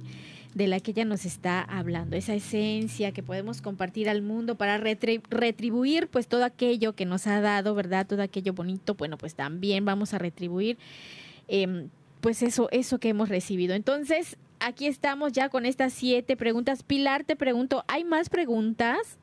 de 0.53 0.67
la 0.67 0.79
que 0.79 0.91
ella 0.91 1.03
nos 1.03 1.25
está 1.25 1.61
hablando, 1.61 2.15
esa 2.15 2.33
esencia 2.33 3.11
que 3.11 3.23
podemos 3.23 3.61
compartir 3.61 4.07
al 4.07 4.21
mundo 4.21 4.55
para 4.55 4.77
retribuir 4.77 6.07
pues 6.07 6.29
todo 6.29 6.45
aquello 6.45 6.93
que 6.93 7.05
nos 7.05 7.27
ha 7.27 7.41
dado, 7.41 7.75
¿verdad? 7.75 8.07
Todo 8.07 8.21
aquello 8.21 8.53
bonito, 8.53 8.95
bueno, 8.95 9.17
pues 9.17 9.35
también 9.35 9.83
vamos 9.83 10.13
a 10.13 10.17
retribuir. 10.17 10.77
Em, 11.49 11.89
pues 12.21 12.43
eso, 12.43 12.69
eso 12.71 12.99
que 12.99 13.09
hemos 13.09 13.29
recibido. 13.29 13.75
Entonces, 13.75 14.37
aquí 14.59 14.87
estamos 14.87 15.33
ya 15.33 15.49
con 15.49 15.65
estas 15.65 15.91
siete 15.91 16.37
preguntas. 16.37 16.83
Pilar, 16.83 17.23
te 17.23 17.35
pregunto, 17.35 17.83
¿hay 17.87 18.03
más 18.03 18.29
preguntas? 18.29 19.17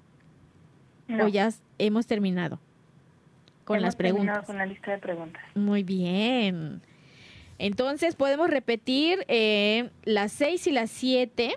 ¿O 1.08 1.28
ya 1.28 1.48
hemos 1.78 2.06
terminado 2.06 2.61
con 3.64 3.80
las 3.80 3.96
preguntas? 3.96 4.44
con 4.44 4.58
la 4.58 4.66
lista 4.66 4.90
de 4.90 4.98
preguntas. 4.98 5.42
Muy 5.54 5.82
bien. 5.82 6.82
Entonces, 7.58 8.14
podemos 8.14 8.50
repetir 8.50 9.24
eh, 9.28 9.90
las 10.04 10.32
seis 10.32 10.66
y 10.66 10.72
las 10.72 10.90
siete 10.90 11.54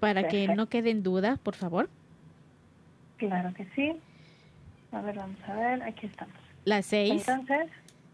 para 0.00 0.26
que 0.26 0.48
no 0.48 0.68
queden 0.68 1.02
dudas, 1.02 1.38
por 1.38 1.54
favor. 1.54 1.88
Claro 3.18 3.54
que 3.54 3.66
sí. 3.76 3.92
A 4.90 5.00
ver, 5.00 5.16
vamos 5.16 5.38
a 5.46 5.54
ver, 5.54 5.82
aquí 5.84 6.06
estamos. 6.06 6.34
Las 6.64 6.86
seis. 6.86 7.26
Entonces, 7.28 7.70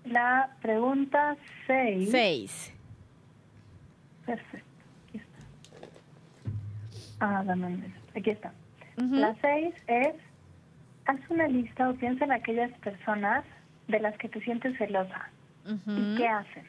la 0.08 0.50
pregunta 0.60 1.36
6. 1.66 2.10
6. 2.10 2.74
Perfecto. 4.26 4.66
Aquí 5.08 5.18
está. 5.18 5.38
Ah, 7.20 7.42
dame 7.44 7.94
Aquí 8.16 8.30
está. 8.30 8.52
La 8.96 9.34
6 9.40 9.74
es, 9.86 10.14
haz 11.06 11.20
una 11.30 11.46
lista 11.46 11.88
o 11.88 11.94
piensa 11.94 12.24
en 12.24 12.32
aquellas 12.32 12.72
personas 12.78 13.44
de 13.86 14.00
las 14.00 14.16
que 14.18 14.28
te 14.28 14.40
sientes 14.40 14.76
celosa. 14.76 15.30
¿Y 15.64 16.16
qué 16.16 16.28
hacen? 16.28 16.66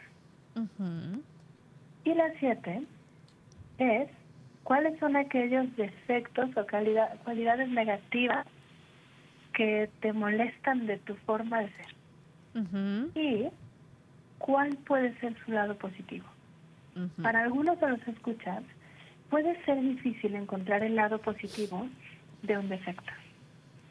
Y 2.03 2.13
la 2.13 2.31
7 2.39 2.83
es, 3.79 4.09
¿cuáles 4.63 4.99
son 4.99 5.15
aquellos 5.15 5.75
defectos 5.75 6.49
o 6.55 6.65
cualidades 7.23 7.69
negativas 7.69 8.45
que 9.53 9.89
te 10.01 10.13
molestan 10.13 10.85
de 10.85 10.97
tu 10.99 11.15
forma 11.15 11.61
de 11.61 11.69
ser? 11.69 11.98
Y 13.15 13.47
cuál 14.37 14.75
puede 14.87 15.17
ser 15.19 15.35
su 15.45 15.51
lado 15.51 15.75
positivo. 15.77 16.25
Para 17.21 17.43
algunos 17.43 17.79
de 17.79 17.89
los 17.89 18.07
escuchas, 18.07 18.63
puede 19.29 19.63
ser 19.63 19.79
difícil 19.79 20.35
encontrar 20.35 20.83
el 20.83 20.95
lado 20.95 21.19
positivo 21.19 21.87
de 22.41 22.57
un 22.57 22.69
defecto. 22.69 23.11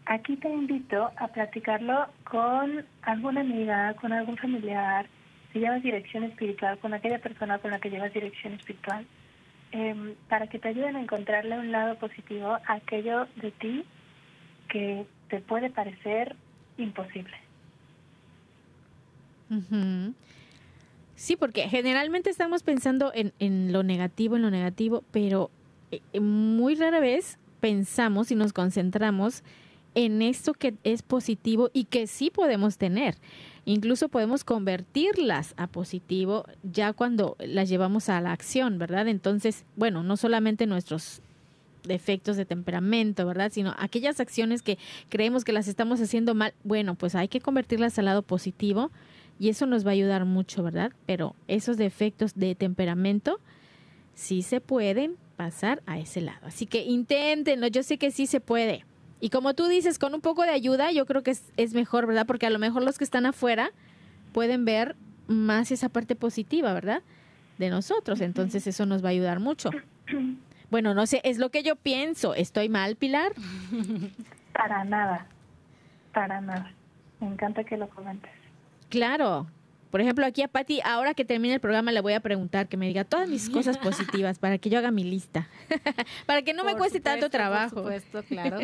aquí 0.07 0.37
te 0.37 0.49
invito 0.49 1.11
a 1.17 1.29
platicarlo 1.29 2.07
con 2.25 2.85
alguna 3.03 3.43
amiga, 3.43 3.93
con 3.95 4.11
algún 4.13 4.39
familiar, 4.39 5.07
si 5.53 5.59
llevas 5.61 5.83
dirección 5.83 6.25
espiritual, 6.25 6.79
con 6.79 6.95
aquella 6.95 7.19
persona 7.19 7.59
con 7.59 7.71
la 7.71 7.79
que 7.79 7.91
llevas 7.91 8.13
dirección 8.15 8.55
espiritual, 8.55 9.07
em, 9.73 10.15
para 10.29 10.47
que 10.47 10.59
te 10.59 10.69
ayuden 10.69 10.97
a 10.97 11.03
encontrarle 11.03 11.59
un 11.59 11.73
lado 11.73 11.97
positivo 11.97 12.53
a 12.67 12.73
aquello 12.73 13.27
de 13.37 13.51
ti 13.51 13.85
que 14.69 15.07
te 15.29 15.41
puede 15.41 15.69
parecer 15.69 16.37
imposible. 16.79 17.37
Sí, 21.15 21.37
porque 21.37 21.69
generalmente 21.69 22.31
estamos 22.31 22.63
pensando 22.63 23.11
en, 23.15 23.33
en, 23.39 23.73
lo 23.73 23.83
negativo, 23.83 24.37
en 24.37 24.43
lo 24.43 24.51
negativo, 24.51 25.03
pero 25.11 25.51
eh, 25.91 26.21
muy 26.21 26.75
rara 26.75 27.01
vez 27.01 27.39
pensamos 27.61 28.31
y 28.31 28.35
nos 28.35 28.53
concentramos 28.53 29.43
en 29.95 30.23
esto 30.23 30.53
que 30.53 30.75
es 30.85 31.03
positivo 31.03 31.71
y 31.73 31.85
que 31.85 32.07
sí 32.07 32.31
podemos 32.31 32.79
tener. 32.79 33.17
Incluso 33.65 34.09
podemos 34.09 34.45
convertirlas 34.45 35.55
a 35.57 35.67
positivo 35.67 36.45
ya 36.63 36.93
cuando 36.93 37.37
las 37.41 37.69
llevamos 37.69 38.09
a 38.09 38.21
la 38.21 38.33
acción, 38.33 38.79
¿verdad? 38.79 39.09
Entonces, 39.09 39.65
bueno, 39.77 40.03
no 40.03 40.17
solamente 40.17 40.67
nuestros 40.67 41.21
defectos 41.83 42.37
de 42.37 42.45
temperamento, 42.45 43.27
¿verdad? 43.27 43.51
Sino 43.53 43.75
aquellas 43.79 44.21
acciones 44.21 44.63
que 44.63 44.79
creemos 45.09 45.45
que 45.45 45.53
las 45.53 45.69
estamos 45.69 46.01
haciendo 46.01 46.35
mal, 46.35 46.55
bueno, 46.65 46.95
pues 46.95 47.15
hay 47.15 47.29
que 47.29 47.41
convertirlas 47.41 47.99
al 47.99 48.05
lado 48.05 48.23
positivo 48.23 48.91
y 49.39 49.49
eso 49.49 49.67
nos 49.67 49.87
va 49.87 49.91
a 49.91 49.95
ayudar 49.95 50.25
mucho, 50.25 50.63
¿verdad? 50.63 50.93
Pero 51.07 51.35
esos 51.47 51.77
defectos 51.77 52.35
de 52.35 52.55
temperamento 52.55 53.41
sí 54.15 54.43
se 54.43 54.61
pueden 54.61 55.17
pasar 55.37 55.83
a 55.87 55.99
ese 55.99 56.21
lado. 56.21 56.47
Así 56.47 56.67
que 56.67 56.83
inténtenlo, 56.83 57.69
yo 57.69 57.83
sé 57.83 57.99
que 57.99 58.11
sí 58.11 58.27
se 58.27 58.41
puede. 58.41 58.85
Y 59.21 59.31
como 59.31 59.55
tú 59.55 59.67
dices, 59.67 59.99
con 59.99 60.15
un 60.15 60.21
poco 60.21 60.43
de 60.43 60.51
ayuda, 60.51 60.91
yo 60.93 61.07
creo 61.07 61.23
que 61.23 61.37
es, 61.57 61.75
mejor, 61.75 62.07
¿verdad? 62.07 62.27
Porque 62.27 62.47
a 62.47 62.51
lo 62.51 62.59
mejor 62.59 62.83
los 62.83 62.99
que 62.99 63.05
están 63.05 63.27
afuera 63.27 63.71
pueden 64.33 64.65
ver 64.65 64.97
más 65.27 65.71
esa 65.71 65.89
parte 65.89 66.17
positiva, 66.17 66.73
¿verdad? 66.73 67.03
De 67.59 67.71
nosotros. 67.71 68.21
Entonces 68.21 68.67
eso 68.67 68.87
nos 68.87 69.05
va 69.05 69.09
a 69.09 69.13
ayudar 69.13 69.41
mucho. 69.41 69.71
Bueno, 70.71 70.93
no 70.93 71.07
sé, 71.07 71.23
es 71.25 71.39
lo 71.39 71.49
que 71.49 71.63
yo 71.63 71.77
pienso. 71.77 72.35
¿Estoy 72.35 72.69
mal, 72.69 72.97
Pilar? 72.97 73.33
Para 74.53 74.85
nada, 74.85 75.27
para 76.13 76.43
nada. 76.43 76.73
Me 77.21 77.29
encanta 77.29 77.65
que 77.65 77.79
lo 77.79 77.89
comentes. 77.89 78.31
Claro, 78.89 79.47
por 79.91 80.01
ejemplo, 80.01 80.27
aquí 80.27 80.43
a 80.43 80.49
Patti, 80.49 80.81
ahora 80.85 81.15
que 81.15 81.25
termine 81.25 81.55
el 81.55 81.61
programa, 81.61 81.93
le 81.93 82.01
voy 82.01 82.13
a 82.13 82.21
preguntar 82.21 82.69
que 82.69 82.77
me 82.77 82.87
diga 82.87 83.05
todas 83.05 83.29
mis 83.29 83.49
cosas 83.49 83.79
positivas 83.79 84.39
para 84.39 84.59
que 84.59 84.69
yo 84.71 84.79
haga 84.79 84.91
mi 84.91 85.05
lista. 85.05 85.49
para 86.27 86.43
que 86.43 86.53
no 86.53 86.65
me 86.65 86.77
cueste 86.77 87.01
tanto 87.01 87.31
trabajo. 87.31 87.83
Por 87.83 88.01
supuesto, 88.01 88.23
claro. 88.29 88.59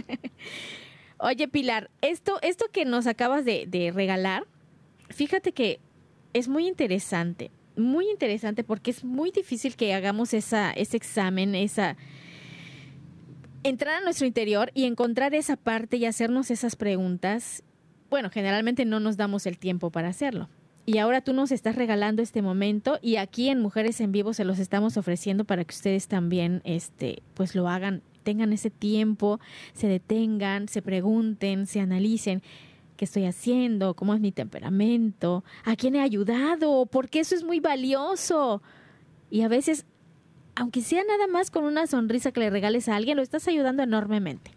Oye, 1.19 1.49
Pilar, 1.49 1.91
esto, 2.03 2.39
esto 2.43 2.67
que 2.71 2.85
nos 2.85 3.07
acabas 3.07 3.45
de, 3.45 3.65
de 3.67 3.91
regalar, 3.93 4.47
fíjate 5.09 5.53
que 5.53 5.81
es 6.35 6.49
muy 6.49 6.67
interesante. 6.67 7.51
Muy 7.77 8.09
interesante 8.11 8.63
porque 8.63 8.91
es 8.91 9.03
muy 9.03 9.31
difícil 9.31 9.77
que 9.77 9.95
hagamos 9.95 10.35
esa, 10.35 10.73
ese 10.73 10.97
examen, 10.97 11.55
esa 11.55 11.97
entrar 13.63 13.97
a 13.97 14.01
nuestro 14.03 14.27
interior 14.27 14.71
y 14.75 14.85
encontrar 14.85 15.35
esa 15.35 15.57
parte 15.57 15.97
y 15.97 16.05
hacernos 16.05 16.51
esas 16.51 16.77
preguntas. 16.77 17.63
Bueno, 18.15 18.31
generalmente 18.31 18.85
no 18.85 19.01
nos 19.01 19.17
damos 19.17 19.45
el 19.45 19.59
tiempo 19.59 19.91
para 19.91 20.07
hacerlo. 20.07 20.49
Y 20.87 20.99
ahora 20.99 21.21
tú 21.21 21.33
nos 21.33 21.51
estás 21.51 21.75
regalando 21.75 22.23
este 22.23 22.43
momento 22.43 23.01
y 23.03 23.17
aquí 23.17 23.49
en 23.49 23.61
Mujeres 23.61 24.01
en 24.01 24.13
Vivo 24.13 24.35
se 24.35 24.45
los 24.45 24.61
estamos 24.61 24.97
ofreciendo 24.97 25.45
para 25.45 25.65
que 25.65 25.75
ustedes 25.75 26.07
también 26.07 26.61
este 26.63 27.25
pues 27.35 27.57
lo 27.57 27.69
hagan, 27.69 28.03
tengan 28.23 28.53
ese 28.53 28.71
tiempo, 28.71 29.41
se 29.73 29.89
detengan, 29.89 30.69
se 30.69 30.81
pregunten, 30.81 31.67
se 31.67 31.81
analicen. 31.81 32.41
Qué 32.97 33.05
estoy 33.05 33.25
haciendo, 33.25 33.95
cómo 33.95 34.15
es 34.15 34.21
mi 34.21 34.31
temperamento, 34.31 35.43
a 35.65 35.75
quién 35.75 35.97
he 35.97 36.01
ayudado, 36.01 36.87
porque 36.87 37.19
eso 37.19 37.35
es 37.35 37.43
muy 37.43 37.59
valioso. 37.59 38.63
Y 39.29 39.41
a 39.41 39.49
veces 39.49 39.87
aunque 40.55 40.83
sea 40.83 41.03
nada 41.03 41.27
más 41.27 41.51
con 41.51 41.65
una 41.65 41.89
sonrisa 41.89 42.31
que 42.31 42.39
le 42.39 42.51
regales 42.51 42.89
a 42.89 42.95
alguien, 42.95 43.17
lo 43.17 43.25
estás 43.25 43.49
ayudando 43.49 43.83
enormemente, 43.83 44.53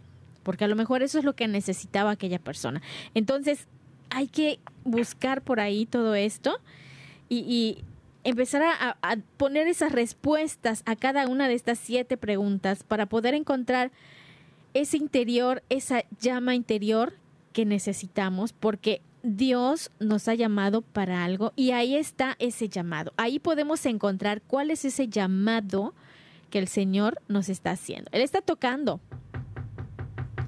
porque 0.48 0.64
a 0.64 0.70
lo 0.70 0.78
mejor 0.78 1.04
eso 1.04 1.20
es 1.20 1.26
lo 1.26 1.36
que 1.36 1.46
necesitaba 1.50 2.12
aquella 2.12 2.40
persona. 2.40 2.82
Entonces, 3.14 3.68
hay 4.10 4.30
que 4.30 4.60
buscar 4.86 5.42
por 5.42 5.60
ahí 5.60 5.86
todo 5.86 6.16
esto 6.16 6.62
y, 7.28 7.80
empezar 8.24 8.64
a, 8.64 9.18
poner 9.36 9.68
esas 9.68 9.92
respuestas 9.92 10.84
a 10.86 10.96
cada 10.96 11.28
una 11.28 11.50
de 11.50 11.54
estas 11.54 11.80
siete 11.80 12.16
preguntas 12.16 12.84
para 12.84 13.08
poder 13.08 13.34
encontrar 13.34 13.92
ese 14.74 14.96
interior, 14.96 15.64
esa 15.68 16.06
llama 16.18 16.56
interior 16.56 17.12
que 17.52 17.66
necesitamos, 17.66 18.54
porque 18.54 19.02
Dios 19.24 19.92
nos 20.00 20.30
ha 20.30 20.34
llamado 20.34 20.82
para 20.82 21.26
algo 21.26 21.52
y 21.58 21.72
ahí 21.72 21.98
está 21.98 22.38
ese 22.40 22.70
llamado. 22.70 23.12
Ahí 23.18 23.40
podemos 23.40 23.86
encontrar 23.86 24.42
cuál 24.44 24.72
es 24.72 24.86
ese 24.86 25.10
llamado 25.10 25.94
que 26.50 26.60
el 26.60 26.70
Señor 26.70 27.22
nos 27.28 27.50
está 27.50 27.72
haciendo. 27.72 28.10
Él 28.14 28.22
está 28.22 28.40
tocando. 28.40 29.02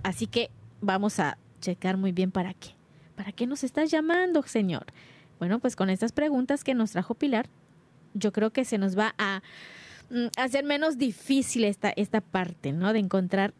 Así 0.09 0.25
que 0.25 0.49
vamos 0.81 1.19
a 1.19 1.37
checar 1.61 1.95
muy 1.95 2.11
bien 2.11 2.31
para 2.31 2.55
qué. 2.55 2.69
¿Para 3.15 3.31
qué 3.31 3.45
nos 3.45 3.63
estás 3.63 3.91
llamando, 3.91 4.41
Señor? 4.41 4.87
Bueno, 5.37 5.59
pues 5.59 5.75
con 5.75 5.91
estas 5.91 6.13
preguntas 6.13 6.63
que 6.63 6.73
nos 6.73 6.93
trajo 6.93 7.13
Pilar, 7.13 7.47
yo 8.15 8.31
creo 8.31 8.49
que 8.49 8.65
se 8.65 8.79
nos 8.79 8.97
va 8.97 9.13
a 9.19 9.43
mm, 10.09 10.29
hacer 10.35 10.65
menos 10.65 10.97
difícil 10.97 11.63
esta, 11.63 11.91
esta 11.91 12.21
parte, 12.21 12.73
¿no? 12.73 12.91
De 12.91 12.97
encontrar 12.97 13.53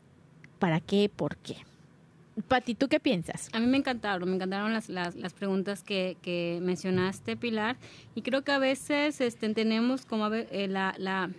para 0.58 0.80
qué, 0.80 1.12
por 1.16 1.38
qué. 1.38 1.58
Pati, 2.48 2.74
¿tú 2.74 2.88
qué 2.88 3.00
piensas? 3.00 3.50
A 3.54 3.60
mí 3.60 3.68
me 3.68 3.78
encantaron, 3.78 4.28
me 4.28 4.34
encantaron 4.34 4.74
las, 4.74 4.90
las, 4.90 5.34
preguntas 5.36 5.84
que, 5.84 6.18
que, 6.24 6.58
mencionaste, 6.64 7.38
Pilar, 7.38 7.78
y 8.16 8.24
creo 8.24 8.44
que 8.44 8.54
a 8.54 8.58
veces 8.58 9.22
este, 9.22 9.54
tenemos 9.54 10.04
como 10.04 10.34
eh, 10.34 10.68
la, 10.68 10.96
la, 10.98 11.30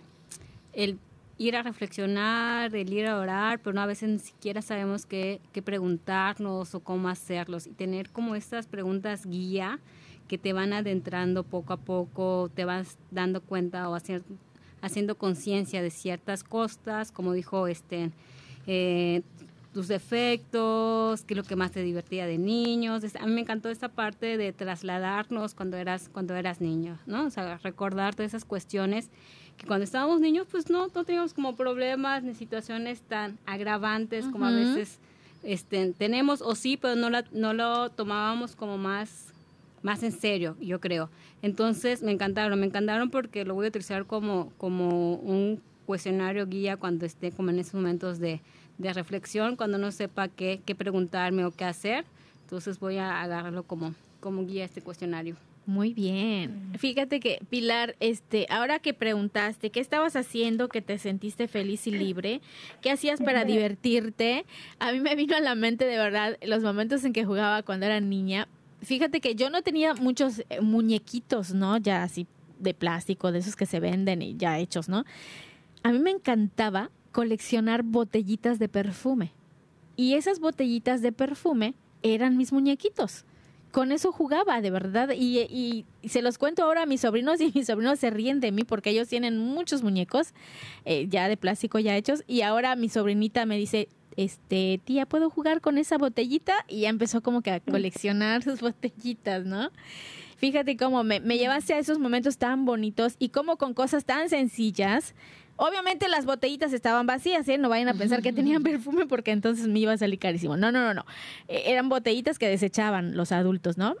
el 0.71 0.99
ir 1.41 1.55
a 1.55 1.63
reflexionar, 1.63 2.75
el 2.75 2.93
ir 2.93 3.07
a 3.07 3.17
orar, 3.17 3.59
pero 3.59 3.73
no 3.73 3.81
a 3.81 3.87
veces 3.87 4.09
ni 4.09 4.19
siquiera 4.19 4.61
sabemos 4.61 5.07
qué, 5.07 5.41
qué 5.51 5.63
preguntarnos 5.63 6.75
o 6.75 6.79
cómo 6.81 7.09
hacerlos. 7.09 7.65
Y 7.65 7.71
tener 7.71 8.11
como 8.11 8.35
estas 8.35 8.67
preguntas 8.67 9.25
guía 9.25 9.79
que 10.27 10.37
te 10.37 10.53
van 10.53 10.71
adentrando 10.71 11.43
poco 11.43 11.73
a 11.73 11.77
poco, 11.77 12.51
te 12.53 12.63
vas 12.63 12.97
dando 13.09 13.41
cuenta 13.41 13.89
o 13.89 13.95
haciendo, 13.95 14.25
haciendo 14.81 15.15
conciencia 15.17 15.81
de 15.81 15.89
ciertas 15.89 16.43
cosas, 16.43 17.11
como 17.11 17.33
dijo 17.33 17.65
este, 17.65 18.11
eh, 18.67 19.23
tus 19.73 19.87
defectos, 19.87 21.23
qué 21.23 21.33
es 21.33 21.37
lo 21.37 21.43
que 21.43 21.55
más 21.55 21.71
te 21.71 21.81
divertía 21.81 22.27
de 22.27 22.37
niños. 22.37 23.03
A 23.19 23.25
mí 23.25 23.31
me 23.31 23.41
encantó 23.41 23.69
esta 23.69 23.89
parte 23.89 24.37
de 24.37 24.53
trasladarnos 24.53 25.55
cuando 25.55 25.77
eras, 25.77 26.07
cuando 26.13 26.35
eras 26.35 26.61
niño, 26.61 26.99
¿no? 27.07 27.25
O 27.25 27.29
sea, 27.31 27.57
recordar 27.57 28.13
todas 28.13 28.29
esas 28.29 28.45
cuestiones 28.45 29.09
que 29.57 29.67
cuando 29.67 29.83
estábamos 29.83 30.19
niños, 30.19 30.47
pues 30.49 30.69
no, 30.69 30.87
no 30.93 31.03
teníamos 31.03 31.33
como 31.33 31.55
problemas 31.55 32.23
ni 32.23 32.33
situaciones 32.33 33.01
tan 33.01 33.37
agravantes 33.45 34.25
como 34.25 34.45
a 34.45 34.51
veces 34.51 34.99
este, 35.43 35.93
tenemos, 35.93 36.41
o 36.41 36.55
sí, 36.55 36.77
pero 36.77 36.95
no, 36.95 37.09
la, 37.09 37.25
no 37.31 37.53
lo 37.53 37.89
tomábamos 37.89 38.55
como 38.55 38.77
más, 38.77 39.33
más 39.81 40.03
en 40.03 40.11
serio, 40.11 40.55
yo 40.59 40.79
creo. 40.79 41.09
Entonces 41.41 42.03
me 42.03 42.11
encantaron, 42.11 42.59
me 42.59 42.65
encantaron 42.65 43.09
porque 43.09 43.45
lo 43.45 43.55
voy 43.55 43.65
a 43.65 43.69
utilizar 43.69 44.05
como, 44.05 44.51
como 44.57 45.15
un 45.15 45.61
cuestionario 45.85 46.45
guía 46.47 46.77
cuando 46.77 47.05
esté 47.05 47.31
como 47.31 47.49
en 47.49 47.59
esos 47.59 47.73
momentos 47.73 48.19
de, 48.19 48.41
de 48.77 48.93
reflexión, 48.93 49.55
cuando 49.55 49.77
no 49.77 49.91
sepa 49.91 50.27
qué, 50.27 50.61
qué 50.65 50.75
preguntarme 50.75 51.45
o 51.45 51.51
qué 51.51 51.65
hacer. 51.65 52.05
Entonces 52.43 52.79
voy 52.79 52.97
a 52.97 53.21
agarrarlo 53.21 53.63
como, 53.63 53.95
como 54.19 54.45
guía 54.45 54.65
este 54.65 54.81
cuestionario. 54.81 55.35
Muy 55.71 55.93
bien. 55.93 56.73
Fíjate 56.77 57.21
que 57.21 57.39
Pilar, 57.49 57.95
este, 58.01 58.45
ahora 58.49 58.79
que 58.79 58.93
preguntaste 58.93 59.69
qué 59.69 59.79
estabas 59.79 60.17
haciendo 60.17 60.67
que 60.67 60.81
te 60.81 60.97
sentiste 60.97 61.47
feliz 61.47 61.87
y 61.87 61.91
libre, 61.91 62.41
qué 62.81 62.91
hacías 62.91 63.21
para 63.21 63.45
divertirte, 63.45 64.45
a 64.79 64.91
mí 64.91 64.99
me 64.99 65.15
vino 65.15 65.37
a 65.37 65.39
la 65.39 65.55
mente 65.55 65.85
de 65.85 65.95
verdad 65.95 66.37
los 66.45 66.61
momentos 66.61 67.05
en 67.05 67.13
que 67.13 67.23
jugaba 67.23 67.63
cuando 67.63 67.85
era 67.85 68.01
niña. 68.01 68.49
Fíjate 68.81 69.21
que 69.21 69.35
yo 69.35 69.49
no 69.49 69.61
tenía 69.61 69.93
muchos 69.93 70.43
eh, 70.49 70.59
muñequitos, 70.59 71.53
¿no? 71.53 71.77
Ya 71.77 72.03
así 72.03 72.27
de 72.59 72.73
plástico, 72.73 73.31
de 73.31 73.39
esos 73.39 73.55
que 73.55 73.65
se 73.65 73.79
venden 73.79 74.21
y 74.21 74.35
ya 74.35 74.59
hechos, 74.59 74.89
¿no? 74.89 75.05
A 75.83 75.93
mí 75.93 75.99
me 75.99 76.11
encantaba 76.11 76.91
coleccionar 77.13 77.83
botellitas 77.83 78.59
de 78.59 78.67
perfume. 78.67 79.31
Y 79.95 80.15
esas 80.15 80.41
botellitas 80.41 81.01
de 81.01 81.13
perfume 81.13 81.75
eran 82.03 82.35
mis 82.35 82.51
muñequitos 82.51 83.23
con 83.71 83.91
eso 83.91 84.11
jugaba, 84.11 84.61
de 84.61 84.71
verdad. 84.71 85.09
Y, 85.15 85.85
se 86.03 86.21
los 86.21 86.37
cuento 86.37 86.63
ahora 86.63 86.83
a 86.83 86.85
mis 86.85 87.01
sobrinos 87.01 87.39
y 87.41 87.51
mis 87.55 87.67
sobrinos 87.67 87.99
se 87.99 88.09
ríen 88.09 88.39
de 88.39 88.51
mí 88.51 88.63
porque 88.63 88.91
ellos 88.91 89.07
tienen 89.07 89.37
muchos 89.37 89.83
muñecos 89.83 90.33
eh, 90.85 91.07
ya 91.09 91.27
de 91.27 91.37
plástico 91.37 91.79
ya 91.79 91.95
hechos. 91.95 92.23
Y 92.27 92.41
ahora 92.41 92.75
mi 92.75 92.89
sobrinita 92.89 93.45
me 93.45 93.57
dice, 93.57 93.89
este, 94.17 94.79
tía, 94.83 95.05
¿puedo 95.05 95.29
jugar 95.29 95.61
con 95.61 95.77
esa 95.77 95.97
botellita? 95.97 96.53
Y 96.67 96.81
ya 96.81 96.89
empezó 96.89 97.21
como 97.21 97.41
que 97.41 97.51
a 97.51 97.59
coleccionar 97.59 98.43
sus 98.43 98.61
botellitas, 98.61 99.45
¿no? 99.45 99.71
Fíjate 100.37 100.75
cómo 100.75 101.03
me, 101.03 101.19
me 101.19 101.37
llevaste 101.37 101.75
a 101.75 101.79
esos 101.79 101.99
momentos 101.99 102.37
tan 102.37 102.65
bonitos 102.65 103.15
y 103.19 103.29
cómo 103.29 103.57
con 103.57 103.75
cosas 103.75 104.05
tan 104.05 104.27
sencillas 104.27 105.13
Obviamente 105.57 106.07
las 106.07 106.25
botellitas 106.25 106.73
estaban 106.73 107.05
vacías, 107.05 107.47
¿eh? 107.47 107.57
No 107.57 107.69
vayan 107.69 107.89
a 107.89 107.93
pensar 107.93 108.21
que 108.21 108.33
tenían 108.33 108.63
perfume 108.63 109.05
porque 109.05 109.31
entonces 109.31 109.67
me 109.67 109.79
iba 109.79 109.93
a 109.93 109.97
salir 109.97 110.17
carísimo. 110.17 110.57
No, 110.57 110.71
no, 110.71 110.81
no, 110.81 110.93
no. 110.93 111.05
Eh, 111.47 111.63
eran 111.67 111.89
botellitas 111.89 112.39
que 112.39 112.47
desechaban 112.47 113.15
los 113.15 113.31
adultos, 113.31 113.77
¿no? 113.77 113.95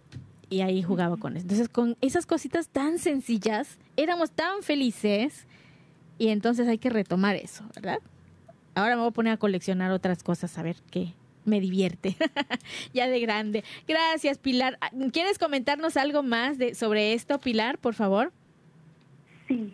Y 0.49 0.61
ahí 0.61 0.81
jugaba 0.83 1.17
con 1.17 1.37
eso. 1.37 1.43
Entonces, 1.43 1.69
con 1.69 1.97
esas 2.01 2.25
cositas 2.25 2.67
tan 2.67 2.97
sencillas, 2.99 3.77
éramos 3.95 4.31
tan 4.31 4.63
felices 4.63 5.45
y 6.17 6.29
entonces 6.29 6.67
hay 6.67 6.77
que 6.77 6.89
retomar 6.89 7.35
eso, 7.35 7.63
¿verdad? 7.75 7.99
Ahora 8.75 8.95
me 8.95 9.01
voy 9.01 9.09
a 9.09 9.13
poner 9.13 9.33
a 9.33 9.37
coleccionar 9.37 9.91
otras 9.91 10.23
cosas, 10.23 10.57
a 10.57 10.63
ver 10.63 10.77
qué 10.89 11.13
me 11.45 11.59
divierte. 11.59 12.15
ya 12.93 13.07
de 13.07 13.19
grande. 13.19 13.63
Gracias, 13.87 14.37
Pilar. 14.37 14.77
Ah, 14.81 14.91
¿Quieres 15.11 15.37
comentarnos 15.37 15.97
algo 15.97 16.23
más 16.23 16.57
de, 16.57 16.75
sobre 16.75 17.13
esto, 17.13 17.39
Pilar, 17.39 17.77
por 17.77 17.93
favor? 17.93 18.31
Sí, 19.47 19.73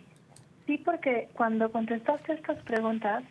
sí, 0.68 0.78
porque 0.84 1.28
cuando 1.32 1.72
contestaste 1.72 2.34
estas 2.34 2.58
preguntas, 2.62 3.24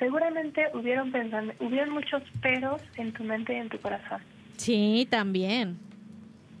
seguramente 0.00 0.66
hubieron, 0.74 1.12
pensando, 1.12 1.52
hubieron 1.60 1.90
muchos 1.90 2.22
peros 2.40 2.82
en 2.96 3.12
tu 3.12 3.22
mente 3.22 3.52
y 3.52 3.58
en 3.58 3.68
tu 3.68 3.78
corazón. 3.78 4.20
Sí, 4.56 5.06
también. 5.08 5.78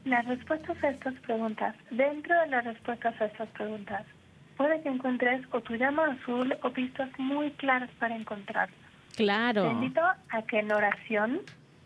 Las 0.04 0.24
respuestas 0.26 0.76
a 0.84 0.90
estas 0.90 1.14
preguntas, 1.20 1.74
dentro 1.90 2.38
de 2.40 2.46
las 2.48 2.64
respuestas 2.64 3.20
a 3.20 3.24
estas 3.24 3.48
preguntas, 3.48 4.04
puede 4.56 4.80
que 4.82 4.88
encuentres 4.90 5.42
o 5.50 5.60
tu 5.60 5.74
llama 5.74 6.06
azul 6.12 6.54
o 6.62 6.70
pistas 6.70 7.10
muy 7.18 7.50
claras 7.52 7.90
para 7.98 8.14
encontrarlas. 8.14 8.78
Claro. 9.16 9.62
Te 9.64 9.72
invito 9.72 10.00
a 10.02 10.42
que 10.42 10.60
en 10.60 10.70
oración 10.72 11.40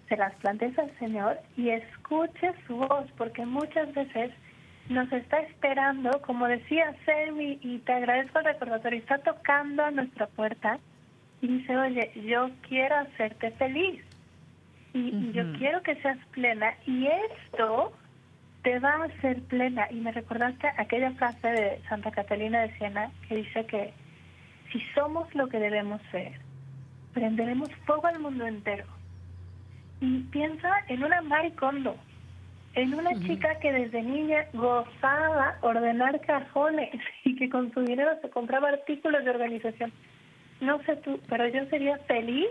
se 0.08 0.16
las 0.16 0.34
plantes 0.36 0.76
al 0.78 0.90
Señor 0.98 1.38
y 1.56 1.70
escuches 1.70 2.54
su 2.66 2.76
voz, 2.76 3.06
porque 3.16 3.46
muchas 3.46 3.92
veces 3.94 4.32
nos 4.88 5.10
está 5.12 5.38
esperando, 5.40 6.20
como 6.22 6.46
decía 6.46 6.94
Selmi, 7.04 7.58
y 7.62 7.78
te 7.78 7.92
agradezco 7.92 8.40
el 8.40 8.46
recordatorio, 8.46 8.98
está 8.98 9.18
tocando 9.18 9.84
a 9.84 9.90
nuestra 9.90 10.26
puerta 10.26 10.78
y 11.40 11.48
dice, 11.48 11.76
oye, 11.76 12.12
yo 12.26 12.50
quiero 12.68 12.96
hacerte 12.96 13.50
feliz 13.52 14.02
y, 14.94 15.32
yo 15.32 15.52
quiero 15.58 15.82
que 15.82 15.96
seas 15.96 16.18
plena 16.32 16.74
y 16.86 17.06
esto 17.06 17.92
te 18.62 18.78
va 18.78 18.90
a 18.90 19.04
hacer 19.04 19.42
plena. 19.42 19.86
Y 19.90 19.96
me 19.96 20.12
recordaste 20.12 20.68
aquella 20.76 21.10
frase 21.12 21.48
de 21.48 21.82
Santa 21.88 22.10
Catalina 22.10 22.60
de 22.60 22.76
Siena 22.76 23.10
que 23.28 23.36
dice 23.36 23.66
que 23.66 23.92
si 24.70 24.80
somos 24.94 25.34
lo 25.34 25.48
que 25.48 25.58
debemos 25.58 26.00
ser, 26.10 26.32
prenderemos 27.12 27.70
fuego 27.86 28.06
al 28.06 28.20
mundo 28.20 28.46
entero. 28.46 28.86
Y 30.00 30.20
piensa 30.24 30.68
en 30.88 31.04
una 31.04 31.22
maricondo, 31.22 31.96
en 32.74 32.94
una 32.94 33.12
chica 33.20 33.58
que 33.60 33.72
desde 33.72 34.02
niña 34.02 34.46
gozaba 34.54 35.58
ordenar 35.60 36.20
cajones 36.20 36.90
y 37.24 37.36
que 37.36 37.48
con 37.50 37.72
su 37.72 37.80
dinero 37.80 38.10
se 38.22 38.30
compraba 38.30 38.68
artículos 38.68 39.24
de 39.24 39.30
organización. 39.30 39.92
No 40.60 40.82
sé 40.84 40.96
tú, 40.96 41.20
pero 41.28 41.48
yo 41.48 41.66
sería 41.66 41.98
feliz 42.06 42.48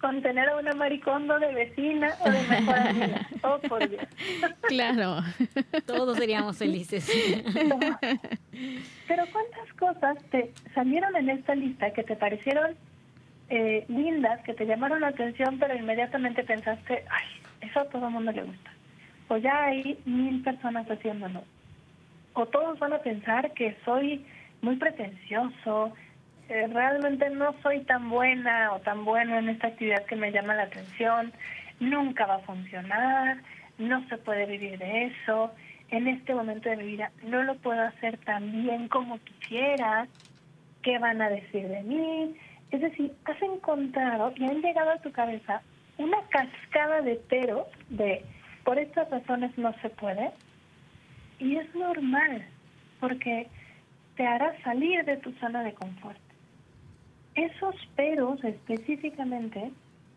con 0.00 0.22
tener 0.22 0.48
a 0.48 0.56
una 0.56 0.72
maricondo 0.74 1.38
de 1.40 1.52
vecina 1.52 2.14
o 2.20 2.30
de 2.30 2.40
mejor 2.48 2.78
amiga. 2.78 3.28
Oh, 3.42 3.58
por 3.68 3.88
Dios. 3.88 4.04
Claro. 4.68 5.22
Todos 5.86 6.18
seríamos 6.18 6.56
felices. 6.56 7.10
Pero 9.08 9.24
¿cuántas 9.32 9.72
cosas 9.78 10.18
te 10.30 10.52
salieron 10.74 11.16
en 11.16 11.30
esta 11.30 11.54
lista 11.54 11.90
que 11.92 12.04
te 12.04 12.16
parecieron 12.16 12.76
eh, 13.48 13.84
lindas, 13.88 14.40
que 14.44 14.54
te 14.54 14.66
llamaron 14.66 15.00
la 15.00 15.08
atención, 15.08 15.58
pero 15.58 15.74
inmediatamente 15.74 16.44
pensaste, 16.44 17.04
ay, 17.10 17.68
eso 17.68 17.80
a 17.80 17.84
todo 17.86 18.06
el 18.06 18.12
mundo 18.12 18.30
le 18.30 18.42
gusta? 18.42 18.70
O 19.28 19.36
ya 19.36 19.64
hay 19.64 19.98
mil 20.04 20.42
personas 20.42 20.90
haciéndolo. 20.90 21.44
O 22.34 22.46
todos 22.46 22.78
van 22.78 22.92
a 22.92 22.98
pensar 22.98 23.52
que 23.52 23.76
soy 23.84 24.24
muy 24.62 24.76
pretencioso, 24.76 25.92
eh, 26.48 26.66
realmente 26.72 27.28
no 27.30 27.54
soy 27.62 27.80
tan 27.80 28.08
buena 28.08 28.72
o 28.72 28.80
tan 28.80 29.04
bueno 29.04 29.38
en 29.38 29.48
esta 29.48 29.68
actividad 29.68 30.04
que 30.06 30.16
me 30.16 30.32
llama 30.32 30.54
la 30.54 30.62
atención, 30.64 31.32
nunca 31.78 32.26
va 32.26 32.36
a 32.36 32.40
funcionar, 32.40 33.38
no 33.76 34.06
se 34.08 34.16
puede 34.18 34.46
vivir 34.46 34.78
de 34.78 35.04
eso, 35.06 35.52
en 35.90 36.08
este 36.08 36.34
momento 36.34 36.68
de 36.68 36.76
mi 36.76 36.84
vida 36.84 37.10
no 37.22 37.42
lo 37.42 37.54
puedo 37.56 37.82
hacer 37.82 38.18
tan 38.18 38.50
bien 38.50 38.88
como 38.88 39.18
quisiera, 39.18 40.06
¿qué 40.82 40.98
van 40.98 41.20
a 41.20 41.28
decir 41.28 41.68
de 41.68 41.82
mí? 41.82 42.34
Es 42.70 42.80
decir, 42.80 43.12
has 43.24 43.40
encontrado 43.42 44.32
y 44.36 44.44
han 44.44 44.60
llegado 44.60 44.90
a 44.90 44.98
tu 44.98 45.10
cabeza 45.12 45.62
una 45.96 46.18
cascada 46.28 47.00
de 47.02 47.16
peros 47.16 47.66
de 47.88 48.24
por 48.68 48.78
estas 48.78 49.08
razones 49.08 49.56
no 49.56 49.72
se 49.80 49.88
puede 49.88 50.30
y 51.38 51.56
es 51.56 51.74
normal 51.74 52.44
porque 53.00 53.48
te 54.14 54.26
hará 54.26 54.62
salir 54.62 55.06
de 55.06 55.16
tu 55.16 55.32
zona 55.40 55.62
de 55.62 55.72
confort. 55.72 56.20
Esos 57.34 57.74
peros 57.96 58.44
específicamente 58.44 59.70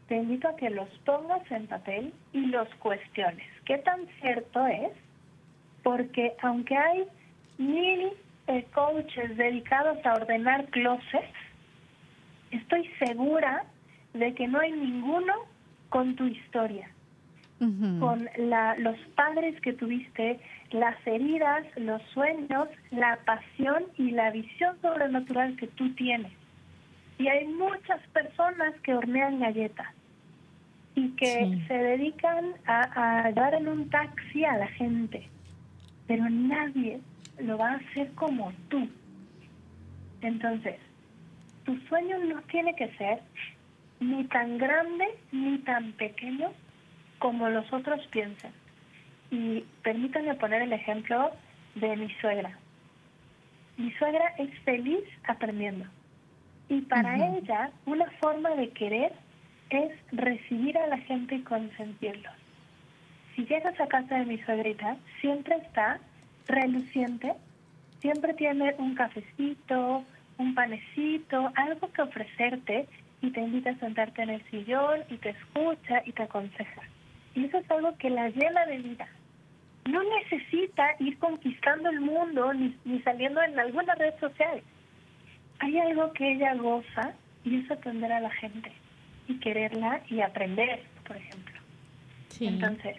te 0.10 0.18
invito 0.18 0.50
a 0.50 0.58
que 0.58 0.70
los 0.70 0.90
pongas 1.06 1.50
en 1.50 1.66
papel 1.68 2.14
y 2.34 2.48
los 2.48 2.68
cuestiones. 2.80 3.48
¿Qué 3.64 3.78
tan 3.78 4.06
cierto 4.20 4.68
es? 4.68 4.92
Porque 5.82 6.34
aunque 6.42 6.76
hay 6.76 7.06
mil 7.58 8.12
eh, 8.48 8.66
coaches 8.74 9.38
dedicados 9.38 10.06
a 10.06 10.16
ordenar 10.16 10.66
closets, 10.72 11.40
estoy 12.52 12.86
segura 13.00 13.64
de 14.14 14.34
que 14.34 14.46
no 14.46 14.60
hay 14.60 14.74
ninguno 14.74 15.36
con 15.88 16.18
tu 16.18 16.26
historia, 16.26 16.92
con 18.00 18.28
la, 18.38 18.76
los 18.78 18.98
padres 19.16 19.60
que 19.62 19.74
tuviste, 19.74 20.40
las 20.72 20.96
heridas, 21.06 21.64
los 21.76 22.02
sueños, 22.14 22.68
la 22.90 23.20
pasión 23.24 23.84
y 24.00 24.10
la 24.12 24.32
visión 24.32 24.76
sobrenatural 24.82 25.56
que 25.58 25.68
tú 25.68 25.94
tienes. 25.94 26.32
Y 27.20 27.28
hay 27.28 27.46
muchas 27.48 28.02
personas 28.14 28.74
que 28.82 28.96
hornean 28.96 29.40
galletas 29.40 29.88
y 30.96 31.10
que 31.12 31.62
se 31.68 31.74
dedican 31.74 32.54
a, 32.66 33.28
a 33.28 33.32
dar 33.32 33.54
en 33.54 33.68
un 33.68 33.90
taxi 33.92 34.44
a 34.44 34.58
la 34.58 34.68
gente, 34.68 35.28
pero 36.08 36.28
nadie 36.32 37.00
lo 37.40 37.60
va 37.60 37.74
a 37.74 37.76
hacer 37.76 38.12
como 38.14 38.52
tú. 38.70 38.90
Entonces, 40.22 40.78
tu 41.64 41.78
sueño 41.82 42.18
no 42.26 42.42
tiene 42.44 42.76
que 42.76 42.88
ser 42.98 43.22
ni 44.00 44.24
tan 44.24 44.58
grande 44.58 45.06
ni 45.32 45.60
tan 45.60 45.92
pequeño 45.92 46.52
como 47.22 47.48
los 47.50 47.72
otros 47.72 48.06
piensan. 48.08 48.52
Y 49.30 49.64
permítanme 49.84 50.34
poner 50.36 50.64
el 50.64 50.74
ejemplo 50.74 51.32
de 51.76 51.96
mi 51.96 52.10
suegra. 52.16 52.58
Mi 53.78 53.92
suegra 53.94 54.34
es 54.38 54.50
feliz 54.66 55.04
aprendiendo. 55.24 55.86
Y 56.68 56.82
para 56.82 57.16
ella, 57.38 57.70
una 57.86 58.10
forma 58.20 58.50
de 58.56 58.70
querer 58.70 59.14
es 59.70 59.92
recibir 60.12 60.78
a 60.78 60.88
la 60.88 60.98
gente 60.98 61.36
y 61.36 61.44
consentirlos. 61.44 62.34
Si 63.36 63.46
llegas 63.46 63.80
a 63.80 63.88
casa 63.88 64.18
de 64.18 64.26
mi 64.26 64.38
suegrita, 64.40 64.98
siempre 65.22 65.56
está 65.58 66.00
reluciente, 66.48 67.34
siempre 68.00 68.34
tiene 68.34 68.74
un 68.80 68.96
cafecito, 68.96 70.04
un 70.38 70.56
panecito, 70.56 71.52
algo 71.56 71.92
que 71.94 72.02
ofrecerte 72.02 72.88
y 73.22 73.30
te 73.30 73.42
invita 73.42 73.70
a 73.70 73.80
sentarte 73.80 74.24
en 74.24 74.32
el 74.32 74.44
sillón 74.50 75.02
y 75.10 75.18
te 75.18 75.30
escucha 75.30 76.02
y 76.06 76.12
te 76.14 76.24
aconseja. 76.24 76.82
Y 77.36 77.46
eso 77.46 77.58
es 77.58 77.72
algo 77.72 77.96
que 77.98 78.10
la 78.10 78.30
llena 78.30 78.66
de 78.66 78.78
vida. 78.80 79.08
No 79.90 80.02
necesita 80.04 80.96
ir 81.00 81.18
conquistando 81.18 81.90
el 81.90 82.02
mundo 82.02 82.54
ni, 82.54 82.76
ni 82.86 83.02
saliendo 83.02 83.42
en 83.42 83.60
alguna 83.60 83.96
red 83.96 84.14
social 84.20 84.62
hay 85.62 85.78
algo 85.78 86.12
que 86.14 86.34
ella 86.34 86.56
goza 86.56 87.14
y 87.44 87.60
es 87.60 87.72
atender 87.72 88.12
a 88.12 88.20
la 88.20 88.32
gente 88.32 88.72
y 89.28 89.40
quererla 89.40 90.02
y 90.10 90.22
aprender, 90.22 90.84
por 91.06 91.16
ejemplo. 91.16 91.56
Entonces, 92.40 92.98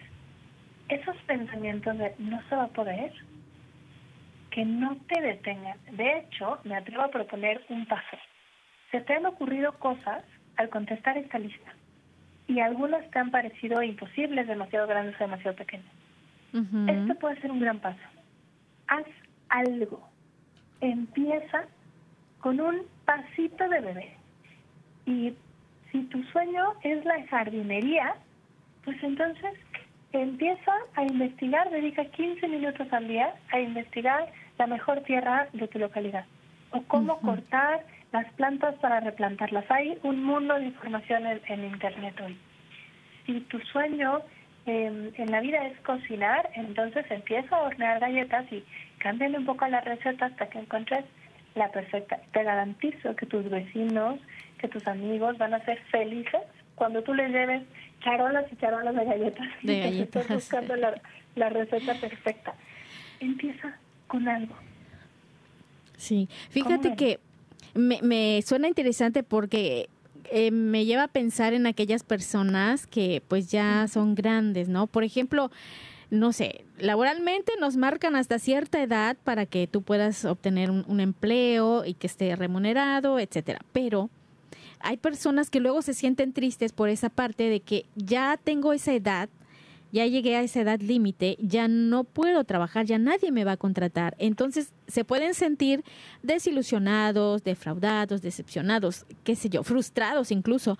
esos 0.88 1.16
pensamientos 1.26 1.98
de 1.98 2.14
no 2.18 2.40
se 2.48 2.54
va 2.54 2.64
a 2.64 2.68
poder, 2.68 3.12
que 4.50 4.64
no 4.64 4.96
te 5.08 5.20
detengan. 5.20 5.76
De 5.90 6.18
hecho, 6.18 6.60
me 6.62 6.76
atrevo 6.76 7.02
a 7.02 7.10
proponer 7.10 7.64
un 7.68 7.84
paso. 7.86 8.16
Se 8.92 9.00
te 9.00 9.14
han 9.14 9.26
ocurrido 9.26 9.72
cosas 9.78 10.22
al 10.56 10.68
contestar 10.68 11.18
esta 11.18 11.38
lista 11.38 11.74
y 12.48 12.60
algunas 12.60 13.08
te 13.10 13.18
han 13.18 13.30
parecido 13.30 13.82
imposibles, 13.82 14.46
demasiado 14.46 14.86
grandes 14.86 15.14
o 15.16 15.24
demasiado 15.24 15.56
pequeñas. 15.56 15.86
Esto 16.52 17.14
puede 17.14 17.40
ser 17.40 17.50
un 17.50 17.60
gran 17.60 17.78
paso. 17.78 18.02
Haz 18.88 19.06
algo. 19.48 20.06
Empieza 20.80 21.64
con 22.40 22.60
un 22.60 22.82
pasito 23.04 23.68
de 23.68 23.80
bebé. 23.80 24.16
Y 25.06 25.34
si 25.90 26.02
tu 26.04 26.22
sueño 26.24 26.74
es 26.82 27.04
la 27.04 27.26
jardinería, 27.28 28.16
pues 28.84 29.02
entonces 29.02 29.52
empieza 30.12 30.72
a 30.94 31.04
investigar, 31.04 31.70
dedica 31.70 32.04
15 32.04 32.48
minutos 32.48 32.86
al 32.92 33.08
día 33.08 33.34
a 33.50 33.60
investigar 33.60 34.30
la 34.58 34.66
mejor 34.66 35.00
tierra 35.02 35.48
de 35.52 35.68
tu 35.68 35.78
localidad 35.78 36.26
o 36.72 36.82
cómo 36.82 37.18
cortar 37.20 37.84
las 38.12 38.30
plantas 38.34 38.74
para 38.76 39.00
replantarlas. 39.00 39.64
Hay 39.70 39.98
un 40.02 40.22
mundo 40.22 40.54
de 40.54 40.66
información 40.66 41.24
en, 41.26 41.64
Internet 41.64 42.20
hoy. 42.24 42.36
Si 43.26 43.40
tu 43.42 43.58
sueño 43.60 44.20
em, 44.66 45.10
en 45.16 45.30
la 45.30 45.40
vida 45.40 45.66
es 45.66 45.78
cocinar, 45.80 46.50
entonces 46.54 47.06
empieza 47.10 47.56
a 47.56 47.62
hornear 47.62 48.00
galletas 48.00 48.44
y 48.52 48.62
cámbiale 48.98 49.38
un 49.38 49.46
poco 49.46 49.66
la 49.66 49.80
receta 49.80 50.26
hasta 50.26 50.48
que 50.48 50.58
encuentres 50.58 51.04
la 51.54 51.70
perfecta. 51.70 52.20
Te 52.32 52.42
garantizo 52.42 53.16
que 53.16 53.26
tus 53.26 53.48
vecinos, 53.48 54.20
que 54.58 54.68
tus 54.68 54.86
amigos 54.86 55.38
van 55.38 55.54
a 55.54 55.64
ser 55.64 55.80
felices 55.90 56.42
cuando 56.74 57.02
tú 57.02 57.14
les 57.14 57.30
lleves 57.30 57.62
charolas 58.00 58.44
y 58.52 58.56
charolas 58.56 58.94
de 58.94 59.04
galletas. 59.04 59.48
De 59.62 59.80
galletas. 59.80 60.22
Estás 60.22 60.36
buscando 60.36 60.76
la, 60.76 61.00
la 61.34 61.48
receta 61.48 61.94
perfecta. 61.94 62.54
Empieza 63.20 63.76
con 64.06 64.28
algo. 64.28 64.54
Sí, 65.96 66.28
fíjate 66.50 66.96
que 66.96 67.20
me, 67.74 68.00
me 68.02 68.42
suena 68.42 68.68
interesante 68.68 69.22
porque 69.22 69.88
eh, 70.30 70.50
me 70.50 70.84
lleva 70.84 71.04
a 71.04 71.08
pensar 71.08 71.52
en 71.52 71.66
aquellas 71.66 72.02
personas 72.02 72.86
que 72.86 73.22
pues 73.28 73.50
ya 73.50 73.86
son 73.88 74.14
grandes, 74.14 74.68
¿no? 74.68 74.86
Por 74.86 75.04
ejemplo, 75.04 75.50
no 76.10 76.32
sé, 76.32 76.64
laboralmente 76.78 77.52
nos 77.60 77.76
marcan 77.76 78.16
hasta 78.16 78.38
cierta 78.38 78.82
edad 78.82 79.16
para 79.24 79.46
que 79.46 79.66
tú 79.66 79.82
puedas 79.82 80.24
obtener 80.24 80.70
un, 80.70 80.84
un 80.88 81.00
empleo 81.00 81.84
y 81.84 81.94
que 81.94 82.06
esté 82.06 82.34
remunerado, 82.36 83.18
etcétera. 83.18 83.60
Pero 83.72 84.10
hay 84.80 84.96
personas 84.96 85.50
que 85.50 85.60
luego 85.60 85.82
se 85.82 85.94
sienten 85.94 86.32
tristes 86.32 86.72
por 86.72 86.88
esa 86.88 87.08
parte 87.08 87.48
de 87.48 87.60
que 87.60 87.86
ya 87.94 88.38
tengo 88.42 88.72
esa 88.72 88.92
edad, 88.92 89.28
ya 89.92 90.06
llegué 90.06 90.36
a 90.36 90.42
esa 90.42 90.62
edad 90.62 90.80
límite, 90.80 91.36
ya 91.38 91.68
no 91.68 92.04
puedo 92.04 92.42
trabajar, 92.44 92.86
ya 92.86 92.98
nadie 92.98 93.30
me 93.30 93.44
va 93.44 93.52
a 93.52 93.56
contratar. 93.58 94.16
Entonces 94.18 94.72
se 94.88 95.04
pueden 95.04 95.34
sentir 95.34 95.84
desilusionados, 96.22 97.44
defraudados, 97.44 98.22
decepcionados, 98.22 99.04
qué 99.22 99.36
sé 99.36 99.50
yo, 99.50 99.62
frustrados 99.62 100.32
incluso. 100.32 100.78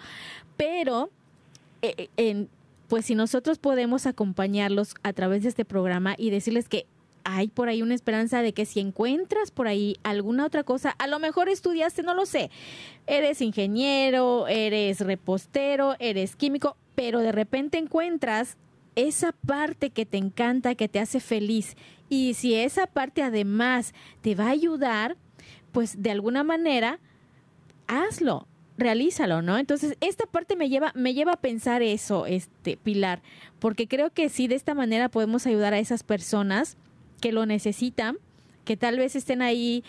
Pero, 0.57 1.11
eh, 1.83 2.09
en, 2.17 2.49
pues 2.89 3.05
si 3.05 3.15
nosotros 3.15 3.59
podemos 3.59 4.07
acompañarlos 4.07 4.95
a 5.03 5.13
través 5.13 5.43
de 5.43 5.51
este 5.51 5.67
programa 5.67 6.15
y 6.17 6.31
decirles 6.31 6.69
que 6.69 6.87
hay 7.25 7.49
por 7.49 7.69
ahí 7.69 7.83
una 7.83 7.95
esperanza 7.95 8.43
de 8.43 8.53
que 8.53 8.65
si 8.65 8.81
encuentras 8.81 9.51
por 9.51 9.69
ahí 9.69 9.97
alguna 10.03 10.47
otra 10.47 10.65
cosa, 10.65 10.91
a 10.99 11.07
lo 11.07 11.19
mejor 11.19 11.49
estudiaste, 11.49 12.03
no 12.03 12.15
lo 12.15 12.27
sé, 12.27 12.51
eres 13.07 13.41
ingeniero, 13.41 14.49
eres 14.49 15.01
repostero, 15.01 15.97
eres 15.99 16.35
químico, 16.35 16.77
pero 16.95 17.21
de 17.21 17.31
repente 17.31 17.79
encuentras 17.79 18.57
esa 18.97 19.33
parte 19.33 19.91
que 19.91 20.07
te 20.07 20.19
encanta, 20.19 20.75
que 20.75 20.89
te 20.89 21.01
hace 21.01 21.21
feliz. 21.21 21.77
Y 22.09 22.35
si 22.35 22.55
esa 22.55 22.87
parte 22.87 23.23
además 23.23 23.95
te 24.21 24.35
va 24.35 24.47
a 24.47 24.51
ayudar, 24.51 25.17
pues 25.73 26.03
de 26.03 26.11
alguna 26.11 26.45
manera, 26.45 26.99
hazlo, 27.87 28.47
realízalo, 28.77 29.43
¿no? 29.43 29.59
Entonces, 29.59 29.97
esta 30.01 30.27
parte 30.27 30.57
me 30.57 30.69
lleva, 30.69 30.93
me 30.95 31.15
lleva 31.15 31.33
a 31.33 31.41
pensar 31.41 31.83
eso, 31.83 32.27
este, 32.27 32.77
Pilar, 32.77 33.23
porque 33.59 33.89
creo 33.89 34.11
que 34.11 34.29
sí, 34.29 34.49
de 34.49 34.55
esta 34.55 34.75
manera 34.75 35.09
podemos 35.09 35.47
ayudar 35.47 35.73
a 35.75 35.79
esas 35.79 36.03
personas 36.03 36.77
que 37.21 37.33
lo 37.33 37.47
necesitan, 37.47 38.19
que 38.65 38.77
tal 38.77 38.99
vez 38.99 39.17
estén 39.17 39.43
ahí, 39.43 39.85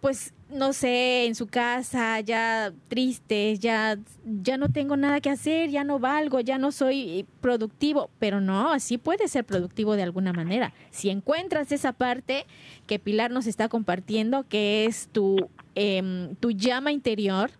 pues, 0.00 0.32
no 0.52 0.72
sé, 0.72 1.26
en 1.26 1.34
su 1.34 1.46
casa, 1.46 2.20
ya 2.20 2.72
tristes, 2.88 3.60
ya, 3.60 3.98
ya 4.24 4.56
no 4.56 4.68
tengo 4.68 4.96
nada 4.96 5.20
que 5.20 5.30
hacer, 5.30 5.70
ya 5.70 5.84
no 5.84 5.98
valgo, 5.98 6.40
ya 6.40 6.58
no 6.58 6.72
soy 6.72 7.26
productivo, 7.40 8.10
pero 8.18 8.40
no, 8.40 8.72
así 8.72 8.98
puede 8.98 9.28
ser 9.28 9.44
productivo 9.44 9.96
de 9.96 10.02
alguna 10.02 10.32
manera. 10.32 10.72
Si 10.90 11.10
encuentras 11.10 11.72
esa 11.72 11.92
parte 11.92 12.46
que 12.86 12.98
Pilar 12.98 13.30
nos 13.30 13.46
está 13.46 13.68
compartiendo, 13.68 14.44
que 14.48 14.86
es 14.86 15.08
tu, 15.12 15.48
eh, 15.74 16.34
tu 16.40 16.50
llama 16.50 16.92
interior, 16.92 17.50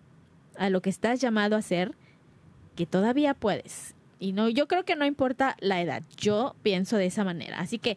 a 0.57 0.68
lo 0.68 0.82
que 0.82 0.91
estás 0.91 1.20
llamado 1.20 1.57
a 1.57 1.61
hacer, 1.61 1.95
que 2.76 2.86
todavía 2.86 3.34
puedes. 3.34 3.95
Y 4.18 4.32
no, 4.32 4.51
yo 4.51 4.68
creo 4.68 4.84
que 4.84 4.97
no 4.97 5.07
importa 5.07 5.57
la 5.61 5.80
edad, 5.80 6.03
yo 6.18 6.55
pienso 6.62 6.99
de 6.99 7.07
esa 7.07 7.24
manera. 7.24 7.59
Así 7.59 7.78
que 7.78 7.97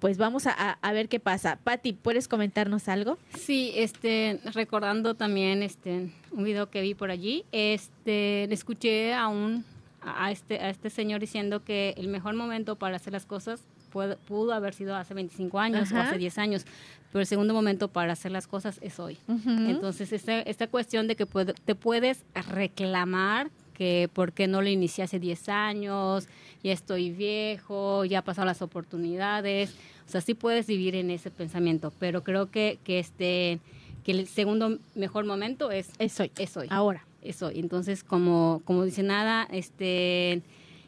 pues 0.00 0.16
vamos 0.18 0.46
a, 0.46 0.52
a, 0.72 0.92
ver 0.92 1.08
qué 1.08 1.20
pasa. 1.20 1.58
Patti, 1.62 1.92
¿puedes 1.92 2.26
comentarnos 2.26 2.88
algo? 2.88 3.18
Sí, 3.38 3.72
este, 3.76 4.40
recordando 4.54 5.14
también 5.14 5.62
este 5.62 6.10
un 6.32 6.44
video 6.44 6.70
que 6.70 6.80
vi 6.80 6.94
por 6.94 7.10
allí, 7.10 7.44
este, 7.52 8.46
le 8.48 8.54
escuché 8.54 9.14
a 9.14 9.28
un 9.28 9.64
a 10.02 10.32
este 10.32 10.58
a 10.58 10.70
este 10.70 10.88
señor 10.88 11.20
diciendo 11.20 11.62
que 11.62 11.94
el 11.98 12.08
mejor 12.08 12.34
momento 12.34 12.76
para 12.76 12.96
hacer 12.96 13.12
las 13.12 13.26
cosas 13.26 13.60
pudo, 13.90 14.16
pudo 14.16 14.54
haber 14.54 14.72
sido 14.72 14.96
hace 14.96 15.12
25 15.12 15.58
años 15.58 15.92
Ajá. 15.92 16.00
o 16.00 16.02
hace 16.04 16.18
10 16.18 16.38
años, 16.38 16.64
pero 17.12 17.20
el 17.20 17.26
segundo 17.26 17.52
momento 17.52 17.88
para 17.88 18.14
hacer 18.14 18.32
las 18.32 18.46
cosas 18.46 18.78
es 18.80 18.98
hoy. 18.98 19.18
Uh 19.28 19.34
-huh. 19.34 19.70
Entonces, 19.70 20.12
esta, 20.12 20.40
esta 20.40 20.68
cuestión 20.68 21.06
de 21.06 21.16
que 21.16 21.26
puede, 21.26 21.52
te 21.52 21.74
puedes 21.74 22.24
reclamar 22.48 23.50
que 23.74 24.10
por 24.12 24.32
qué 24.32 24.46
no 24.46 24.60
lo 24.60 24.68
inicié 24.68 25.04
hace 25.04 25.18
10 25.18 25.48
años, 25.48 26.28
ya 26.62 26.72
estoy 26.72 27.10
viejo, 27.10 28.04
ya 28.04 28.22
pasaron 28.22 28.46
las 28.46 28.62
oportunidades. 28.62 29.74
O 30.06 30.10
sea, 30.10 30.20
sí 30.20 30.34
puedes 30.34 30.66
vivir 30.66 30.94
en 30.94 31.10
ese 31.10 31.30
pensamiento, 31.30 31.92
pero 31.98 32.24
creo 32.24 32.50
que, 32.50 32.78
que, 32.84 32.98
este, 32.98 33.60
que 34.04 34.12
el 34.12 34.26
segundo 34.26 34.78
mejor 34.94 35.24
momento 35.24 35.70
es, 35.70 35.90
es 35.98 36.18
hoy. 36.20 36.32
Es 36.38 36.56
hoy. 36.56 36.66
Ahora. 36.70 37.06
Es 37.22 37.42
hoy. 37.42 37.58
Entonces, 37.60 38.02
como, 38.02 38.62
como 38.64 38.84
dice 38.84 39.02
nada, 39.02 39.46
este, 39.50 40.42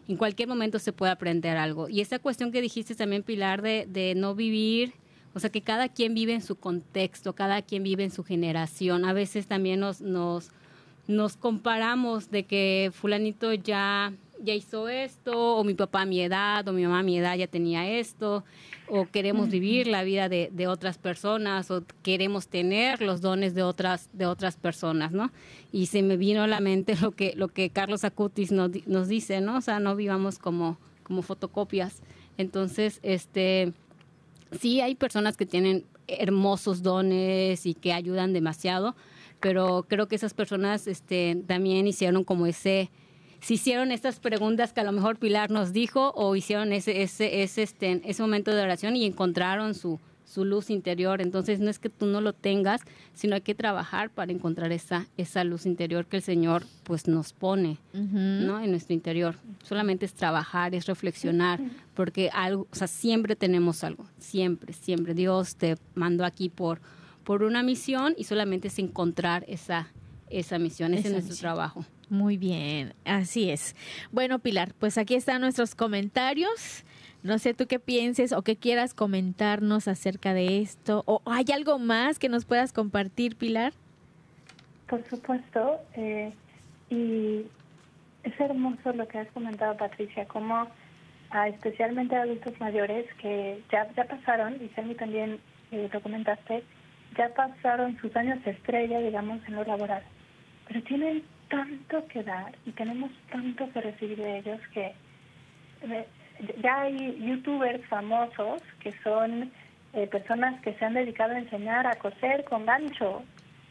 en 0.09 0.17
cualquier 0.17 0.49
momento 0.49 0.79
se 0.79 0.93
puede 0.93 1.13
aprender 1.13 1.57
algo. 1.57 1.89
Y 1.89 2.01
esa 2.01 2.19
cuestión 2.19 2.53
que 2.53 2.61
dijiste 2.63 2.95
también, 2.95 3.23
Pilar, 3.23 3.63
de, 3.63 3.87
de 3.89 4.15
no 4.15 4.35
vivir 4.35 4.95
o 5.35 5.41
sea, 5.41 5.51
que 5.51 5.63
cada 5.63 5.89
quien 5.89 6.15
vive 6.15 6.35
en 6.35 6.43
su 6.43 6.57
contexto, 6.57 7.35
cada 7.35 7.63
quien 7.63 7.83
vive 7.83 8.05
en 8.05 8.11
su 8.11 8.23
generación. 8.23 9.05
A 9.05 9.13
veces 9.13 9.47
también 9.47 9.81
nos, 9.81 10.01
nos, 10.01 10.51
nos 11.07 11.37
comparamos 11.37 12.31
de 12.31 12.45
que 12.45 12.91
fulanito 12.93 13.53
ya, 13.55 14.13
ya 14.43 14.55
hizo 14.55 14.89
esto, 14.89 15.57
o 15.57 15.65
mi 15.65 15.75
papá 15.75 16.03
a 16.03 16.07
mi 16.07 16.21
edad, 16.21 16.67
o 16.69 16.73
mi 16.73 16.83
mamá 16.83 17.01
a 17.01 17.03
mi 17.03 17.19
edad 17.19 17.37
ya 17.37 17.47
tenía 17.47 17.89
esto, 17.89 18.45
o 18.89 19.07
queremos 19.07 19.49
vivir 19.49 19.87
la 19.87 20.03
vida 20.05 20.29
de, 20.29 20.51
de, 20.53 20.67
otras 20.67 20.99
personas, 20.99 21.71
o 21.71 21.85
queremos 22.03 22.49
tener 22.49 23.01
los 23.01 23.21
dones 23.21 23.55
de 23.55 23.63
otras, 23.63 24.11
de 24.13 24.27
otras 24.27 24.57
personas, 24.57 25.13
¿no? 25.13 25.31
Y 25.71 25.87
se 25.87 26.03
me 26.03 26.17
vino 26.17 26.43
a 26.43 26.47
la 26.47 26.61
mente 26.61 26.97
lo 27.01 27.13
que, 27.13 27.35
lo 27.37 27.49
que 27.49 27.71
Carlos 27.71 28.05
Acutis 28.05 28.53
nos, 28.53 28.71
nos 28.87 29.09
dice, 29.09 29.41
¿no? 29.41 29.57
O 29.57 29.61
sea, 29.61 29.81
no 29.81 29.97
vivamos 29.97 30.39
como, 30.39 30.79
como 31.03 31.23
fotocopias. 31.23 32.03
Entonces, 32.39 33.01
este, 33.03 33.73
sí 34.59 34.81
hay 34.81 34.95
personas 34.95 35.37
que 35.37 35.47
tienen 35.47 35.85
hermosos 36.09 36.83
dones 36.83 37.67
y 37.67 37.75
que 37.75 37.93
ayudan 37.93 38.33
demasiado, 38.33 38.95
pero 39.41 39.85
creo 39.89 40.09
que 40.09 40.17
esas 40.17 40.35
personas 40.35 40.87
este, 40.87 41.43
también 41.47 41.87
hicieron 41.87 42.25
como 42.25 42.47
ese, 42.47 42.91
si 43.43 43.55
hicieron 43.55 43.91
estas 43.93 44.21
preguntas 44.21 44.73
que 44.73 44.81
a 44.81 44.85
lo 44.85 44.93
mejor 44.93 45.19
Pilar 45.19 45.51
nos 45.51 45.73
dijo 45.73 46.13
o 46.15 46.35
hicieron 46.37 46.73
ese, 46.73 47.03
ese, 47.03 47.43
ese, 47.43 47.63
este, 47.63 48.01
ese 48.05 48.23
momento 48.23 48.55
de 48.55 48.63
oración 48.63 48.97
y 48.97 49.05
encontraron 49.05 49.75
su, 49.75 50.01
su 50.25 50.45
luz 50.45 50.71
interior. 50.71 51.21
Entonces 51.21 51.59
no 51.59 51.69
es 51.69 51.79
que 51.79 51.89
tú 51.91 52.07
no 52.07 52.21
lo 52.21 52.33
tengas, 52.33 52.81
sino 53.15 53.35
hay 53.35 53.41
que 53.41 53.55
trabajar 53.55 54.11
para 54.11 54.33
encontrar 54.33 54.71
esa, 54.73 55.09
esa 55.17 55.43
luz 55.43 55.67
interior 55.67 56.07
que 56.07 56.17
el 56.17 56.23
Señor 56.23 56.65
pues 56.85 57.09
nos 57.09 57.33
pone 57.33 57.79
uh 57.93 57.99
-huh. 57.99 58.47
¿no? 58.47 58.61
en 58.61 58.71
nuestro 58.71 58.95
interior. 58.95 59.35
Solamente 59.65 60.07
es 60.07 60.15
trabajar, 60.15 60.75
es 60.75 60.87
reflexionar, 60.87 61.61
porque 61.95 62.31
algo, 62.33 62.69
o 62.71 62.75
sea, 62.75 62.87
siempre 62.87 63.35
tenemos 63.35 63.83
algo, 63.83 64.07
siempre, 64.19 64.73
siempre. 64.73 65.15
Dios 65.15 65.57
te 65.57 65.77
mandó 65.95 66.25
aquí 66.25 66.49
por 66.49 66.81
por 67.25 67.43
una 67.43 67.63
misión 67.63 68.15
y 68.17 68.25
solamente 68.25 68.69
es 68.69 68.79
encontrar 68.79 69.45
esa, 69.49 69.89
esa 70.29 70.59
misión, 70.59 70.95
ese 70.95 71.09
es 71.09 71.13
nuestro 71.13 71.33
misión. 71.33 71.41
trabajo. 71.41 71.85
Muy 72.13 72.37
bien, 72.37 72.93
así 73.07 73.49
es. 73.49 73.75
Bueno, 74.11 74.39
Pilar, 74.39 74.75
pues 74.79 74.99
aquí 74.99 75.15
están 75.15 75.41
nuestros 75.41 75.75
comentarios. 75.75 76.85
No 77.23 77.39
sé 77.39 77.55
tú 77.55 77.67
qué 77.67 77.79
pienses 77.79 78.35
o 78.35 78.43
qué 78.43 78.57
quieras 78.57 78.93
comentarnos 78.93 79.89
acerca 79.89 80.35
de 80.35 80.61
esto. 80.61 81.05
¿O 81.07 81.23
hay 81.25 81.47
algo 81.55 81.79
más 81.79 82.19
que 82.19 82.29
nos 82.29 82.45
puedas 82.45 82.75
compartir, 82.75 83.37
Pilar? 83.37 83.73
Por 84.89 85.03
supuesto. 85.09 85.81
Eh, 85.95 86.35
y 86.91 87.47
es 88.25 88.39
hermoso 88.39 88.93
lo 88.93 89.09
que 89.09 89.21
has 89.21 89.29
comentado, 89.29 89.75
Patricia, 89.79 90.27
como 90.27 90.69
a 91.31 91.49
especialmente 91.49 92.15
adultos 92.15 92.53
mayores 92.61 93.07
que 93.23 93.63
ya, 93.73 93.91
ya 93.97 94.05
pasaron, 94.05 94.63
y 94.63 94.69
Sammy 94.77 94.97
también 94.97 95.41
eh, 95.71 95.89
lo 95.91 96.03
comentaste, 96.03 96.63
ya 97.17 97.33
pasaron 97.33 97.99
sus 98.03 98.15
años 98.17 98.45
de 98.45 98.51
estrella, 98.51 98.99
digamos, 98.99 99.41
en 99.49 99.55
lo 99.55 99.65
laboral, 99.65 100.03
pero 100.69 100.83
tienen 100.83 101.23
tanto 101.53 102.07
que 102.09 102.23
dar 102.23 102.51
y 102.65 102.73
tenemos 102.73 103.11
tanto 103.31 103.71
que 103.73 103.81
recibir 103.83 104.17
de 104.17 104.39
ellos 104.39 104.59
que 104.73 104.95
eh, 105.83 106.07
ya 106.63 106.81
hay 106.81 106.97
youtubers 107.21 107.85
famosos 107.89 108.63
que 108.81 108.91
son 109.05 109.53
eh, 109.93 110.07
personas 110.07 110.59
que 110.63 110.73
se 110.75 110.85
han 110.87 110.95
dedicado 110.95 111.35
a 111.35 111.39
enseñar 111.39 111.87
a 111.87 111.95
coser 111.97 112.45
con 112.45 112.65
gancho, 112.65 113.23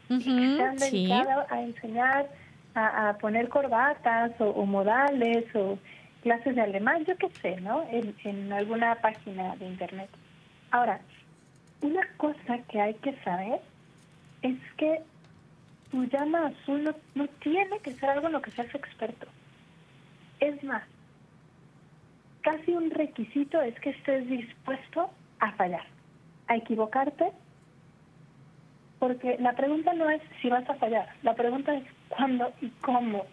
uh 0.08 0.14
-huh, 0.14 0.20
y 0.20 0.22
que 0.24 0.56
se 0.56 0.62
han 0.62 0.76
dedicado 0.76 1.42
sí. 1.42 1.54
a 1.54 1.62
enseñar 1.62 2.28
a, 2.76 3.08
a 3.08 3.18
poner 3.18 3.48
corbatas 3.48 4.30
o, 4.38 4.44
o, 4.50 4.64
modales 4.64 5.44
o 5.56 5.76
clases 6.22 6.54
de 6.54 6.62
alemán, 6.62 7.04
yo 7.04 7.16
qué 7.16 7.28
sé, 7.42 7.60
¿no? 7.60 7.82
En, 7.90 8.14
en 8.22 8.52
alguna 8.52 8.94
página 9.06 9.56
de 9.56 9.66
internet. 9.66 10.08
Ahora, 10.70 11.00
una 11.80 12.06
cosa 12.16 12.58
que 12.68 12.80
hay 12.80 12.94
que 12.94 13.12
saber 13.24 13.60
es 14.42 14.58
que 14.76 15.00
tu 15.92 16.04
llama 16.06 16.46
azul 16.46 16.94
no, 17.14 17.26
tiene 17.40 17.78
que 17.80 17.92
ser 17.92 18.10
algo 18.10 18.26
en 18.26 18.32
lo 18.32 18.42
que 18.42 18.50
seas 18.50 18.74
experto. 18.74 19.26
Es 20.40 20.64
más, 20.64 20.82
casi 22.40 22.72
un 22.72 22.90
requisito 22.90 23.60
es 23.60 23.78
que 23.78 23.90
estés 23.90 24.26
dispuesto 24.28 25.10
a 25.38 25.52
fallar, 25.52 25.84
a 26.48 26.56
equivocarte 26.56 27.30
Porque 28.98 29.36
la 29.38 29.52
pregunta 29.52 29.92
no 29.92 30.08
es 30.08 30.22
si 30.40 30.48
vas 30.48 30.68
a 30.68 30.74
fallar, 30.74 31.08
la 31.22 31.34
pregunta 31.34 31.74
es 31.74 31.84
cuándo 32.08 32.52
y 32.62 32.70
cómo. 32.80 33.26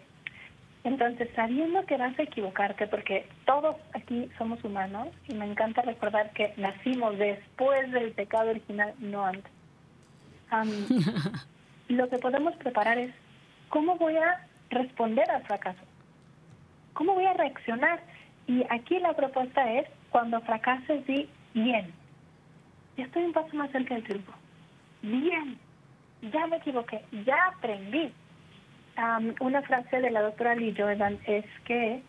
Entonces, 0.84 1.28
sabiendo 1.34 1.84
que 1.86 1.96
vas 1.96 2.18
a 2.18 2.22
equivocarte, 2.22 2.86
porque 2.86 3.26
todos 3.46 3.76
aquí 3.94 4.28
somos 4.38 4.62
humanos, 4.64 5.08
y 5.28 5.34
me 5.34 5.44
encanta 5.44 5.82
recordar 5.82 6.32
que 6.32 6.54
nacimos 6.56 7.18
después 7.18 7.90
del 7.92 8.12
pecado 8.12 8.50
original, 8.50 8.94
no 8.98 9.24
antes. 9.24 9.52
lo 11.90 12.08
que 12.08 12.18
podemos 12.18 12.54
preparar 12.56 12.98
es 12.98 13.12
cómo 13.68 13.96
voy 13.96 14.16
a 14.16 14.46
responder 14.70 15.30
al 15.30 15.42
fracaso, 15.44 15.80
cómo 16.94 17.14
voy 17.14 17.26
a 17.26 17.34
reaccionar. 17.34 18.00
Y 18.46 18.64
aquí 18.70 18.98
la 18.98 19.14
propuesta 19.14 19.72
es, 19.74 19.86
cuando 20.10 20.40
fracases, 20.40 21.06
di 21.06 21.28
bien. 21.54 21.92
Ya 22.96 23.04
estoy 23.04 23.24
un 23.24 23.32
paso 23.32 23.54
más 23.56 23.70
cerca 23.70 23.94
del 23.94 24.04
triunfo. 24.04 24.32
Bien, 25.02 25.58
ya 26.32 26.46
me 26.46 26.56
equivoqué, 26.56 27.04
ya 27.24 27.36
aprendí 27.46 28.12
una 29.40 29.62
frase 29.62 30.00
de 30.00 30.10
la 30.10 30.22
doctora 30.22 30.54
Lee 30.54 30.74
Jordan 30.76 31.18
es 31.26 31.44
que 31.64 32.02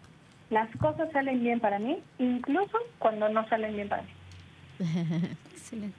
las 0.49 0.69
cosas 0.77 1.11
salen 1.11 1.41
bien 1.41 1.59
para 1.59 1.79
mí, 1.79 2.01
incluso 2.19 2.77
cuando 2.99 3.29
no 3.29 3.47
salen 3.47 3.75
bien 3.75 3.87
para 3.87 4.03
mí. 4.03 4.09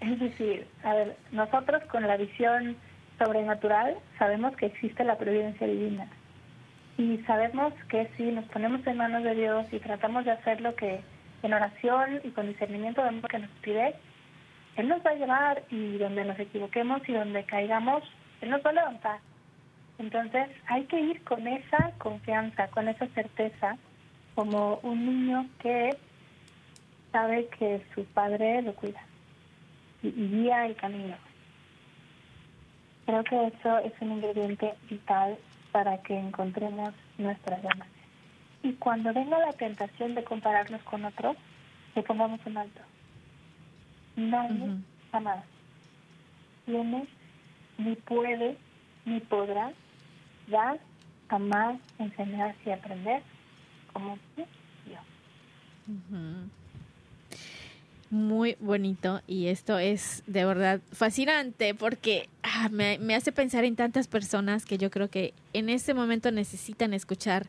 es 0.00 0.20
decir, 0.20 0.66
a 0.84 0.94
ver, 0.94 1.16
nosotros 1.30 1.82
con 1.84 2.06
la 2.06 2.16
visión 2.16 2.76
sobrenatural 3.18 3.96
sabemos 4.18 4.56
que 4.56 4.66
existe 4.66 5.04
la 5.04 5.18
providencia 5.18 5.66
divina 5.66 6.08
y 6.98 7.18
sabemos 7.26 7.72
que 7.88 8.10
si 8.16 8.24
nos 8.24 8.44
ponemos 8.46 8.86
en 8.86 8.96
manos 8.96 9.22
de 9.24 9.34
Dios 9.34 9.66
y 9.72 9.78
tratamos 9.78 10.24
de 10.24 10.32
hacer 10.32 10.60
lo 10.60 10.74
que 10.74 11.00
en 11.42 11.52
oración 11.52 12.20
y 12.22 12.30
con 12.30 12.48
discernimiento 12.48 13.02
vemos 13.02 13.24
que 13.28 13.38
nos 13.38 13.50
pide, 13.62 13.94
Él 14.76 14.88
nos 14.88 15.04
va 15.04 15.10
a 15.10 15.14
llevar 15.14 15.62
y 15.70 15.98
donde 15.98 16.24
nos 16.24 16.38
equivoquemos 16.38 17.00
y 17.08 17.12
donde 17.12 17.44
caigamos, 17.44 18.02
Él 18.40 18.50
nos 18.50 18.64
va 18.64 18.70
a 18.70 18.74
levantar. 18.74 19.18
Entonces 19.98 20.48
hay 20.66 20.84
que 20.84 21.00
ir 21.00 21.22
con 21.24 21.46
esa 21.46 21.92
confianza, 21.98 22.68
con 22.68 22.88
esa 22.88 23.06
certeza, 23.08 23.76
como 24.34 24.78
un 24.82 25.04
niño 25.06 25.46
que 25.60 25.90
sabe 27.10 27.48
que 27.58 27.82
su 27.94 28.04
padre 28.06 28.62
lo 28.62 28.74
cuida 28.74 29.00
y, 30.02 30.10
guía 30.10 30.66
el 30.66 30.76
camino. 30.76 31.16
Creo 33.06 33.24
que 33.24 33.46
eso 33.48 33.78
es 33.78 33.92
un 34.00 34.12
ingrediente 34.12 34.74
vital 34.88 35.36
para 35.72 35.98
que 36.02 36.18
encontremos 36.18 36.94
nuestra 37.18 37.60
llama. 37.60 37.86
Y 38.62 38.72
cuando 38.74 39.12
venga 39.12 39.38
la 39.38 39.52
tentación 39.52 40.14
de 40.14 40.22
compararnos 40.22 40.82
con 40.82 41.04
otros, 41.04 41.36
le 41.94 42.02
pongamos 42.02 42.40
un 42.46 42.58
alto. 42.58 42.80
Nadie 44.16 44.76
jamás 45.10 45.44
tiene, 46.66 47.06
ni 47.78 47.96
puede, 47.96 48.56
ni 49.04 49.20
podrá 49.20 49.72
dar, 50.46 50.78
amar, 51.28 51.76
enseñar 51.98 52.54
y 52.64 52.70
aprender 52.70 53.22
como 53.92 54.16
yo. 54.86 54.98
Muy 58.12 58.58
bonito 58.60 59.22
y 59.26 59.46
esto 59.46 59.78
es 59.78 60.22
de 60.26 60.44
verdad 60.44 60.82
fascinante 60.92 61.74
porque 61.74 62.28
ah, 62.42 62.68
me, 62.70 62.98
me, 62.98 63.14
hace 63.14 63.32
pensar 63.32 63.64
en 63.64 63.74
tantas 63.74 64.06
personas 64.06 64.66
que 64.66 64.76
yo 64.76 64.90
creo 64.90 65.08
que 65.08 65.32
en 65.54 65.70
este 65.70 65.94
momento 65.94 66.30
necesitan 66.30 66.92
escuchar 66.92 67.46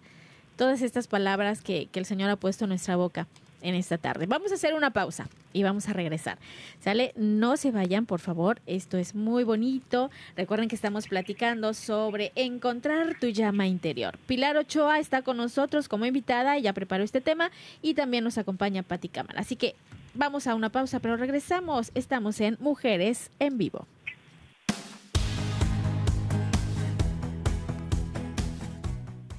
todas 0.55 0.82
estas 0.82 1.07
palabras 1.07 1.61
que, 1.61 1.88
que 1.88 1.99
el 1.99 2.05
Señor 2.05 2.30
ha 2.30 2.38
puesto 2.38 2.64
en 2.64 2.70
nuestra 2.70 2.95
boca 2.95 3.28
en 3.61 3.76
esta 3.76 3.97
tarde. 3.97 4.26
Vamos 4.26 4.53
a 4.53 4.55
hacer 4.55 4.74
una 4.74 4.91
pausa 4.91 5.28
y 5.51 5.64
vamos 5.64 5.89
a 5.89 5.93
regresar. 5.93 6.38
¿Sale? 6.80 7.11
No 7.18 7.57
se 7.57 7.72
vayan, 7.72 8.05
por 8.05 8.22
favor. 8.22 8.61
Esto 8.66 8.97
es 8.97 9.16
muy 9.16 9.43
bonito. 9.43 10.11
Recuerden 10.38 10.70
que 10.70 10.76
estamos 10.76 11.09
platicando 11.09 11.74
sobre 11.74 12.32
encontrar 12.36 13.20
tu 13.20 13.28
llama 13.28 13.68
interior. 13.68 14.18
Pilar 14.28 14.55
Ochoa 14.55 14.99
está 14.99 15.24
con 15.24 15.36
nosotros 15.36 15.89
como 15.89 16.05
invitada, 16.05 16.57
ya 16.57 16.72
preparó 16.72 17.03
este 17.03 17.20
tema 17.20 17.51
y 17.82 17.95
también 17.95 18.24
nos 18.24 18.38
acompaña 18.38 18.82
Pati 18.82 19.09
Cámara. 19.09 19.41
Así 19.41 19.57
que 19.57 19.76
vamos 20.14 20.47
a 20.47 20.55
una 20.55 20.70
pausa, 20.70 20.99
pero 20.99 21.18
regresamos. 21.18 21.91
Estamos 21.95 22.39
en 22.41 22.57
Mujeres 22.59 23.32
en 23.39 23.57
Vivo. 23.57 23.88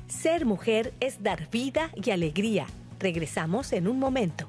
Ser 0.08 0.46
mujer 0.46 0.94
es 1.00 1.22
dar 1.22 1.50
vida 1.50 1.90
y 1.94 2.10
alegría 2.10 2.66
Regresamos 3.04 3.74
en 3.74 3.86
un 3.86 3.98
momento. 3.98 4.48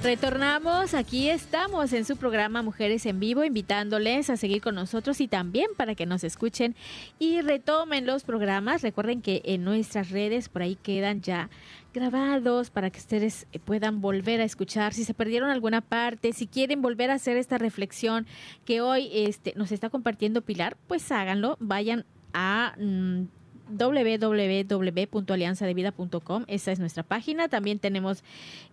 Retornamos, 0.00 0.94
aquí 0.94 1.28
estamos 1.28 1.92
en 1.92 2.04
su 2.04 2.16
programa 2.16 2.62
Mujeres 2.62 3.04
en 3.04 3.18
Vivo, 3.18 3.42
invitándoles 3.42 4.30
a 4.30 4.36
seguir 4.36 4.62
con 4.62 4.76
nosotros 4.76 5.20
y 5.20 5.26
también 5.26 5.66
para 5.76 5.96
que 5.96 6.06
nos 6.06 6.22
escuchen 6.22 6.76
y 7.18 7.40
retomen 7.40 8.06
los 8.06 8.22
programas. 8.22 8.82
Recuerden 8.82 9.22
que 9.22 9.42
en 9.44 9.64
nuestras 9.64 10.10
redes 10.10 10.48
por 10.48 10.62
ahí 10.62 10.76
quedan 10.76 11.20
ya 11.20 11.50
grabados 11.92 12.70
para 12.70 12.90
que 12.90 13.00
ustedes 13.00 13.48
puedan 13.64 14.00
volver 14.00 14.40
a 14.40 14.44
escuchar. 14.44 14.94
Si 14.94 15.02
se 15.02 15.14
perdieron 15.14 15.50
alguna 15.50 15.80
parte, 15.80 16.32
si 16.32 16.46
quieren 16.46 16.80
volver 16.80 17.10
a 17.10 17.14
hacer 17.14 17.36
esta 17.36 17.58
reflexión 17.58 18.24
que 18.64 18.80
hoy 18.80 19.10
este, 19.12 19.52
nos 19.56 19.72
está 19.72 19.90
compartiendo 19.90 20.42
Pilar, 20.42 20.76
pues 20.86 21.10
háganlo, 21.10 21.56
vayan 21.58 22.04
a 22.32 22.74
mm, 22.78 23.24
www.alianzadevida.com. 23.70 26.44
Esa 26.46 26.72
es 26.72 26.78
nuestra 26.78 27.02
página. 27.02 27.48
También 27.48 27.78
tenemos 27.78 28.22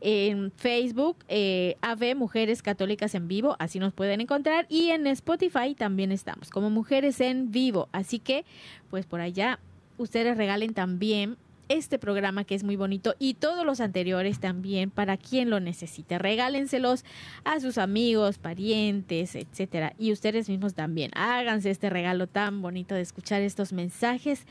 en 0.02 0.52
Facebook 0.52 1.18
eh, 1.28 1.78
AV 1.82 2.16
Mujeres 2.16 2.62
Católicas 2.62 3.16
en 3.16 3.28
Vivo, 3.28 3.56
así 3.60 3.80
nos 3.80 3.94
pueden 3.94 4.22
encontrar. 4.22 4.66
Y 4.70 4.90
en 4.90 5.08
Spotify 5.08 5.76
también 5.76 6.12
estamos 6.12 6.50
como 6.50 6.70
Mujeres 6.70 7.20
en 7.22 7.52
Vivo. 7.52 7.90
Así 7.92 8.20
que, 8.20 8.46
pues 8.90 9.06
por 9.06 9.22
allá, 9.22 9.60
ustedes 9.98 10.38
regalen 10.38 10.74
también 10.74 11.38
este 11.70 11.98
programa 11.98 12.44
que 12.44 12.56
es 12.56 12.64
muy 12.64 12.76
bonito 12.76 13.16
y 13.20 13.36
todos 13.36 13.66
los 13.66 13.82
anteriores 13.82 14.40
también 14.40 14.92
para 14.92 15.18
quien 15.18 15.50
lo 15.50 15.60
necesite. 15.60 16.18
Regálenselos 16.18 17.06
a 17.44 17.60
sus 17.60 17.78
amigos, 17.78 18.38
parientes, 18.38 19.36
etcétera. 19.36 19.94
Y 19.98 20.12
ustedes 20.12 20.50
mismos 20.50 20.74
también. 20.74 21.12
Háganse 21.16 21.72
este 21.72 21.90
regalo 21.90 22.28
tan 22.28 22.62
bonito 22.62 22.96
de 22.96 23.02
escuchar 23.02 23.42
estos 23.42 23.74
mensajes 23.74 24.46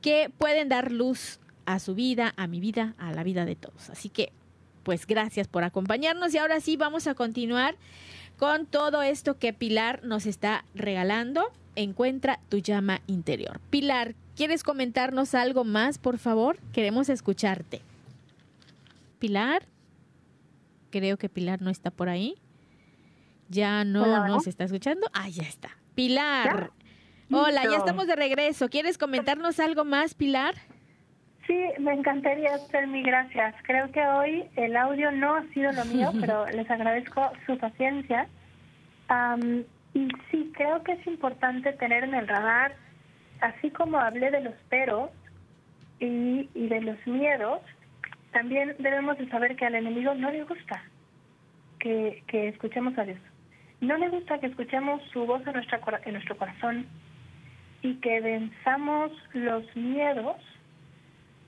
que 0.00 0.30
pueden 0.36 0.68
dar 0.68 0.92
luz 0.92 1.40
a 1.64 1.78
su 1.78 1.94
vida, 1.94 2.32
a 2.36 2.46
mi 2.46 2.60
vida, 2.60 2.94
a 2.98 3.12
la 3.12 3.22
vida 3.22 3.44
de 3.44 3.56
todos. 3.56 3.90
Así 3.90 4.08
que, 4.08 4.32
pues 4.82 5.06
gracias 5.06 5.48
por 5.48 5.64
acompañarnos 5.64 6.32
y 6.34 6.38
ahora 6.38 6.60
sí 6.60 6.76
vamos 6.76 7.06
a 7.06 7.14
continuar 7.14 7.76
con 8.38 8.66
todo 8.66 9.02
esto 9.02 9.38
que 9.38 9.52
Pilar 9.52 10.04
nos 10.04 10.26
está 10.26 10.64
regalando. 10.74 11.50
Encuentra 11.74 12.40
tu 12.48 12.58
llama 12.58 13.00
interior. 13.06 13.60
Pilar, 13.70 14.14
¿quieres 14.34 14.62
comentarnos 14.62 15.34
algo 15.34 15.64
más, 15.64 15.98
por 15.98 16.18
favor? 16.18 16.58
Queremos 16.72 17.08
escucharte. 17.08 17.82
Pilar, 19.18 19.66
creo 20.90 21.16
que 21.16 21.28
Pilar 21.28 21.60
no 21.60 21.70
está 21.70 21.90
por 21.90 22.08
ahí. 22.08 22.36
Ya 23.48 23.84
no 23.84 24.26
nos 24.26 24.46
está 24.46 24.64
escuchando. 24.64 25.06
Ah, 25.12 25.28
ya 25.28 25.42
está. 25.42 25.70
Pilar, 25.94 26.72
Hola, 27.30 27.62
ya 27.64 27.78
estamos 27.78 28.06
de 28.06 28.16
regreso. 28.16 28.68
¿Quieres 28.68 28.98
comentarnos 28.98 29.58
algo 29.60 29.84
más, 29.84 30.14
Pilar? 30.14 30.54
Sí, 31.46 31.58
me 31.78 31.92
encantaría, 31.92 32.50
mi 32.88 33.02
gracias. 33.02 33.54
Creo 33.64 33.90
que 33.92 34.04
hoy 34.04 34.44
el 34.56 34.76
audio 34.76 35.12
no 35.12 35.36
ha 35.36 35.42
sido 35.54 35.72
lo 35.72 35.84
mío, 35.84 36.12
pero 36.20 36.46
les 36.46 36.70
agradezco 36.70 37.30
su 37.46 37.56
paciencia. 37.58 38.28
y 39.94 40.08
sí, 40.30 40.52
creo 40.54 40.82
que 40.82 40.92
es 40.92 41.06
importante 41.06 41.72
tener 41.74 42.04
en 42.04 42.14
el 42.14 42.26
radar 42.26 42.74
así 43.40 43.70
como 43.70 43.98
hablé 43.98 44.30
de 44.30 44.40
los 44.40 44.54
peros 44.68 45.10
y, 46.00 46.48
y 46.54 46.68
de 46.68 46.80
los 46.80 47.06
miedos, 47.06 47.60
también 48.32 48.74
debemos 48.78 49.18
de 49.18 49.28
saber 49.28 49.56
que 49.56 49.66
al 49.66 49.74
enemigo 49.74 50.14
no 50.14 50.30
le 50.30 50.44
gusta 50.44 50.82
que, 51.78 52.22
que 52.26 52.48
escuchemos 52.48 52.96
a 52.98 53.04
Dios. 53.04 53.18
No 53.80 53.96
le 53.96 54.08
gusta 54.08 54.38
que 54.38 54.46
escuchemos 54.46 55.02
su 55.12 55.26
voz 55.26 55.46
en, 55.46 55.54
nuestra, 55.54 55.80
en 56.04 56.12
nuestro 56.14 56.36
corazón 56.36 56.86
y 57.86 57.94
que 58.00 58.20
venzamos 58.20 59.12
los 59.32 59.64
miedos 59.76 60.36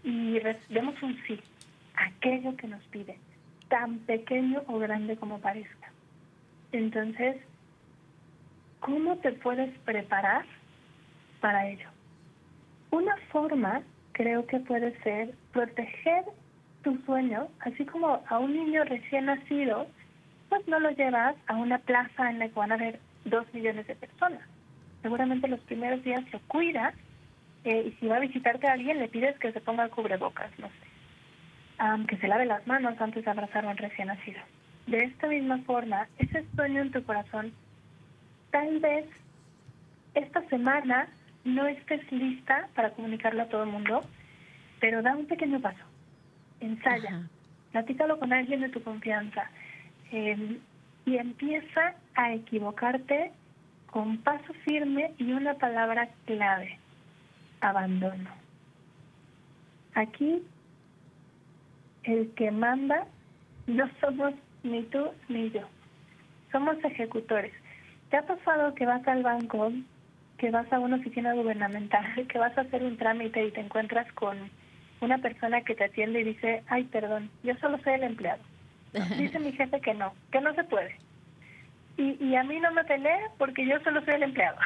y 0.04 0.38
demos 0.68 1.02
un 1.02 1.20
sí 1.26 1.40
a 1.96 2.04
aquello 2.04 2.56
que 2.56 2.68
nos 2.68 2.82
pide, 2.84 3.18
tan 3.68 3.98
pequeño 4.00 4.62
o 4.68 4.78
grande 4.78 5.16
como 5.16 5.40
parezca. 5.40 5.90
Entonces, 6.70 7.38
¿cómo 8.78 9.16
te 9.16 9.32
puedes 9.32 9.76
preparar 9.80 10.44
para 11.40 11.66
ello? 11.68 11.88
Una 12.92 13.16
forma 13.32 13.82
creo 14.12 14.46
que 14.46 14.60
puede 14.60 14.96
ser 15.02 15.34
proteger 15.52 16.24
tu 16.84 16.96
sueño, 16.98 17.48
así 17.60 17.84
como 17.84 18.22
a 18.28 18.38
un 18.38 18.52
niño 18.52 18.84
recién 18.84 19.24
nacido, 19.24 19.88
pues 20.48 20.66
no 20.68 20.78
lo 20.78 20.90
llevas 20.92 21.34
a 21.48 21.56
una 21.56 21.78
plaza 21.78 22.30
en 22.30 22.38
la 22.38 22.46
que 22.46 22.54
van 22.54 22.70
a 22.70 22.76
haber 22.76 23.00
dos 23.24 23.52
millones 23.52 23.88
de 23.88 23.96
personas. 23.96 24.42
Seguramente 25.02 25.48
los 25.48 25.60
primeros 25.60 26.02
días 26.02 26.22
lo 26.32 26.40
cuidas 26.40 26.94
eh, 27.64 27.88
y 27.88 28.00
si 28.00 28.06
va 28.06 28.16
a 28.16 28.20
visitarte 28.20 28.66
a 28.66 28.72
alguien 28.72 28.98
le 28.98 29.08
pides 29.08 29.38
que 29.38 29.52
se 29.52 29.60
ponga 29.60 29.88
cubrebocas, 29.88 30.50
no 30.58 30.68
sé, 30.68 32.06
que 32.06 32.16
se 32.16 32.28
lave 32.28 32.46
las 32.46 32.66
manos 32.66 33.00
antes 33.00 33.24
de 33.24 33.30
abrazar 33.30 33.64
a 33.64 33.70
un 33.70 33.76
recién 33.76 34.08
nacido. 34.08 34.40
De 34.86 34.98
esta 34.98 35.26
misma 35.28 35.58
forma, 35.58 36.08
ese 36.18 36.44
sueño 36.54 36.82
en 36.82 36.90
tu 36.90 37.02
corazón, 37.04 37.52
tal 38.50 38.78
vez 38.80 39.06
esta 40.14 40.42
semana 40.48 41.08
no 41.44 41.66
estés 41.66 42.10
lista 42.10 42.68
para 42.74 42.90
comunicarlo 42.90 43.42
a 43.42 43.48
todo 43.48 43.64
el 43.64 43.70
mundo, 43.70 44.02
pero 44.80 45.02
da 45.02 45.16
un 45.16 45.26
pequeño 45.26 45.60
paso, 45.60 45.84
ensaya, 46.60 47.22
platícalo 47.72 48.18
con 48.18 48.32
alguien 48.32 48.60
de 48.60 48.68
tu 48.68 48.82
confianza. 48.82 49.50
Em, 50.10 50.58
y 51.04 51.16
empieza 51.16 51.94
a 52.14 52.32
equivocarte 52.34 53.32
con 53.90 54.18
paso 54.18 54.52
firme 54.64 55.12
y 55.18 55.32
una 55.32 55.54
palabra 55.54 56.08
clave, 56.26 56.78
abandono. 57.60 58.30
Aquí 59.94 60.42
el 62.04 62.30
que 62.34 62.50
manda 62.50 63.06
no 63.66 63.88
somos 64.00 64.34
ni 64.62 64.82
tú 64.84 65.10
ni 65.28 65.50
yo, 65.50 65.62
somos 66.52 66.76
ejecutores. 66.84 67.52
¿Te 68.10 68.16
ha 68.16 68.26
pasado 68.26 68.74
que 68.74 68.86
vas 68.86 69.06
al 69.06 69.22
banco, 69.22 69.72
que 70.38 70.50
vas 70.50 70.72
a 70.72 70.78
una 70.78 70.96
oficina 70.96 71.34
gubernamental, 71.34 72.26
que 72.28 72.38
vas 72.38 72.56
a 72.56 72.62
hacer 72.62 72.82
un 72.82 72.96
trámite 72.96 73.44
y 73.44 73.50
te 73.50 73.60
encuentras 73.60 74.10
con 74.12 74.50
una 75.00 75.18
persona 75.18 75.62
que 75.62 75.74
te 75.74 75.84
atiende 75.84 76.20
y 76.20 76.24
dice, 76.24 76.62
ay, 76.68 76.84
perdón, 76.84 77.30
yo 77.42 77.54
solo 77.56 77.78
soy 77.82 77.94
el 77.94 78.02
empleado? 78.02 78.42
Dice 79.18 79.38
mi 79.38 79.52
jefe 79.52 79.80
que 79.80 79.94
no, 79.94 80.14
que 80.32 80.40
no 80.40 80.54
se 80.54 80.64
puede 80.64 80.96
y, 81.98 82.36
a 82.36 82.44
mí 82.44 82.60
no 82.60 82.70
me 82.72 82.84
peleé 82.84 83.18
porque 83.38 83.66
yo 83.66 83.80
solo 83.80 84.04
soy 84.04 84.14
el 84.14 84.22
empleado. 84.22 84.56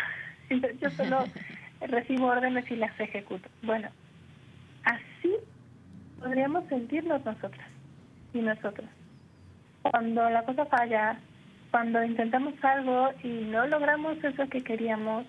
yo 0.81 0.91
solo 0.91 1.25
recibo 1.81 2.27
órdenes 2.27 2.71
y 2.71 2.77
las 2.77 2.99
ejecuto. 3.01 3.49
Bueno, 3.63 3.89
así 4.85 5.35
podríamos 6.21 6.69
sentirnos 6.69 7.25
nosotras 7.25 7.67
y 8.35 8.41
nosotros. 8.41 8.89
Cuando 9.83 10.29
la 10.31 10.45
cosa 10.45 10.67
falla, 10.67 11.19
cuando 11.71 12.05
intentamos 12.05 12.55
algo 12.63 13.11
y 13.23 13.29
no 13.29 13.67
logramos 13.67 14.23
eso 14.23 14.49
que 14.49 14.63
queríamos, 14.63 15.25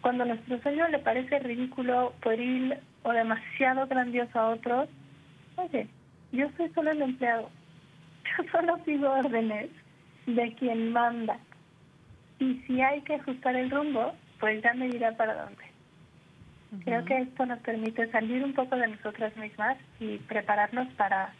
cuando 0.00 0.24
nuestro 0.24 0.60
sueño 0.60 0.88
le 0.88 0.98
parece 0.98 1.38
ridículo, 1.38 2.12
pueril 2.20 2.74
o 3.04 3.12
demasiado 3.12 3.86
grandioso 3.86 4.38
a 4.38 4.50
otros, 4.50 4.88
oye, 5.56 5.86
yo 6.32 6.48
soy 6.56 6.68
solo 6.70 6.90
el 6.90 7.00
empleado. 7.00 7.48
Yo 8.36 8.44
solo 8.50 8.78
sigo 8.84 9.10
órdenes 9.10 9.68
de 10.26 10.54
quien 10.54 10.92
manda. 10.92 11.38
Y 12.38 12.62
si 12.66 12.80
hay 12.80 13.00
que 13.02 13.14
ajustar 13.14 13.56
el 13.56 13.70
rumbo, 13.70 14.12
pues 14.40 14.62
ya 14.62 14.74
me 14.74 14.88
dirá 14.88 15.16
para 15.16 15.44
dónde. 15.44 15.64
Creo 16.84 17.04
que 17.04 17.16
esto 17.18 17.46
nos 17.46 17.60
permite 17.60 18.10
salir 18.10 18.42
un 18.42 18.52
poco 18.52 18.76
de 18.76 18.88
nosotras 18.88 19.36
mismas 19.36 19.78
y 20.00 20.18
prepararnos 20.18 20.92
para 20.94 21.32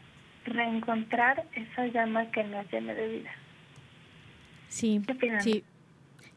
reencontrar 0.45 1.45
esa 1.55 1.87
llama 1.87 2.31
que 2.31 2.45
nos 2.45 2.71
llene 2.71 2.95
de 2.95 3.09
vida. 3.09 3.31
Sí, 4.69 5.01
sí. 5.41 5.65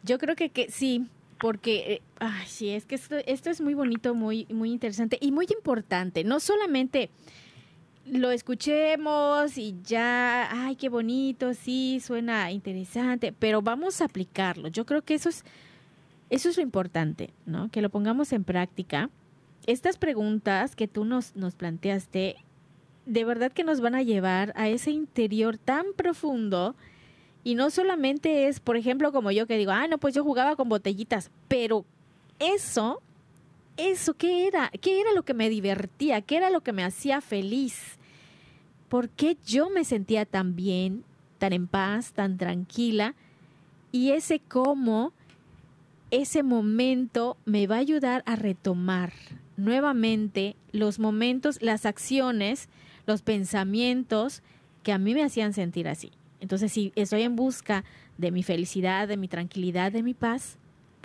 Yo 0.04 0.18
creo 0.18 0.36
que, 0.36 0.50
que 0.50 0.70
sí, 0.70 1.08
porque, 1.40 1.94
eh, 1.94 2.02
ay, 2.20 2.46
sí, 2.48 2.70
es 2.70 2.86
que 2.86 2.96
esto, 2.96 3.18
esto 3.26 3.50
es 3.50 3.62
muy 3.62 3.74
bonito, 3.74 4.16
muy, 4.16 4.48
muy 4.50 4.72
interesante 4.72 5.18
y 5.22 5.32
muy 5.32 5.48
importante. 5.54 6.24
No 6.24 6.40
solamente 6.40 7.10
lo 8.12 8.32
escuchemos 8.32 9.58
y 9.58 9.76
ya, 9.84 10.50
ay, 10.52 10.76
qué 10.76 10.90
bonito, 10.90 11.54
sí, 11.54 12.00
suena 12.00 12.52
interesante, 12.52 13.34
pero 13.38 13.62
vamos 13.62 14.02
a 14.02 14.06
aplicarlo. 14.06 14.68
Yo 14.70 14.86
creo 14.86 15.02
que 15.02 15.14
eso 15.14 15.30
es, 15.30 15.44
eso 16.30 16.50
es 16.50 16.58
lo 16.58 16.64
importante, 16.64 17.34
¿no? 17.46 17.70
Que 17.70 17.82
lo 17.82 17.90
pongamos 17.90 18.32
en 18.34 18.44
práctica. 18.44 19.10
Estas 19.66 19.98
preguntas 19.98 20.76
que 20.76 20.88
tú 20.88 21.06
nos, 21.06 21.36
nos 21.36 21.56
planteaste, 21.56 22.38
de 23.06 23.24
verdad 23.26 23.52
que 23.52 23.64
nos 23.64 23.82
van 23.82 23.96
a 23.96 24.04
llevar 24.04 24.54
a 24.56 24.70
ese 24.70 24.92
interior 24.92 25.58
tan 25.58 25.88
profundo. 25.96 26.76
Y 27.44 27.56
no 27.56 27.70
solamente 27.70 28.48
es, 28.48 28.60
por 28.60 28.78
ejemplo, 28.78 29.12
como 29.12 29.32
yo 29.32 29.48
que 29.48 29.58
digo, 29.58 29.72
ah, 29.72 29.88
no, 29.88 29.98
pues 29.98 30.14
yo 30.14 30.24
jugaba 30.24 30.56
con 30.56 30.70
botellitas, 30.70 31.32
pero 31.48 31.86
eso, 32.40 33.02
eso, 33.78 34.16
¿qué 34.16 34.48
era? 34.48 34.72
¿Qué 34.82 35.00
era 35.00 35.14
lo 35.14 35.24
que 35.24 35.34
me 35.34 35.50
divertía? 35.50 36.22
¿Qué 36.22 36.38
era 36.38 36.50
lo 36.50 36.62
que 36.62 36.74
me 36.74 36.84
hacía 36.84 37.22
feliz? 37.22 37.98
¿Por 38.90 39.10
qué 39.10 39.38
yo 39.46 39.70
me 39.70 39.84
sentía 39.84 40.26
tan 40.26 40.56
bien, 40.56 41.04
tan 41.38 41.54
en 41.54 41.68
paz, 41.68 42.14
tan 42.14 42.38
tranquila? 42.38 43.16
Y 43.92 44.12
ese 44.12 44.40
cómo, 44.40 45.14
ese 46.12 46.44
momento 46.44 47.38
me 47.46 47.68
va 47.68 47.76
a 47.76 47.80
ayudar 47.80 48.24
a 48.26 48.36
retomar 48.36 49.14
nuevamente 49.58 50.56
los 50.72 51.00
momentos, 51.00 51.62
las 51.62 51.86
acciones, 51.86 52.70
los 53.06 53.22
pensamientos 53.22 54.44
que 54.84 54.92
a 54.92 54.98
mí 54.98 55.14
me 55.14 55.24
hacían 55.24 55.54
sentir 55.54 55.88
así. 55.88 56.12
Entonces, 56.40 56.72
si 56.72 56.94
estoy 56.96 57.24
en 57.24 57.36
busca 57.36 57.84
de 58.18 58.32
mi 58.32 58.44
felicidad, 58.44 59.08
de 59.08 59.18
mi 59.18 59.28
tranquilidad, 59.28 59.92
de 59.92 60.04
mi 60.04 60.14
paz, 60.14 60.58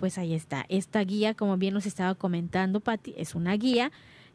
pues 0.03 0.17
ahí 0.17 0.33
está. 0.33 0.65
Esta 0.67 0.99
guía, 0.99 1.33
como 1.33 1.55
bien 1.55 1.73
nos 1.73 1.85
estaba 1.85 2.13
comentando 2.13 2.81
Patti, 2.81 3.13
es 3.15 3.35
una 3.35 3.53
guía 3.53 3.89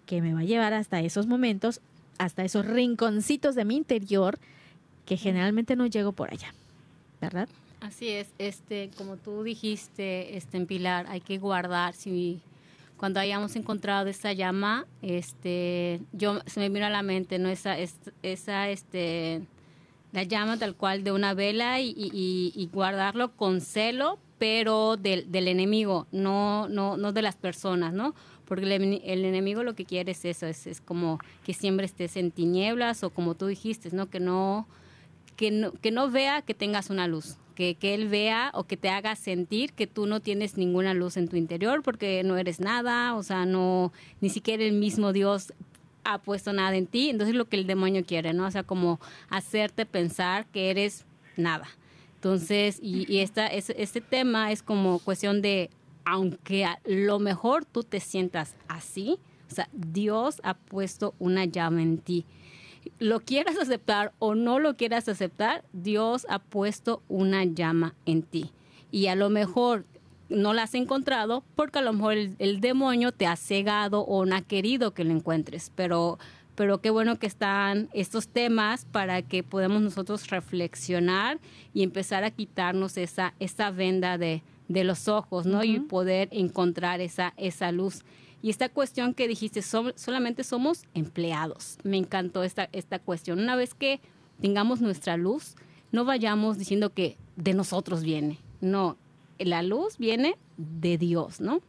que 0.07 0.23
me 0.23 0.33
va 0.33 0.41
a 0.41 0.45
llevar 0.45 0.73
hasta 0.73 1.03
esos 1.03 1.27
momentos 1.27 1.83
hasta 2.17 2.43
esos 2.43 2.65
rinconcitos 2.65 3.55
de 3.55 3.67
mi 3.67 3.77
interior 3.77 4.39
que 5.05 5.19
generalmente 5.19 5.77
no 5.77 5.85
llego 5.85 6.13
por 6.13 6.33
allá, 6.33 6.55
¿verdad? 7.21 7.51
Así 7.83 8.09
es, 8.09 8.29
este, 8.39 8.89
como 8.97 9.19
tú 9.19 9.43
dijiste, 9.43 10.39
este, 10.39 10.57
en 10.57 10.67
Pilar, 10.67 11.05
hay 11.07 11.21
que 11.21 11.37
guardar, 11.37 11.93
si 11.93 12.41
cuando 12.97 13.21
hayamos 13.21 13.55
encontrado 13.55 14.09
esa 14.09 14.33
llama, 14.33 14.87
este, 15.03 16.01
yo 16.15 16.41
se 16.47 16.61
me 16.61 16.71
mira 16.71 16.87
a 16.87 16.91
la 16.91 17.03
mente, 17.03 17.39
¿no? 17.39 17.51
Esa, 17.51 17.77
esa, 18.23 18.71
este, 18.71 19.43
la 20.13 20.23
llama 20.23 20.57
tal 20.57 20.75
cual 20.77 21.05
de 21.05 21.13
una 21.13 21.35
vela 21.35 21.79
y, 21.79 21.93
y, 21.95 22.71
guardarlo 22.73 23.37
con 23.37 23.61
celo, 23.61 24.19
pero 24.39 24.97
del, 24.97 25.31
del 25.31 25.49
enemigo, 25.49 26.07
no, 26.13 26.69
no, 26.69 26.97
no 26.97 27.13
de 27.13 27.23
las 27.23 27.37
personas, 27.37 27.93
¿no? 27.93 28.15
porque 28.49 28.65
el, 28.65 29.25
enemigo 29.27 29.63
lo 29.63 29.75
que 29.75 29.85
quiere 29.85 30.13
es 30.13 30.25
eso, 30.25 30.47
es, 30.47 30.81
como 30.83 31.19
que 31.45 31.53
siempre 31.53 31.85
estés 31.85 32.17
en 32.17 32.31
tinieblas 32.31 33.05
o 33.05 33.11
como 33.11 33.35
tú 33.35 33.47
dijiste, 33.47 33.91
¿no? 33.93 34.09
Que 34.09 34.21
no, 34.21 34.67
que 35.37 35.51
no, 35.51 35.73
que 35.73 35.91
no 35.91 36.11
vea 36.11 36.41
que 36.41 36.55
tengas 36.55 36.89
una 36.89 37.07
luz, 37.07 37.37
que, 37.55 37.75
que 37.75 37.93
él 37.93 38.09
vea 38.09 38.51
o 38.55 38.65
que 38.65 38.79
te 38.79 38.89
haga 38.89 39.15
sentir 39.17 39.75
que 39.75 39.87
tú 39.87 40.07
no 40.07 40.21
tienes 40.21 40.57
ninguna 40.57 40.95
luz 40.95 41.19
en 41.19 41.29
tu 41.29 41.37
interior 41.37 41.83
porque 41.83 42.23
no 42.25 42.39
eres 42.39 42.59
nada, 42.59 43.15
o 43.17 43.23
sea, 43.23 43.45
no, 43.45 43.93
ni 44.23 44.31
siquiera 44.31 44.65
el 44.65 44.73
mismo 44.73 45.13
Dios 45.13 45.53
ha 46.05 46.17
puesto 46.17 46.55
nada 46.55 46.75
en 46.75 46.87
ti, 46.87 47.11
entonces 47.11 47.35
es 47.35 47.39
lo 47.39 47.51
que 47.51 47.57
el 47.57 47.67
demonio 47.67 48.03
quiere, 48.03 48.33
¿no? 48.33 48.47
O 48.47 48.51
sea, 48.51 48.63
como 48.63 48.99
hacerte 49.29 49.85
pensar 49.85 50.47
que 50.47 50.71
eres 50.71 51.05
nada. 51.37 51.69
Entonces, 52.19 52.81
y, 52.83 53.21
esta, 53.21 53.47
este 53.47 54.01
tema 54.01 54.51
es 54.51 54.65
como 54.65 54.99
cuestión 54.99 55.41
de 55.41 55.71
aunque 56.05 56.65
a 56.65 56.81
lo 56.85 57.21
mejor 57.21 57.65
tú 57.65 57.85
te 57.85 58.01
sientas 58.01 58.57
así, 58.67 59.21
o 59.49 59.55
sea, 59.55 59.69
Dios 59.73 60.41
ha 60.43 60.55
puesto 60.55 61.15
una 61.21 61.45
llama 61.45 61.81
en 61.81 61.99
ti. 61.99 62.25
Lo 62.99 63.21
quieras 63.21 63.57
aceptar 63.57 64.13
o 64.19 64.35
no 64.35 64.59
lo 64.59 64.77
quieras 64.77 65.09
aceptar, 65.09 65.63
Dios 65.73 66.27
ha 66.29 66.41
puesto 66.41 67.03
una 67.09 67.45
llama 67.45 67.95
en 68.05 68.25
ti. 68.25 68.51
Y 68.91 69.07
a 69.07 69.15
lo 69.15 69.31
mejor 69.31 69.85
no 70.29 70.55
la 70.55 70.65
has 70.65 70.75
encontrado 70.75 71.45
porque 71.55 71.79
a 71.79 71.83
lo 71.83 71.93
mejor 71.93 72.15
el, 72.15 72.61
demonio 72.61 73.13
te 73.13 73.29
ha 73.29 73.37
cegado 73.37 74.01
o 74.01 74.27
no 74.27 74.35
ha 74.35 74.43
querido 74.43 74.93
que 74.93 75.05
lo 75.05 75.13
encuentres. 75.13 75.71
Pero, 75.77 76.19
pero 76.59 76.81
qué 76.81 76.91
bueno 76.91 77.21
que 77.21 77.29
están 77.29 77.89
estos 77.93 78.27
temas 78.27 78.85
para 78.85 79.23
que 79.23 79.45
podamos 79.45 79.81
nosotros 79.81 80.27
reflexionar 80.27 81.39
y 81.73 81.85
empezar 81.85 82.25
a 82.25 82.33
quitarnos 82.33 82.97
esa, 82.97 83.33
esa 83.39 83.71
venda 83.71 84.19
de, 84.19 84.43
de 84.67 84.83
los 84.83 85.07
ojos, 85.07 85.47
¿no? 85.47 85.63
Y 85.63 85.79
poder 85.79 86.29
encontrar 86.33 87.01
esa, 87.01 87.33
esa 87.37 87.71
luz. 87.71 88.03
Y 88.43 88.51
esta 88.51 88.69
cuestión 88.69 89.15
que 89.15 89.29
dijiste, 89.29 89.63
solamente 89.63 90.43
somos 90.43 90.83
empleados. 90.95 91.79
Me 91.85 91.97
encantó 91.97 92.43
esta, 92.43 92.69
esta 92.73 92.99
cuestión. 92.99 93.39
Una 93.39 93.55
vez 93.55 93.73
que 93.75 94.01
tengamos 94.41 94.81
nuestra 94.81 95.17
luz, 95.17 95.55
no 95.93 96.05
vayamos 96.05 96.59
diciendo 96.59 96.93
que 96.93 97.19
de 97.37 97.55
nosotros 97.55 98.03
viene. 98.03 98.41
No, 98.61 98.97
la 99.39 99.63
luz 99.63 99.97
viene 99.97 100.35
de 100.57 100.99
Dios, 100.99 101.41
¿no? 101.41 101.63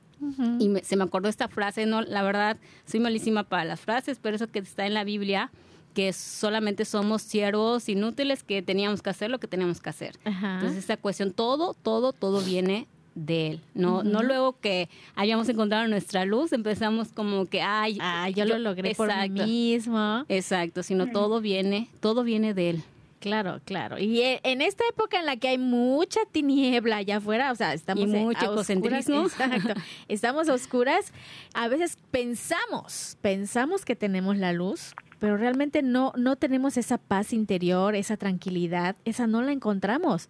Y 0.59 0.73
se 0.83 0.95
me 0.95 1.03
acordó 1.03 1.29
esta 1.29 1.47
frase, 1.47 1.85
no, 1.85 2.01
la 2.01 2.23
verdad, 2.23 2.57
soy 2.85 2.99
malísima 2.99 3.43
para 3.43 3.65
las 3.65 3.79
frases, 3.79 4.19
pero 4.21 4.35
eso 4.35 4.47
que 4.47 4.59
está 4.59 4.85
en 4.85 4.93
la 4.93 5.03
Biblia, 5.03 5.51
que 5.93 6.13
solamente 6.13 6.85
somos 6.85 7.21
siervos 7.21 7.89
inútiles 7.89 8.43
que 8.43 8.61
teníamos 8.61 9.01
que 9.01 9.09
hacer 9.09 9.31
lo 9.31 9.39
que 9.39 9.47
teníamos 9.47 9.81
que 9.81 9.89
hacer. 9.89 10.19
Entonces, 10.25 10.77
esta 10.77 10.97
cuestión, 10.97 11.31
todo, 11.33 11.73
todo, 11.73 12.13
todo 12.13 12.41
viene 12.41 12.87
de 13.15 13.47
él, 13.47 13.61
no, 13.73 14.03
no 14.03 14.23
luego 14.23 14.57
que 14.59 14.87
hayamos 15.15 15.49
encontrado 15.49 15.87
nuestra 15.87 16.25
luz, 16.25 16.53
empezamos 16.53 17.11
como 17.11 17.47
que, 17.47 17.61
ay, 17.61 17.99
yo, 18.33 18.45
lo 18.45 18.59
logré 18.59 18.95
por 18.95 19.09
mí 19.29 19.29
mismo. 19.29 20.25
Exacto, 20.29 20.83
sino 20.83 21.07
todo 21.07 21.41
viene, 21.41 21.89
todo 21.99 22.23
viene 22.23 22.53
de 22.53 22.69
él. 22.71 22.83
Claro, 23.19 23.59
claro. 23.65 23.97
Y 23.97 24.21
e, 24.21 24.39
en 24.43 24.61
esta 24.61 24.83
época 24.89 25.19
en 25.19 25.25
la 25.25 25.37
que 25.37 25.49
hay 25.49 25.57
mucha 25.57 26.21
tiniebla 26.31 26.97
allá 26.97 27.17
afuera, 27.17 27.51
o 27.51 27.55
sea, 27.55 27.73
estamos 27.73 28.03
y 28.03 28.07
mucho 28.07 28.45
egocentrismo. 28.45 29.23
Exacto. 29.23 29.73
Estamos 30.07 30.47
oscuras. 30.47 31.11
A 31.53 31.67
veces 31.67 31.97
pensamos, 32.11 33.17
pensamos 33.21 33.83
que 33.83 33.95
tenemos 33.95 34.37
la 34.37 34.53
luz, 34.53 34.93
pero 35.19 35.35
realmente 35.35 35.81
no 35.81 36.13
no 36.15 36.37
tenemos 36.37 36.77
esa 36.77 36.97
paz 36.97 37.33
interior, 37.33 37.95
esa 37.95 38.15
tranquilidad, 38.15 38.95
esa 39.03 39.27
no 39.27 39.41
la 39.41 39.51
encontramos. 39.51 40.29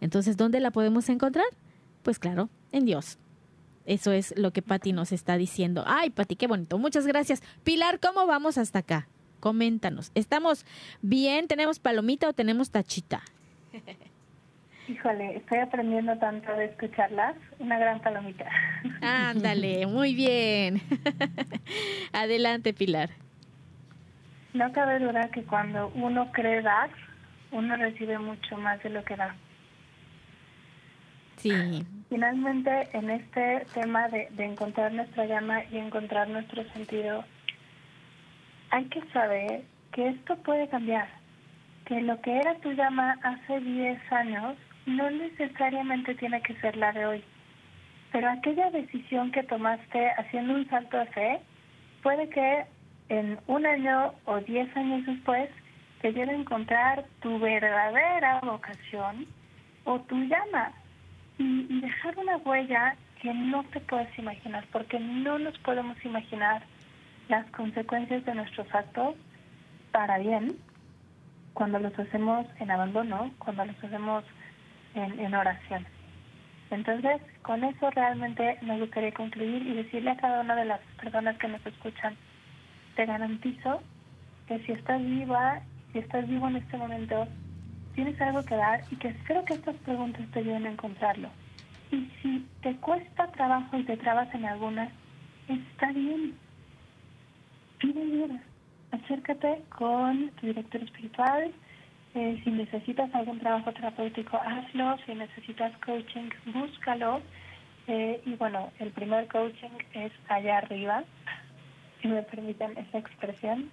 Entonces, 0.00 0.36
¿dónde 0.36 0.60
la 0.60 0.72
podemos 0.72 1.08
encontrar? 1.08 1.46
Pues 2.02 2.18
claro, 2.18 2.50
en 2.72 2.84
Dios. 2.84 3.18
Eso 3.86 4.12
es 4.12 4.34
lo 4.36 4.52
que 4.52 4.62
Patti 4.62 4.92
nos 4.92 5.12
está 5.12 5.36
diciendo. 5.36 5.84
Ay, 5.86 6.10
Patti, 6.10 6.36
qué 6.36 6.46
bonito. 6.46 6.78
Muchas 6.78 7.06
gracias. 7.06 7.42
Pilar, 7.62 8.00
¿cómo 8.00 8.26
vamos 8.26 8.58
hasta 8.58 8.80
acá? 8.80 9.08
Coméntanos. 9.44 10.10
¿Estamos 10.14 10.64
bien? 11.02 11.48
¿Tenemos 11.48 11.78
palomita 11.78 12.30
o 12.30 12.32
tenemos 12.32 12.70
tachita? 12.70 13.20
Híjole, 14.88 15.36
estoy 15.36 15.58
aprendiendo 15.58 16.16
tanto 16.16 16.50
de 16.52 16.64
escucharlas. 16.64 17.36
Una 17.58 17.78
gran 17.78 18.00
palomita. 18.00 18.46
Ándale, 19.02 19.86
muy 19.86 20.14
bien. 20.14 20.80
Adelante, 22.14 22.72
Pilar. 22.72 23.10
No 24.54 24.72
cabe 24.72 24.98
duda 24.98 25.28
que 25.30 25.42
cuando 25.42 25.92
uno 25.94 26.32
cree 26.32 26.62
dar, 26.62 26.88
uno 27.52 27.76
recibe 27.76 28.18
mucho 28.18 28.56
más 28.56 28.82
de 28.82 28.88
lo 28.88 29.04
que 29.04 29.16
da. 29.16 29.36
Sí. 31.36 31.84
Finalmente, 32.08 32.88
en 32.94 33.10
este 33.10 33.66
tema 33.74 34.08
de, 34.08 34.26
de 34.30 34.44
encontrar 34.46 34.90
nuestra 34.94 35.26
llama 35.26 35.64
y 35.70 35.76
encontrar 35.76 36.30
nuestro 36.30 36.64
sentido, 36.72 37.26
hay 38.74 38.86
que 38.86 39.00
saber 39.12 39.62
que 39.92 40.08
esto 40.08 40.34
puede 40.38 40.66
cambiar, 40.66 41.06
que 41.86 42.00
lo 42.00 42.20
que 42.22 42.36
era 42.36 42.56
tu 42.56 42.72
llama 42.72 43.16
hace 43.22 43.60
10 43.60 44.12
años 44.12 44.56
no 44.86 45.08
necesariamente 45.10 46.16
tiene 46.16 46.42
que 46.42 46.56
ser 46.56 46.76
la 46.76 46.90
de 46.90 47.06
hoy, 47.06 47.24
pero 48.10 48.28
aquella 48.28 48.72
decisión 48.72 49.30
que 49.30 49.44
tomaste 49.44 50.10
haciendo 50.18 50.54
un 50.54 50.68
salto 50.68 50.96
de 50.96 51.06
fe 51.06 51.40
puede 52.02 52.28
que 52.30 52.64
en 53.10 53.38
un 53.46 53.64
año 53.64 54.12
o 54.24 54.40
10 54.40 54.76
años 54.76 55.06
después 55.06 55.48
te 56.02 56.12
lleve 56.12 56.32
a 56.32 56.40
encontrar 56.40 57.04
tu 57.20 57.38
verdadera 57.38 58.40
vocación 58.40 59.24
o 59.84 60.00
tu 60.00 60.16
llama 60.16 60.72
y, 61.38 61.66
y 61.70 61.80
dejar 61.80 62.18
una 62.18 62.38
huella 62.38 62.96
que 63.22 63.32
no 63.32 63.62
te 63.72 63.78
puedes 63.78 64.18
imaginar, 64.18 64.64
porque 64.72 64.98
no 64.98 65.38
nos 65.38 65.56
podemos 65.58 65.96
imaginar 66.04 66.64
las 67.28 67.46
consecuencias 67.50 68.24
de 68.24 68.34
nuestros 68.34 68.72
actos 68.74 69.16
para 69.92 70.18
bien 70.18 70.56
cuando 71.54 71.78
los 71.78 71.96
hacemos 71.98 72.46
en 72.58 72.70
abandono, 72.70 73.30
cuando 73.38 73.64
los 73.64 73.82
hacemos 73.82 74.24
en, 74.94 75.34
oración. 75.34 75.86
Entonces, 76.70 77.20
con 77.42 77.62
eso 77.64 77.90
realmente 77.90 78.58
me 78.62 78.78
gustaría 78.80 79.12
concluir 79.12 79.66
y 79.66 79.74
decirle 79.74 80.10
a 80.10 80.16
cada 80.16 80.40
una 80.40 80.56
de 80.56 80.64
las 80.64 80.80
personas 81.00 81.36
que 81.38 81.48
nos 81.48 81.64
escuchan, 81.64 82.16
te 82.96 83.06
garantizo 83.06 83.82
que 84.46 84.58
si 84.60 84.72
estás 84.72 85.00
viva, 85.00 85.60
si 85.92 86.00
estás 86.00 86.28
vivo 86.28 86.48
en 86.48 86.56
este 86.56 86.76
momento, 86.76 87.26
tienes 87.94 88.20
algo 88.20 88.44
que 88.44 88.56
dar 88.56 88.82
y 88.90 88.96
que 88.96 89.08
espero 89.08 89.44
que 89.44 89.54
estas 89.54 89.76
preguntas 89.76 90.22
te 90.32 90.40
ayuden 90.40 90.66
a 90.66 90.70
encontrarlo. 90.70 91.28
Y 91.90 92.10
si 92.20 92.46
te 92.62 92.74
cuesta 92.76 93.28
trabajo 93.28 93.76
y 93.78 93.84
te 93.84 93.96
trabas 93.96 94.32
en 94.34 94.44
algunas, 94.44 94.90
está 95.48 95.92
bien, 95.92 96.34
pide 97.84 98.02
ayuda. 98.02 98.40
Acércate 98.92 99.62
con 99.76 100.30
tu 100.40 100.46
director 100.46 100.82
espiritual. 100.82 101.52
Eh, 102.14 102.40
si 102.44 102.50
necesitas 102.50 103.12
algún 103.14 103.40
trabajo 103.40 103.72
terapéutico, 103.72 104.36
hazlo. 104.36 104.96
Si 105.04 105.14
necesitas 105.14 105.72
coaching, 105.84 106.30
búscalo. 106.46 107.20
Eh, 107.86 108.22
y 108.24 108.34
bueno, 108.36 108.72
el 108.78 108.90
primer 108.92 109.26
coaching 109.28 109.76
es 109.92 110.12
allá 110.28 110.58
arriba, 110.58 111.04
si 112.00 112.08
me 112.08 112.22
permiten 112.22 112.78
esa 112.78 112.98
expresión. 112.98 113.70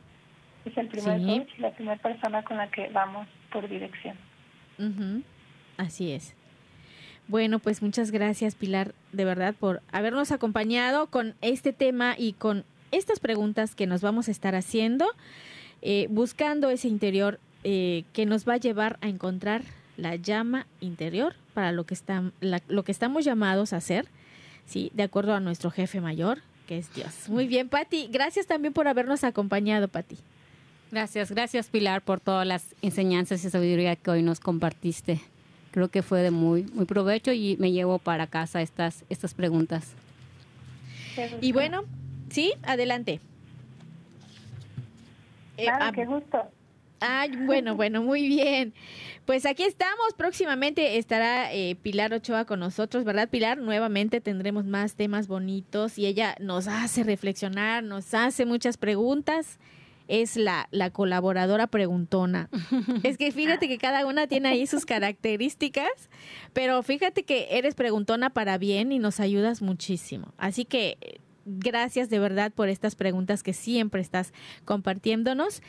Es 0.65 0.77
el 0.77 0.87
primer 0.89 1.21
coach 1.21 1.49
y 1.57 1.61
la 1.61 1.71
primera 1.71 1.97
persona 1.97 2.43
con 2.43 2.57
la 2.57 2.69
que 2.69 2.89
vamos 2.89 3.27
por 3.51 3.67
dirección. 3.67 4.17
Así 5.77 6.11
es. 6.11 6.35
Bueno, 7.27 7.59
pues 7.59 7.81
muchas 7.81 8.11
gracias 8.11 8.55
Pilar, 8.55 8.93
de 9.11 9.25
verdad, 9.25 9.55
por 9.57 9.81
habernos 9.91 10.31
acompañado 10.31 11.07
con 11.07 11.35
este 11.41 11.71
tema 11.71 12.15
y 12.17 12.33
con 12.33 12.65
estas 12.91 13.19
preguntas 13.19 13.75
que 13.75 13.87
nos 13.87 14.01
vamos 14.01 14.27
a 14.27 14.31
estar 14.31 14.55
haciendo, 14.55 15.05
eh, 15.81 16.07
buscando 16.09 16.69
ese 16.69 16.87
interior 16.87 17.39
eh, 17.63 18.03
que 18.13 18.25
nos 18.25 18.47
va 18.47 18.53
a 18.53 18.57
llevar 18.57 18.97
a 19.01 19.07
encontrar 19.07 19.63
la 19.97 20.15
llama 20.15 20.67
interior 20.79 21.35
para 21.53 21.71
lo 21.71 21.85
que, 21.85 21.93
está, 21.93 22.23
lo 22.39 22.83
que 22.83 22.91
estamos 22.91 23.25
llamados 23.25 23.73
a 23.73 23.77
hacer, 23.77 24.07
¿sí? 24.65 24.91
de 24.93 25.03
acuerdo 25.03 25.33
a 25.33 25.39
nuestro 25.39 25.69
jefe 25.69 26.01
mayor, 26.01 26.39
que 26.67 26.77
es 26.77 26.93
Dios. 26.93 27.29
Muy 27.29 27.47
bien, 27.47 27.69
Patti. 27.69 28.07
Gracias 28.11 28.47
también 28.47 28.73
por 28.73 28.87
habernos 28.87 29.23
acompañado, 29.23 29.87
Patti. 29.87 30.17
Gracias, 30.91 31.31
gracias 31.31 31.69
Pilar 31.69 32.01
por 32.01 32.19
todas 32.19 32.45
las 32.45 32.75
enseñanzas 32.81 33.45
y 33.45 33.49
sabiduría 33.49 33.95
que 33.95 34.11
hoy 34.11 34.23
nos 34.23 34.39
compartiste. 34.39 35.21
Creo 35.71 35.87
que 35.87 36.01
fue 36.01 36.21
de 36.21 36.31
muy, 36.31 36.63
muy 36.73 36.85
provecho 36.85 37.31
y 37.31 37.55
me 37.59 37.71
llevo 37.71 37.97
para 37.97 38.27
casa 38.27 38.61
estas, 38.61 39.05
estas 39.09 39.33
preguntas. 39.33 39.93
Y 41.39 41.53
bueno, 41.53 41.85
Sí, 42.31 42.53
adelante. 42.63 43.19
Eh, 45.57 45.67
ah, 45.69 45.91
qué 45.93 46.05
gusto. 46.05 46.39
Ay, 47.01 47.31
bueno, 47.45 47.75
bueno, 47.75 48.01
muy 48.01 48.27
bien. 48.27 48.73
Pues 49.25 49.45
aquí 49.45 49.63
estamos. 49.63 50.13
Próximamente 50.15 50.97
estará 50.97 51.53
eh, 51.53 51.75
Pilar 51.75 52.13
Ochoa 52.13 52.45
con 52.45 52.59
nosotros, 52.59 53.03
¿verdad, 53.03 53.27
Pilar? 53.27 53.57
Nuevamente 53.57 54.21
tendremos 54.21 54.65
más 54.65 54.95
temas 54.95 55.27
bonitos 55.27 55.97
y 55.97 56.05
ella 56.05 56.35
nos 56.39 56.67
hace 56.67 57.03
reflexionar, 57.03 57.83
nos 57.83 58.13
hace 58.13 58.45
muchas 58.45 58.77
preguntas. 58.77 59.59
Es 60.07 60.35
la, 60.35 60.67
la 60.71 60.89
colaboradora 60.89 61.67
preguntona. 61.67 62.49
es 63.03 63.17
que 63.17 63.31
fíjate 63.31 63.67
que 63.67 63.77
cada 63.77 64.05
una 64.05 64.27
tiene 64.27 64.49
ahí 64.49 64.67
sus 64.67 64.85
características, 64.85 66.09
pero 66.53 66.81
fíjate 66.83 67.23
que 67.23 67.47
eres 67.51 67.75
preguntona 67.75 68.29
para 68.29 68.57
bien 68.57 68.91
y 68.91 68.99
nos 68.99 69.19
ayudas 69.19 69.61
muchísimo. 69.61 70.33
Así 70.37 70.65
que 70.65 70.97
gracias 71.45 72.09
de 72.09 72.19
verdad 72.19 72.51
por 72.51 72.69
estas 72.69 72.95
preguntas 72.95 73.43
que 73.43 73.53
siempre 73.53 74.01
estás 74.01 74.33
compartiéndonos. 74.65 75.61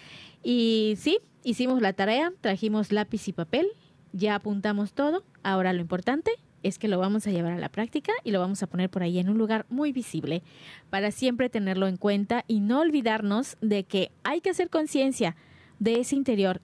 Y 0.43 0.95
sí, 0.99 1.19
hicimos 1.45 1.81
la 1.81 1.93
tarea, 1.93 2.33
trajimos 2.41 2.93
lápiz 2.93 3.29
y 3.29 3.33
papel, 3.33 3.69
ya 4.13 4.35
apuntamos 4.35 4.93
todo. 4.93 5.25
Ahora 5.43 5.73
lo 5.73 5.81
importante 5.81 6.33
es 6.63 6.79
que 6.79 6.89
lo 6.89 6.99
vamos 6.99 7.27
a 7.27 7.31
llevar 7.31 7.53
a 7.53 7.59
la 7.59 7.69
práctica 7.69 8.13
y 8.25 8.31
lo 8.31 8.41
vamos 8.41 8.63
a 8.63 8.67
poner 8.67 8.89
por 8.91 9.03
ahí 9.03 9.19
en 9.19 9.29
un 9.29 9.39
lugar 9.39 9.67
muy 9.69 9.93
visible 9.93 10.43
para 10.91 11.11
siempre 11.11 11.51
tenerlo 11.51 11.89
en 11.89 11.97
cuenta 11.97 12.45
y 12.47 12.61
no 12.61 12.81
olvidarnos 12.81 13.57
de 13.61 13.85
que 13.85 14.13
hay 14.23 14.41
que 14.41 14.51
hacer 14.51 14.71
conciencia 14.71 15.37
de 15.79 16.01
ese 16.01 16.15
interior, 16.15 16.61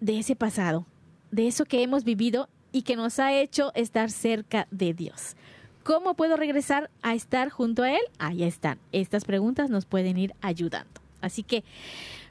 de 0.00 0.18
ese 0.18 0.36
pasado, 0.36 0.86
de 1.30 1.46
eso 1.46 1.64
que 1.64 1.82
hemos 1.82 2.04
vivido 2.04 2.48
y 2.72 2.82
que 2.82 2.96
nos 2.96 3.18
ha 3.18 3.34
hecho 3.34 3.72
estar 3.74 4.10
cerca 4.10 4.66
de 4.70 4.94
Dios. 4.94 5.36
¿Cómo 5.84 6.14
puedo 6.14 6.36
regresar 6.36 6.90
a 7.02 7.14
estar 7.14 7.50
junto 7.50 7.82
a 7.82 7.92
Él? 7.92 8.02
Ahí 8.18 8.44
están. 8.44 8.78
Estas 8.92 9.24
preguntas 9.24 9.68
nos 9.68 9.84
pueden 9.84 10.16
ir 10.16 10.32
ayudando. 10.40 11.00
Así 11.20 11.42
que, 11.42 11.64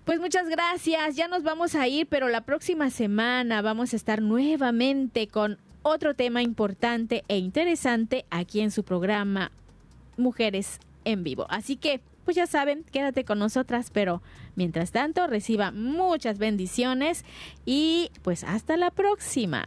pues 0.05 0.19
muchas 0.19 0.47
gracias. 0.47 1.15
Ya 1.15 1.27
nos 1.27 1.43
vamos 1.43 1.75
a 1.75 1.87
ir, 1.87 2.07
pero 2.07 2.29
la 2.29 2.41
próxima 2.41 2.89
semana 2.89 3.61
vamos 3.61 3.93
a 3.93 3.95
estar 3.95 4.21
nuevamente 4.21 5.27
con 5.27 5.57
otro 5.83 6.13
tema 6.13 6.41
importante 6.41 7.23
e 7.27 7.37
interesante 7.37 8.25
aquí 8.29 8.61
en 8.61 8.71
su 8.71 8.83
programa 8.83 9.51
Mujeres 10.17 10.79
en 11.03 11.23
Vivo. 11.23 11.45
Así 11.49 11.75
que, 11.75 11.99
pues 12.23 12.35
ya 12.37 12.47
saben, 12.47 12.85
quédate 12.91 13.25
con 13.25 13.39
nosotras, 13.39 13.89
pero 13.91 14.21
mientras 14.55 14.91
tanto 14.91 15.27
reciba 15.27 15.71
muchas 15.71 16.37
bendiciones 16.37 17.25
y 17.65 18.11
pues 18.21 18.43
hasta 18.43 18.77
la 18.77 18.91
próxima. 18.91 19.63